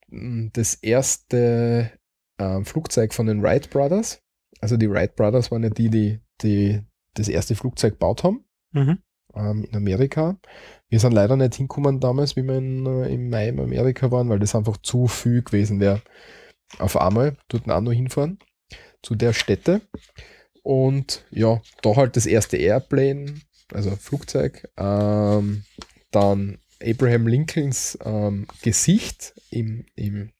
[0.09, 1.91] das erste
[2.37, 4.21] äh, Flugzeug von den Wright Brothers.
[4.59, 6.81] Also die Wright Brothers waren ja die, die, die
[7.13, 8.45] das erste Flugzeug gebaut haben.
[8.71, 8.99] Mhm.
[9.33, 10.37] Ähm, in Amerika.
[10.89, 14.29] Wir sind leider nicht hingekommen damals, wie wir in, äh, im Mai in Amerika waren,
[14.29, 16.01] weil das einfach zu viel gewesen wäre.
[16.79, 18.39] Auf einmal dort auch noch hinfahren
[19.01, 19.81] zu der Stätte.
[20.63, 23.35] Und ja, da halt das erste Airplane,
[23.73, 24.69] also Flugzeug.
[24.77, 25.63] Ähm,
[26.11, 30.31] dann Abraham Lincolns ähm, Gesicht im, im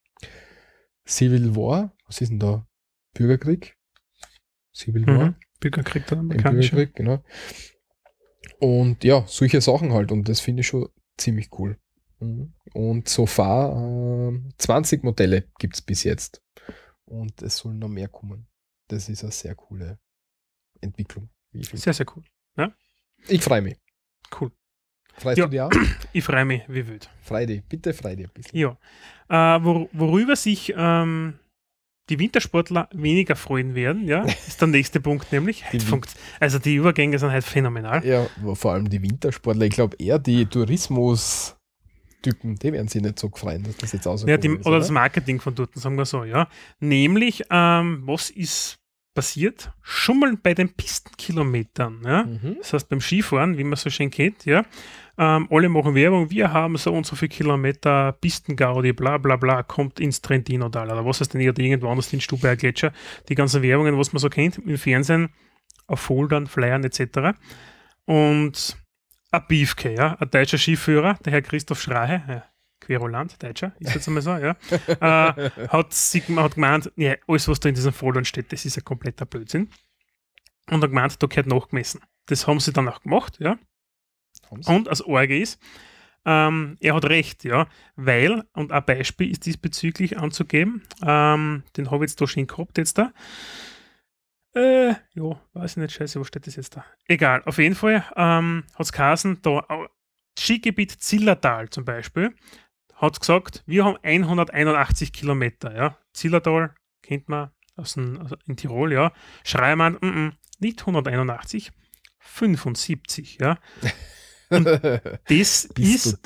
[1.08, 1.94] Civil War.
[2.06, 2.68] Was ist denn da?
[3.14, 3.76] Bürgerkrieg?
[4.74, 5.26] Civil War?
[5.28, 5.36] Mhm.
[5.60, 6.76] Bürgerkrieg, der amerikanische.
[6.76, 7.24] Bürgerkrieg, genau.
[8.60, 10.12] Und ja, solche Sachen halt.
[10.12, 11.78] Und das finde ich schon ziemlich cool.
[12.20, 12.54] Mhm.
[12.74, 16.42] Und so far äh, 20 Modelle gibt es bis jetzt.
[17.06, 18.48] Und es sollen noch mehr kommen.
[18.88, 20.00] Das ist eine sehr coole
[20.82, 21.30] Entwicklung.
[21.54, 22.24] Sehr, sehr cool.
[22.58, 22.74] Ja?
[23.28, 23.78] Ich freue mich.
[24.40, 24.52] Cool.
[25.16, 25.72] Freust ja, du dich auch?
[26.14, 27.10] Ich freue mich wie wild.
[27.22, 28.60] Freu dich, bitte freu dich ein bisschen.
[28.60, 28.78] Ja.
[29.30, 31.40] Äh, wor worüber sich ähm,
[32.10, 35.64] die Wintersportler weniger freuen werden, ja, ist der nächste Punkt nämlich.
[35.72, 35.80] Die
[36.40, 38.06] also die Übergänge sind halt phänomenal.
[38.06, 39.66] Ja, vor allem die Wintersportler.
[39.66, 41.54] Ich glaube eher die Tourismus-
[42.22, 44.30] Typen, die werden sich nicht so freuen, dass das jetzt ausgeht.
[44.30, 46.48] Ja, die, ist, oder, oder, das Marketing von dort, sagen wir so, ja.
[46.80, 48.80] Nämlich, ähm, was ist
[49.14, 49.72] passiert?
[49.82, 52.24] Schummeln bei den Pistenkilometern, ja.
[52.24, 52.58] Mhm.
[52.60, 54.64] Das heißt, beim Skifahren, wie man so schön kennt, ja.
[55.20, 59.64] Ähm, alle machen Werbung, wir haben so und so viele Kilometer Pistengaudi, bla bla bla,
[59.64, 62.94] kommt ins Trentino-Tal oder was heißt denn irgendwo anders in Stubaier Gletscher.
[63.28, 65.30] Die ganzen Werbungen, was man so kennt im Fernsehen,
[65.88, 67.38] auf Foldern, Flyern etc.
[68.06, 68.78] Und
[69.32, 72.44] ein Biefke, ja, ein deutscher Skiführer, der Herr Christoph Schrahe, ja,
[72.80, 74.52] Querulant, Deutscher, ist jetzt einmal so, ja,
[74.88, 78.86] äh, hat, hat gemeint, ja, alles, was da in diesem Foldern steht, das ist ein
[78.86, 79.70] kompletter Blödsinn.
[80.70, 82.02] Und hat gemeint, da gehört nachgemessen.
[82.28, 83.58] Das haben sie dann auch gemacht, ja.
[84.50, 85.60] Und als Orge ist,
[86.26, 92.04] ähm, er hat recht, ja, weil, und ein Beispiel ist diesbezüglich anzugeben, ähm, den habe
[92.04, 93.14] ich jetzt da schon gehabt jetzt da.
[94.54, 96.84] Äh, ja, weiß ich nicht, scheiße, wo steht das jetzt da?
[97.08, 99.66] Egal, auf jeden Fall ähm, hat es geheißen, da
[100.38, 102.36] Skigebiet Zillertal zum Beispiel,
[102.96, 105.98] hat gesagt, wir haben 181 Kilometer, ja.
[106.14, 109.14] Zillertal kennt man aus, dem, aus in Tirol, ja.
[109.46, 111.72] Schreimann, mm -mm, nicht 181,
[112.20, 113.58] 75, ja.
[114.50, 114.66] Und
[115.28, 116.20] das ist,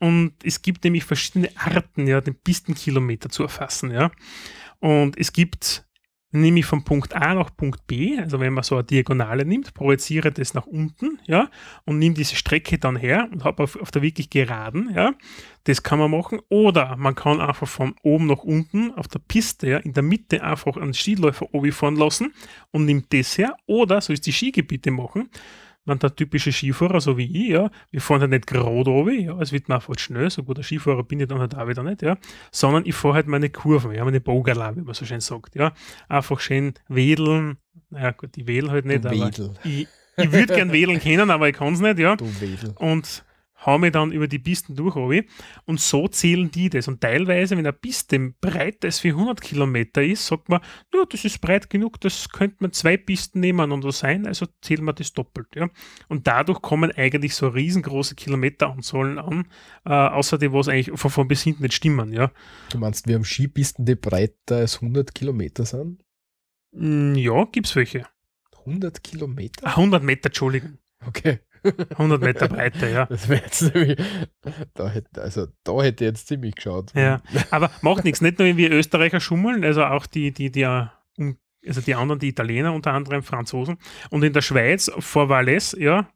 [0.00, 4.10] und es gibt nämlich verschiedene Arten, ja, den Pistenkilometer zu erfassen, ja.
[4.80, 5.84] Und es gibt
[6.30, 10.30] nämlich von Punkt A nach Punkt B, also wenn man so eine Diagonale nimmt, projiziere
[10.30, 11.50] das nach unten, ja,
[11.84, 15.14] und nimm diese Strecke dann her und habe auf, auf der wirklich geraden, ja,
[15.64, 16.40] das kann man machen.
[16.48, 20.42] Oder man kann einfach von oben nach unten auf der Piste, ja, in der Mitte
[20.42, 22.32] einfach einen Skiläufer oben fahren lassen
[22.70, 23.56] und nimmt das her.
[23.66, 25.30] Oder, so ist die Skigebiete machen,
[25.88, 29.38] man der typische Skifahrer, so wie ich, ja, wir fahren halt nicht gerade runter, ja,
[29.40, 32.02] es wird mir einfach schnell, so guter Skifahrer bin ich dann halt auch wieder nicht,
[32.02, 32.16] ja,
[32.52, 35.72] sondern ich fahre halt meine Kurven, ja, meine Bogerla, wie man so schön sagt, ja,
[36.08, 37.56] einfach schön wedeln,
[37.90, 39.54] naja gut, ich wedel halt nicht, Du aber Wedel.
[39.64, 42.74] ich, ich würde gern wedeln können, aber ich kann es nicht, ja, Du Wedel.
[42.76, 43.24] und
[43.64, 45.26] hau mich dann über die Pisten durch, runter.
[45.64, 46.88] und so zählen die das.
[46.88, 50.60] Und teilweise, wenn eine Piste breit als 400 Kilometer ist, sagt man,
[50.94, 54.92] ja, das ist breit genug, das könnte man zwei Pisten nebeneinander sein, also zählen wir
[54.92, 55.48] das doppelt.
[55.54, 55.68] Ja.
[56.08, 59.48] Und dadurch kommen eigentlich so riesengroße Kilometeranzahlen an,
[59.84, 62.12] äh, außer die, was eigentlich von, von bis hinten nicht stimmen.
[62.12, 62.30] Ja,
[62.70, 66.02] Du meinst, wir haben Skipisten, die breiter als 100 Kilometer sind?
[66.72, 68.06] Mm, ja gibt's welche.
[68.66, 69.66] 100 Kilometer?
[69.66, 70.78] Ah, 100 Meter, Entschuldigung.
[71.06, 71.40] Okay.
[71.90, 73.06] 100 Meter Breite, ja.
[73.06, 73.98] Das wäre jetzt nämlich,
[74.74, 76.92] da hätte, also da hätte jetzt ziemlich geschaut.
[76.94, 77.20] Ja,
[77.50, 78.20] aber macht nichts.
[78.20, 82.72] Nicht nur wir Österreicher schummeln, also auch die, die, die, also die anderen, die Italiener,
[82.72, 83.78] unter anderem Franzosen.
[84.10, 86.08] Und in der Schweiz, vor Valais, ja,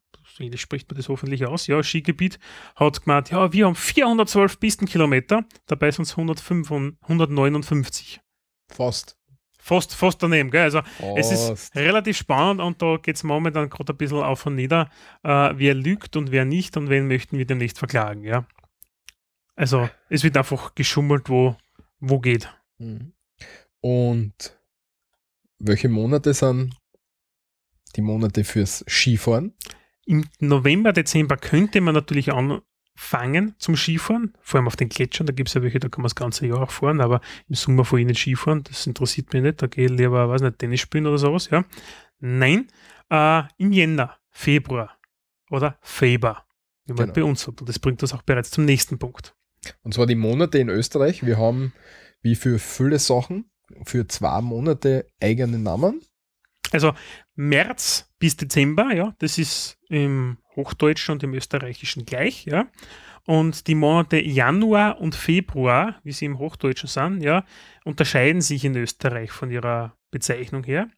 [0.54, 2.38] spricht man das hoffentlich aus, ja, Skigebiet,
[2.76, 8.20] hat gemeint, ja, wir haben 412 Pistenkilometer, dabei sind es 105 und 159.
[8.68, 9.16] Fast.
[9.64, 10.62] Fast, fast daneben, gell?
[10.62, 10.82] Also
[11.14, 11.76] es ist Fast.
[11.76, 14.90] relativ spannend und da geht es momentan gerade ein bisschen auf und nieder,
[15.22, 18.44] äh, wer lügt und wer nicht und wen möchten wir demnächst verklagen, ja.
[19.54, 21.56] Also es wird einfach geschummelt, wo,
[22.00, 22.52] wo geht.
[22.78, 23.12] Mhm.
[23.80, 24.58] Und
[25.60, 26.74] welche Monate sind
[27.94, 29.54] die Monate fürs Skifahren?
[30.06, 32.32] Im November, Dezember könnte man natürlich
[32.94, 36.02] anfangen zum Skifahren, vor allem auf den Gletschern, da gibt es ja welche, da kann
[36.02, 39.42] man das ganze Jahr auch fahren, aber im Sommer vor ihnen Skifahren, das interessiert mich
[39.42, 41.64] nicht, da gehe ich lieber, weiß nicht, Tennis spielen oder sowas, ja.
[42.20, 42.68] Nein,
[43.10, 44.98] äh, im Jänner, Februar
[45.50, 46.44] oder Feber,
[46.86, 47.12] wie man Genau.
[47.14, 47.60] bei uns sagt.
[47.60, 49.34] Und das bringt uns auch bereits zum nächsten Punkt.
[49.82, 51.24] Und zwar die Monate in Österreich.
[51.24, 51.72] Wir haben,
[52.20, 53.50] wie für viele Sachen,
[53.84, 56.00] für zwei Monate eigene Namen.
[56.72, 56.94] Also
[57.34, 62.66] März bis Dezember, ja, das ist im Hochdeutschen und im Österreichischen gleich, ja.
[63.24, 67.44] Und die Monate Januar und Februar, wie sie im Hochdeutschen sind, ja,
[67.84, 70.88] unterscheiden sich in Österreich von ihrer Bezeichnung her.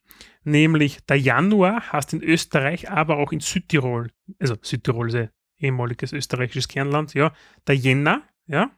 [0.42, 6.12] Nämlich der Januar heißt in Österreich, aber auch in Südtirol, also Südtirol ist ein ehemaliges
[6.12, 7.32] österreichisches Kernland, ja,
[7.66, 8.70] der Jänner, ja,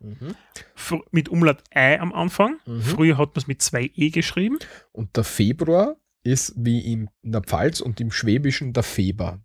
[0.77, 2.59] fr- mit Umlaut Ei am Anfang.
[2.67, 2.83] Mhm.
[2.83, 4.59] Früher hat man es mit zwei E geschrieben.
[4.93, 5.97] Und der Februar
[6.27, 9.41] ist wie in der Pfalz und im Schwäbischen der Feber.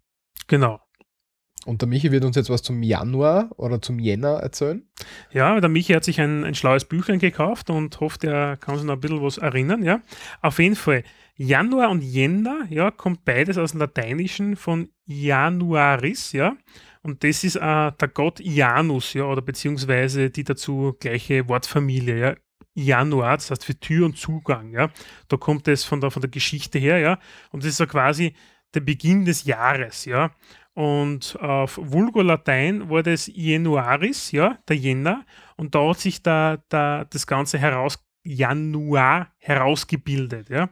[0.48, 0.80] Genau.
[1.66, 4.84] Und der Michi wird uns jetzt was zum Januar oder zum Jänner erzählen.
[5.32, 8.86] Ja, der Michi hat sich ein, ein schlaues Büchlein gekauft und hofft, er kann sich
[8.86, 9.84] noch ein bisschen was erinnern.
[9.84, 10.02] Ja,
[10.42, 11.04] auf jeden Fall.
[11.36, 16.56] Januar und Jänner, ja, kommt beides aus dem Lateinischen von Januaris, ja.
[17.04, 22.36] Und das ist äh, der Gott Janus, ja, oder beziehungsweise die dazu gleiche Wortfamilie, ja.
[22.74, 24.90] Januar, das heißt für Tür und Zugang, ja.
[25.28, 27.20] Da kommt es von der, von der Geschichte her, ja.
[27.52, 28.34] Und das ist so quasi
[28.74, 30.32] der Beginn des Jahres, ja.
[30.74, 35.26] Und auf Vulgolatein war das Januaris, ja, der Jänner.
[35.58, 40.70] Und da hat sich da, da das Ganze heraus, Januar herausgebildet, ja.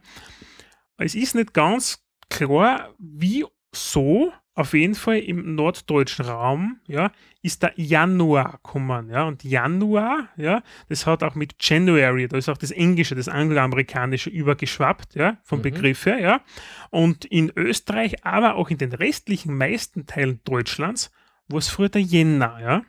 [0.97, 7.11] Es ist nicht ganz klar, wie so, auf jeden Fall im norddeutschen Raum, ja,
[7.41, 9.23] ist der Januar gekommen, ja.
[9.23, 14.29] Und Januar, ja, das hat auch mit January, da ist auch das Englische, das Angloamerikanische
[14.29, 15.63] übergeschwappt, ja, vom Mhm.
[15.63, 16.41] Begriff her, ja.
[16.89, 21.09] Und in Österreich, aber auch in den restlichen meisten Teilen Deutschlands,
[21.47, 22.81] war es früher der Jänner, ja.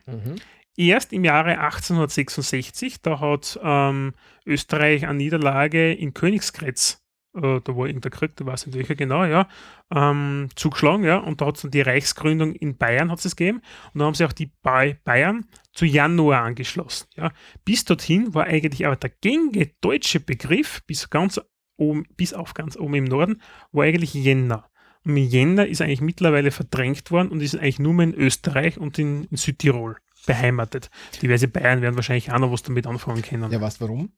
[0.77, 4.15] Erst im Jahre 1866, da hat ähm,
[4.45, 7.00] Österreich eine Niederlage in Königsgrätz,
[7.35, 9.49] äh, da war irgendein Krieg, da weiß nicht welcher genau, ja,
[9.95, 13.63] ähm, zugeschlagen, ja, und da hat es dann die Reichsgründung in Bayern hat es gegeben
[13.93, 17.33] und da haben sie auch die Ba- Bayern zu Januar angeschlossen, ja.
[17.65, 21.41] Bis dorthin war eigentlich aber der gängige deutsche Begriff bis ganz
[21.77, 23.41] oben, bis auf ganz oben im Norden,
[23.73, 24.69] war eigentlich Jänner.
[25.05, 28.99] Und Jänner ist eigentlich mittlerweile verdrängt worden und ist eigentlich nur mehr in Österreich und
[28.99, 29.97] in, in Südtirol
[30.27, 30.91] beheimatet.
[31.23, 33.51] Diverse Bayern werden wahrscheinlich auch noch was damit anfangen können.
[33.51, 34.13] Ja, du warum?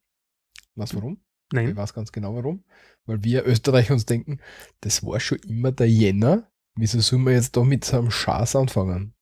[0.75, 0.97] Weißt du
[1.53, 1.69] warum?
[1.69, 1.77] Ich Nein.
[1.77, 2.65] weiß ganz genau warum.
[3.07, 4.41] Weil wir Österreicher uns denken,
[4.81, 6.51] das war schon immer der Jänner.
[6.75, 9.15] Wieso sollen wir jetzt da mit so einem Schaß anfangen?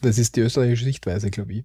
[0.00, 1.64] Das ist die österreichische Sichtweise, glaube ich.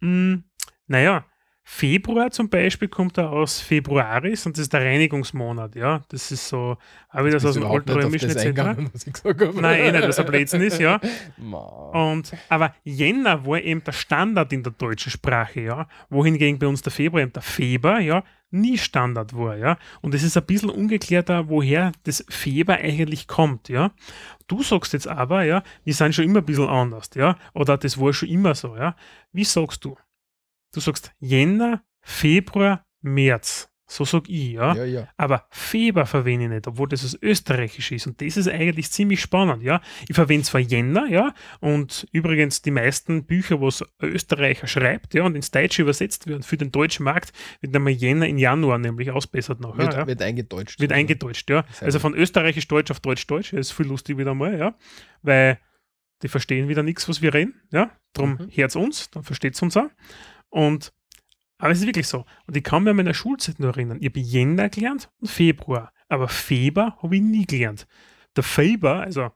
[0.00, 0.44] Mm,
[0.86, 1.26] naja,
[1.68, 6.00] Februar zum Beispiel kommt da aus Februaris und das ist der Reinigungsmonat, ja.
[6.10, 6.78] Das ist so,
[7.12, 8.56] ich das aus dem Altrömischen etc.
[8.92, 9.54] was?
[9.60, 11.00] Nein, eh nicht, dass er Blödsinn ist, ja.
[11.92, 16.82] Und, aber Jänner war eben der Standard in der deutschen Sprache, ja, wohingegen bei uns
[16.82, 18.22] der Februar eben der Feber, ja,
[18.52, 19.76] nie Standard war, ja.
[20.02, 23.90] Und es ist ein bisschen ungeklärter, woher das Feber eigentlich kommt, ja.
[24.46, 28.00] Du sagst jetzt aber, ja, wir sind schon immer ein bisschen anders, ja, oder das
[28.00, 28.94] war schon immer so, ja.
[29.32, 29.96] Wie sagst du?
[30.76, 33.70] Du sagst Jänner, Februar, März.
[33.88, 34.74] So sag ich, ja.
[34.74, 35.08] Ja, ja.
[35.16, 38.06] Aber Feber verwende ich nicht, obwohl das das Österreichisch ist.
[38.06, 39.80] Und das ist eigentlich ziemlich spannend, ja.
[40.06, 45.14] Ich verwende zwar Jänner, ja, und übrigens die meisten Bücher, wo es ein Österreicher schreibt,
[45.14, 47.32] ja, und ins Deutsche übersetzt werden, für den deutschen Markt,
[47.62, 49.78] wird dann mal Jänner in Januar nämlich ausbessert noch.
[49.78, 50.06] Wird, ja, ja.
[50.06, 50.78] wird eingedeutscht.
[50.78, 51.64] Wird eingedeutscht, ja.
[51.80, 54.74] Also von Österreichisch-Deutsch auf Deutsch-Deutsch, das ist viel lustig wieder mal, ja.
[55.22, 55.58] Weil
[56.22, 57.92] die verstehen wieder nichts, was wir reden, ja.
[58.12, 58.50] Drum Mhm.
[58.52, 59.90] hört's uns, dann versteht's uns auch.
[60.48, 60.92] Und
[61.58, 62.24] aber es ist wirklich so.
[62.46, 63.98] Und ich kann mich an meiner Schulzeit nur erinnern.
[64.00, 65.92] Ich habe Jänner gelernt und Februar.
[66.08, 67.86] Aber Feber habe ich nie gelernt.
[68.36, 69.30] Der Feber, also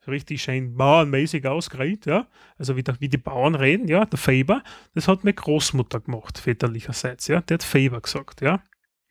[0.00, 2.28] so richtig schön bauernmäßig ausgeredet, ja.
[2.56, 4.06] Also wie, der, wie die Bauern reden, ja.
[4.06, 4.62] Der Feber,
[4.94, 7.42] das hat meine Großmutter gemacht, väterlicherseits, ja.
[7.42, 8.62] Der hat Feber gesagt, ja.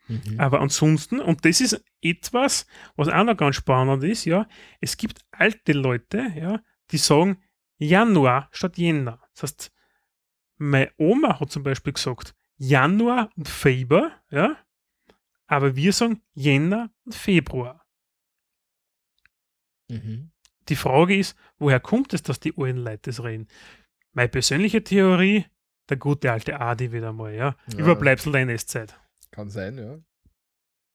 [0.08, 0.40] Mhm.
[0.40, 2.66] Aber ansonsten, und das ist etwas,
[2.96, 4.48] was auch noch ganz spannend ist, ja,
[4.80, 6.62] es gibt alte Leute, ja,
[6.92, 7.44] die sagen
[7.78, 9.22] Januar statt Jänner.
[9.34, 9.72] Das heißt,
[10.58, 14.58] meine Oma hat zum Beispiel gesagt Januar und Februar, ja,
[15.48, 17.86] aber wir sagen Jänner und Februar.
[19.90, 20.32] Mhm.
[20.70, 23.48] Die Frage ist, woher kommt es, dass die alten Leute das reden?
[24.14, 25.46] Meine persönliche Theorie,
[25.90, 27.78] der gute alte Adi wieder mal, ja, Ja.
[27.80, 29.00] Überbleibsel der NS-Zeit.
[29.32, 30.00] Kann sein, ja.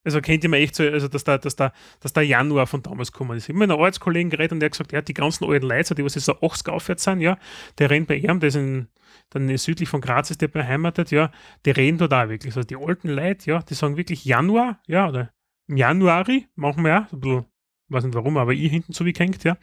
[0.02, 2.82] Also kennt ihr mir echt so, also dass da, dass da, dass der Januar von
[2.82, 3.44] damals gekommen ist.
[3.44, 5.94] Ich habe mit einem Arbeitskollegen geredet und der hat gesagt, ja, die ganzen alten Leute,
[5.94, 7.38] die was jetzt so 80 aufwärts sind, ja,
[7.78, 8.88] der rennt bei ihm, der ist in,
[9.28, 11.30] dann südlich von Graz ist der beheimatet, ja,
[11.66, 12.56] die reden dort auch wirklich.
[12.56, 15.32] Also die alten Leute, ja, die sagen wirklich Januar, ja, oder
[15.66, 17.44] im Januari, machen wir auch, so ein bisschen,
[17.88, 19.58] weiß nicht warum, aber ich hinten so wie gehängt, ja,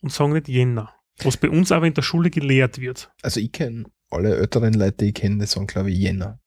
[0.00, 0.94] und sagen nicht Jänner.
[1.22, 3.12] Was bei uns aber in der Schule gelehrt wird.
[3.22, 6.40] Also ich kenne alle älteren Leute, die ich kenne, die sagen, glaube ich, Jänner.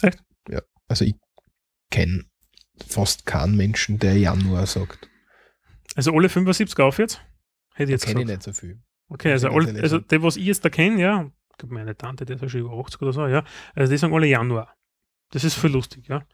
[0.00, 0.22] Echt?
[0.48, 0.62] Ja.
[0.86, 1.16] Also ich
[1.90, 2.24] kenne
[2.86, 5.08] fast keinen Menschen, der Januar sagt.
[5.94, 7.20] Also alle 75 aufwärts,
[7.74, 8.80] hätte ich jetzt Kenne ich nicht so viel.
[9.08, 12.24] Okay, also, alle, also der, was ich jetzt da kenne, ja, ich glaube meine Tante,
[12.24, 13.44] die ist ja schon über 80 oder so, ja,
[13.74, 14.74] also die sagen alle Januar.
[15.30, 16.26] Das ist voll lustig, ja.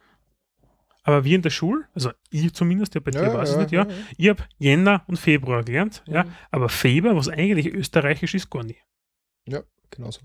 [1.03, 3.87] Aber wir in der Schule, also ich zumindest, ja, bei dir weiß ich nicht, ja,
[4.17, 8.81] ich habe Jänner und Februar gelernt, ja, aber Februar, was eigentlich österreichisch ist, gar nicht.
[9.47, 10.23] Ja, genau so.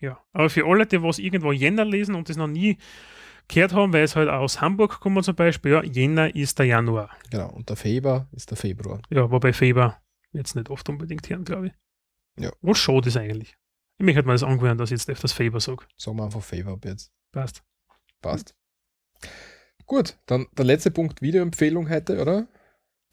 [0.00, 2.78] Ja, aber für alle, die was irgendwo Jänner lesen und das noch nie
[3.48, 7.10] gehört haben, weil es halt aus Hamburg kommen zum Beispiel, ja, Jänner ist der Januar.
[7.30, 7.50] Genau.
[7.50, 9.00] Und der Februar ist der Februar.
[9.10, 10.02] Ja, wobei Februar
[10.32, 11.72] jetzt nicht oft unbedingt hören, glaube ich.
[12.38, 12.50] Ja.
[12.62, 13.56] Was schade ist eigentlich.
[13.98, 15.84] Ich möchte mir das angewöhnen, dass ich jetzt öfters Februar sage.
[15.96, 17.12] Sagen wir einfach Februar ab jetzt.
[17.32, 17.62] Passt.
[18.22, 18.54] Passt.
[19.86, 22.46] Gut, dann der letzte Punkt Videoempfehlung heute, oder?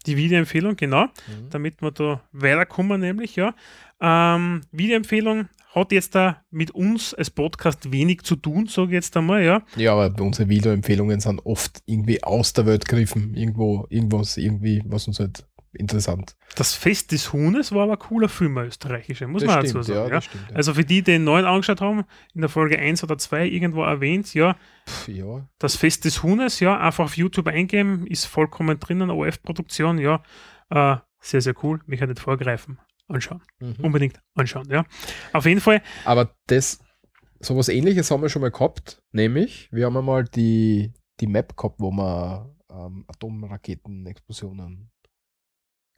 [0.06, 1.50] Die Videoempfehlung, genau, Mhm.
[1.50, 3.54] damit wir da weiterkommen, nämlich, ja.
[4.00, 9.16] Ähm, Videoempfehlung hat jetzt da mit uns als Podcast wenig zu tun, sage ich jetzt
[9.16, 9.62] einmal, ja.
[9.76, 13.34] Ja, aber unsere Videoempfehlungen sind oft irgendwie aus der Welt gegriffen.
[13.34, 16.36] Irgendwo, irgendwas, irgendwie, was uns halt interessant.
[16.56, 19.74] Das Fest des Huhnes war aber ein cooler Film, ein österreichischer, muss das man stimmt,
[19.76, 20.08] dazu sagen.
[20.08, 20.50] Ja, das stimmt.
[20.50, 20.56] Ja.
[20.56, 23.84] Also für die, die den neuen angeschaut haben, in der Folge 1 oder 2 irgendwo
[23.84, 24.56] erwähnt, ja,
[24.88, 25.48] Pff, ja.
[25.58, 30.22] das Fest des Huhnes, ja, einfach auf YouTube eingeben, ist vollkommen drinnen, OF-Produktion, ja,
[30.70, 32.78] äh, sehr, sehr cool, mich halt nicht vorgreifen,
[33.10, 33.76] anschauen, Mhm.
[33.82, 34.84] unbedingt anschauen, ja.
[35.32, 36.78] Auf jeden Fall, Aber das,
[37.40, 41.76] sowas ähnliches haben wir schon mal gehabt, nämlich, wir haben einmal die, die Map gehabt,
[41.80, 44.90] wo man ähm, Atomraketenexplosionen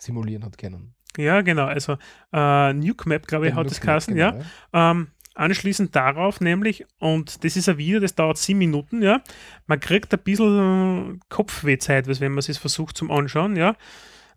[0.00, 0.94] simulieren hat können.
[1.16, 1.96] ja, genau, also
[2.32, 4.30] äh, Nuke Map, glaube ich, hat das Nuke geheißen, Map, ja.
[4.30, 9.22] genau, Ähm, anschließend darauf nämlich, und das ist ein Video, das dauert sieben Minuten, ja.
[9.66, 13.70] Man kriegt ein bisschen äh, Kopfwehzeit, wenn man es versucht zum Anschauen, ja.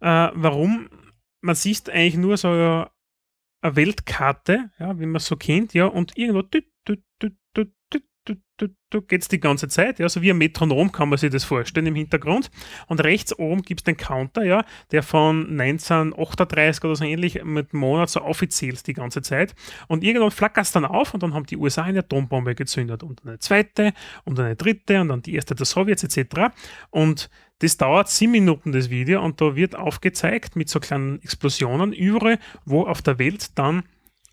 [0.01, 0.89] Äh, warum?
[1.45, 2.89] man sieht eigentlich nur so eine
[3.61, 6.41] Weltkarte, ja, wie man es so kennt, ja, und irgendwo
[9.07, 11.85] geht es die ganze Zeit, ja, so wie ein Metronom kann man sich das vorstellen
[11.85, 12.49] im Hintergrund.
[12.87, 17.73] Und rechts oben gibt es den Counter, ja, der von 1938 oder so ähnlich mit
[17.73, 19.53] Monat so offiziell die ganze Zeit.
[19.87, 23.21] Und irgendwann flackert es dann auf und dann haben die USA eine Atombombe gezündet und
[23.25, 23.93] eine zweite
[24.23, 26.55] und eine dritte und dann die erste der Sowjets etc.
[26.89, 27.29] Und
[27.59, 32.39] das dauert sieben Minuten, das Video, und da wird aufgezeigt mit so kleinen Explosionen überall,
[32.65, 33.83] wo auf der Welt dann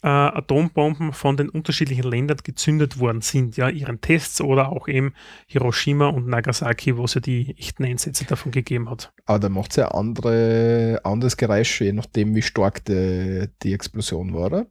[0.02, 5.14] äh, Atombomben von den unterschiedlichen Ländern gezündet worden sind, ja, ihren Tests oder auch eben
[5.46, 9.12] Hiroshima und Nagasaki, wo es ja die echten Einsätze davon gegeben hat.
[9.26, 14.34] Aber da macht es ja andere, anderes Geräusch, je nachdem, wie stark die, die Explosion
[14.34, 14.66] war, oder?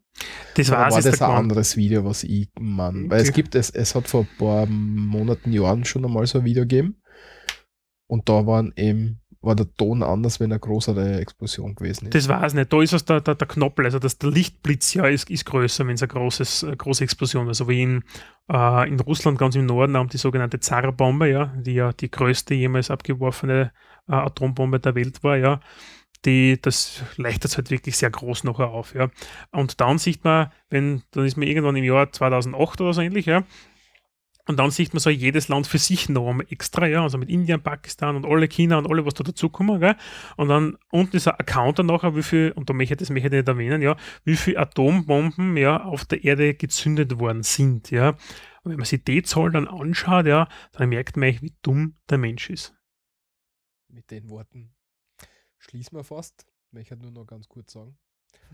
[0.55, 3.69] Das war war das ein der anderes Video, was ich man, weil es gibt, es,
[3.69, 7.00] es hat vor ein paar Monaten, Jahren schon einmal so ein Video gegeben
[8.11, 12.13] und da waren eben, war der Ton anders, wenn eine größere Explosion gewesen ist.
[12.13, 12.71] Das war es nicht.
[12.71, 15.95] Da ist der, der, der Knoppel, also das, der Lichtblitz ja ist, ist größer, wenn
[15.95, 17.61] es eine großes, äh, große Explosion ist.
[17.61, 18.03] Also wie in,
[18.51, 22.53] äh, in Russland ganz im Norden haben die sogenannte Zar-Bombe, ja, die ja die größte
[22.53, 23.71] jemals abgeworfene
[24.09, 25.61] äh, Atombombe der Welt war, ja.
[26.25, 29.09] Die, das leichtet halt wirklich sehr groß nachher auf, ja.
[29.51, 33.25] Und dann sieht man, wenn, dann ist man irgendwann im Jahr 2008 oder so ähnlich,
[33.25, 33.45] ja,
[34.47, 37.29] Und dann sieht man so jedes Land für sich noch einmal extra, ja, also mit
[37.29, 39.95] Indien, Pakistan und alle China und alle, was da dazukommen, gell?
[40.35, 43.09] Und dann unten ist ein Account dann nachher, wie viel, und da möchte ich das
[43.09, 47.91] möchte ich nicht erwähnen, ja, wie viele Atombomben ja auf der Erde gezündet worden sind,
[47.91, 48.09] ja.
[48.63, 51.97] Und wenn man sich die Zahl dann anschaut, ja, dann merkt man eigentlich, wie dumm
[52.09, 52.75] der Mensch ist.
[53.87, 54.73] Mit den Worten
[55.57, 56.45] schließen wir fast.
[56.67, 57.97] Ich möchte nur noch ganz kurz sagen.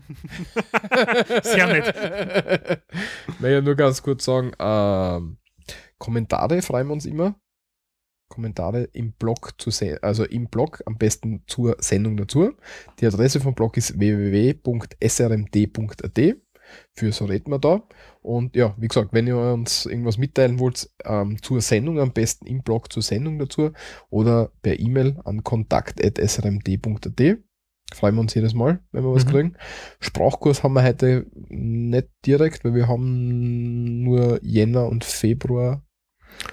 [1.42, 2.82] Sehr nett.
[3.28, 5.38] Ich möchte nur ganz kurz sagen, ähm,
[5.98, 7.38] Kommentare freuen wir uns immer.
[8.28, 12.52] Kommentare im Blog zu sehen, also im Blog am besten zur Sendung dazu.
[13.00, 16.18] Die Adresse vom Blog ist www.srmd.at.
[16.94, 17.82] Für so reden wir da.
[18.20, 22.46] Und ja, wie gesagt, wenn ihr uns irgendwas mitteilen wollt, ähm, zur Sendung am besten
[22.46, 23.70] im Blog zur Sendung dazu
[24.10, 27.38] oder per E-Mail an kontakt.srmd.at.
[27.94, 29.30] Freuen wir uns jedes Mal, wenn wir was Mhm.
[29.30, 29.56] kriegen.
[30.00, 35.82] Sprachkurs haben wir heute nicht direkt, weil wir haben nur Jänner und Februar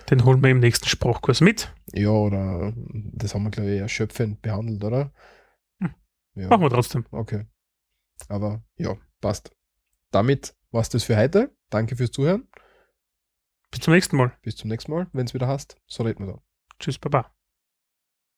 [0.09, 1.73] Den holen wir im nächsten Sprachkurs mit.
[1.93, 5.11] Ja, oder das haben wir, glaube ich, erschöpfend behandelt, oder?
[5.79, 5.93] Hm.
[6.35, 7.05] Ja, Machen wir trotzdem.
[7.11, 7.45] okay.
[8.29, 9.51] Aber ja, passt.
[10.11, 11.55] Damit war es das für heute.
[11.69, 12.47] Danke fürs Zuhören.
[13.71, 14.31] Bis zum nächsten Mal.
[14.41, 15.77] Bis zum nächsten Mal, wenn es wieder hast.
[15.87, 16.41] So reden wir da.
[16.79, 17.31] Tschüss, Baba.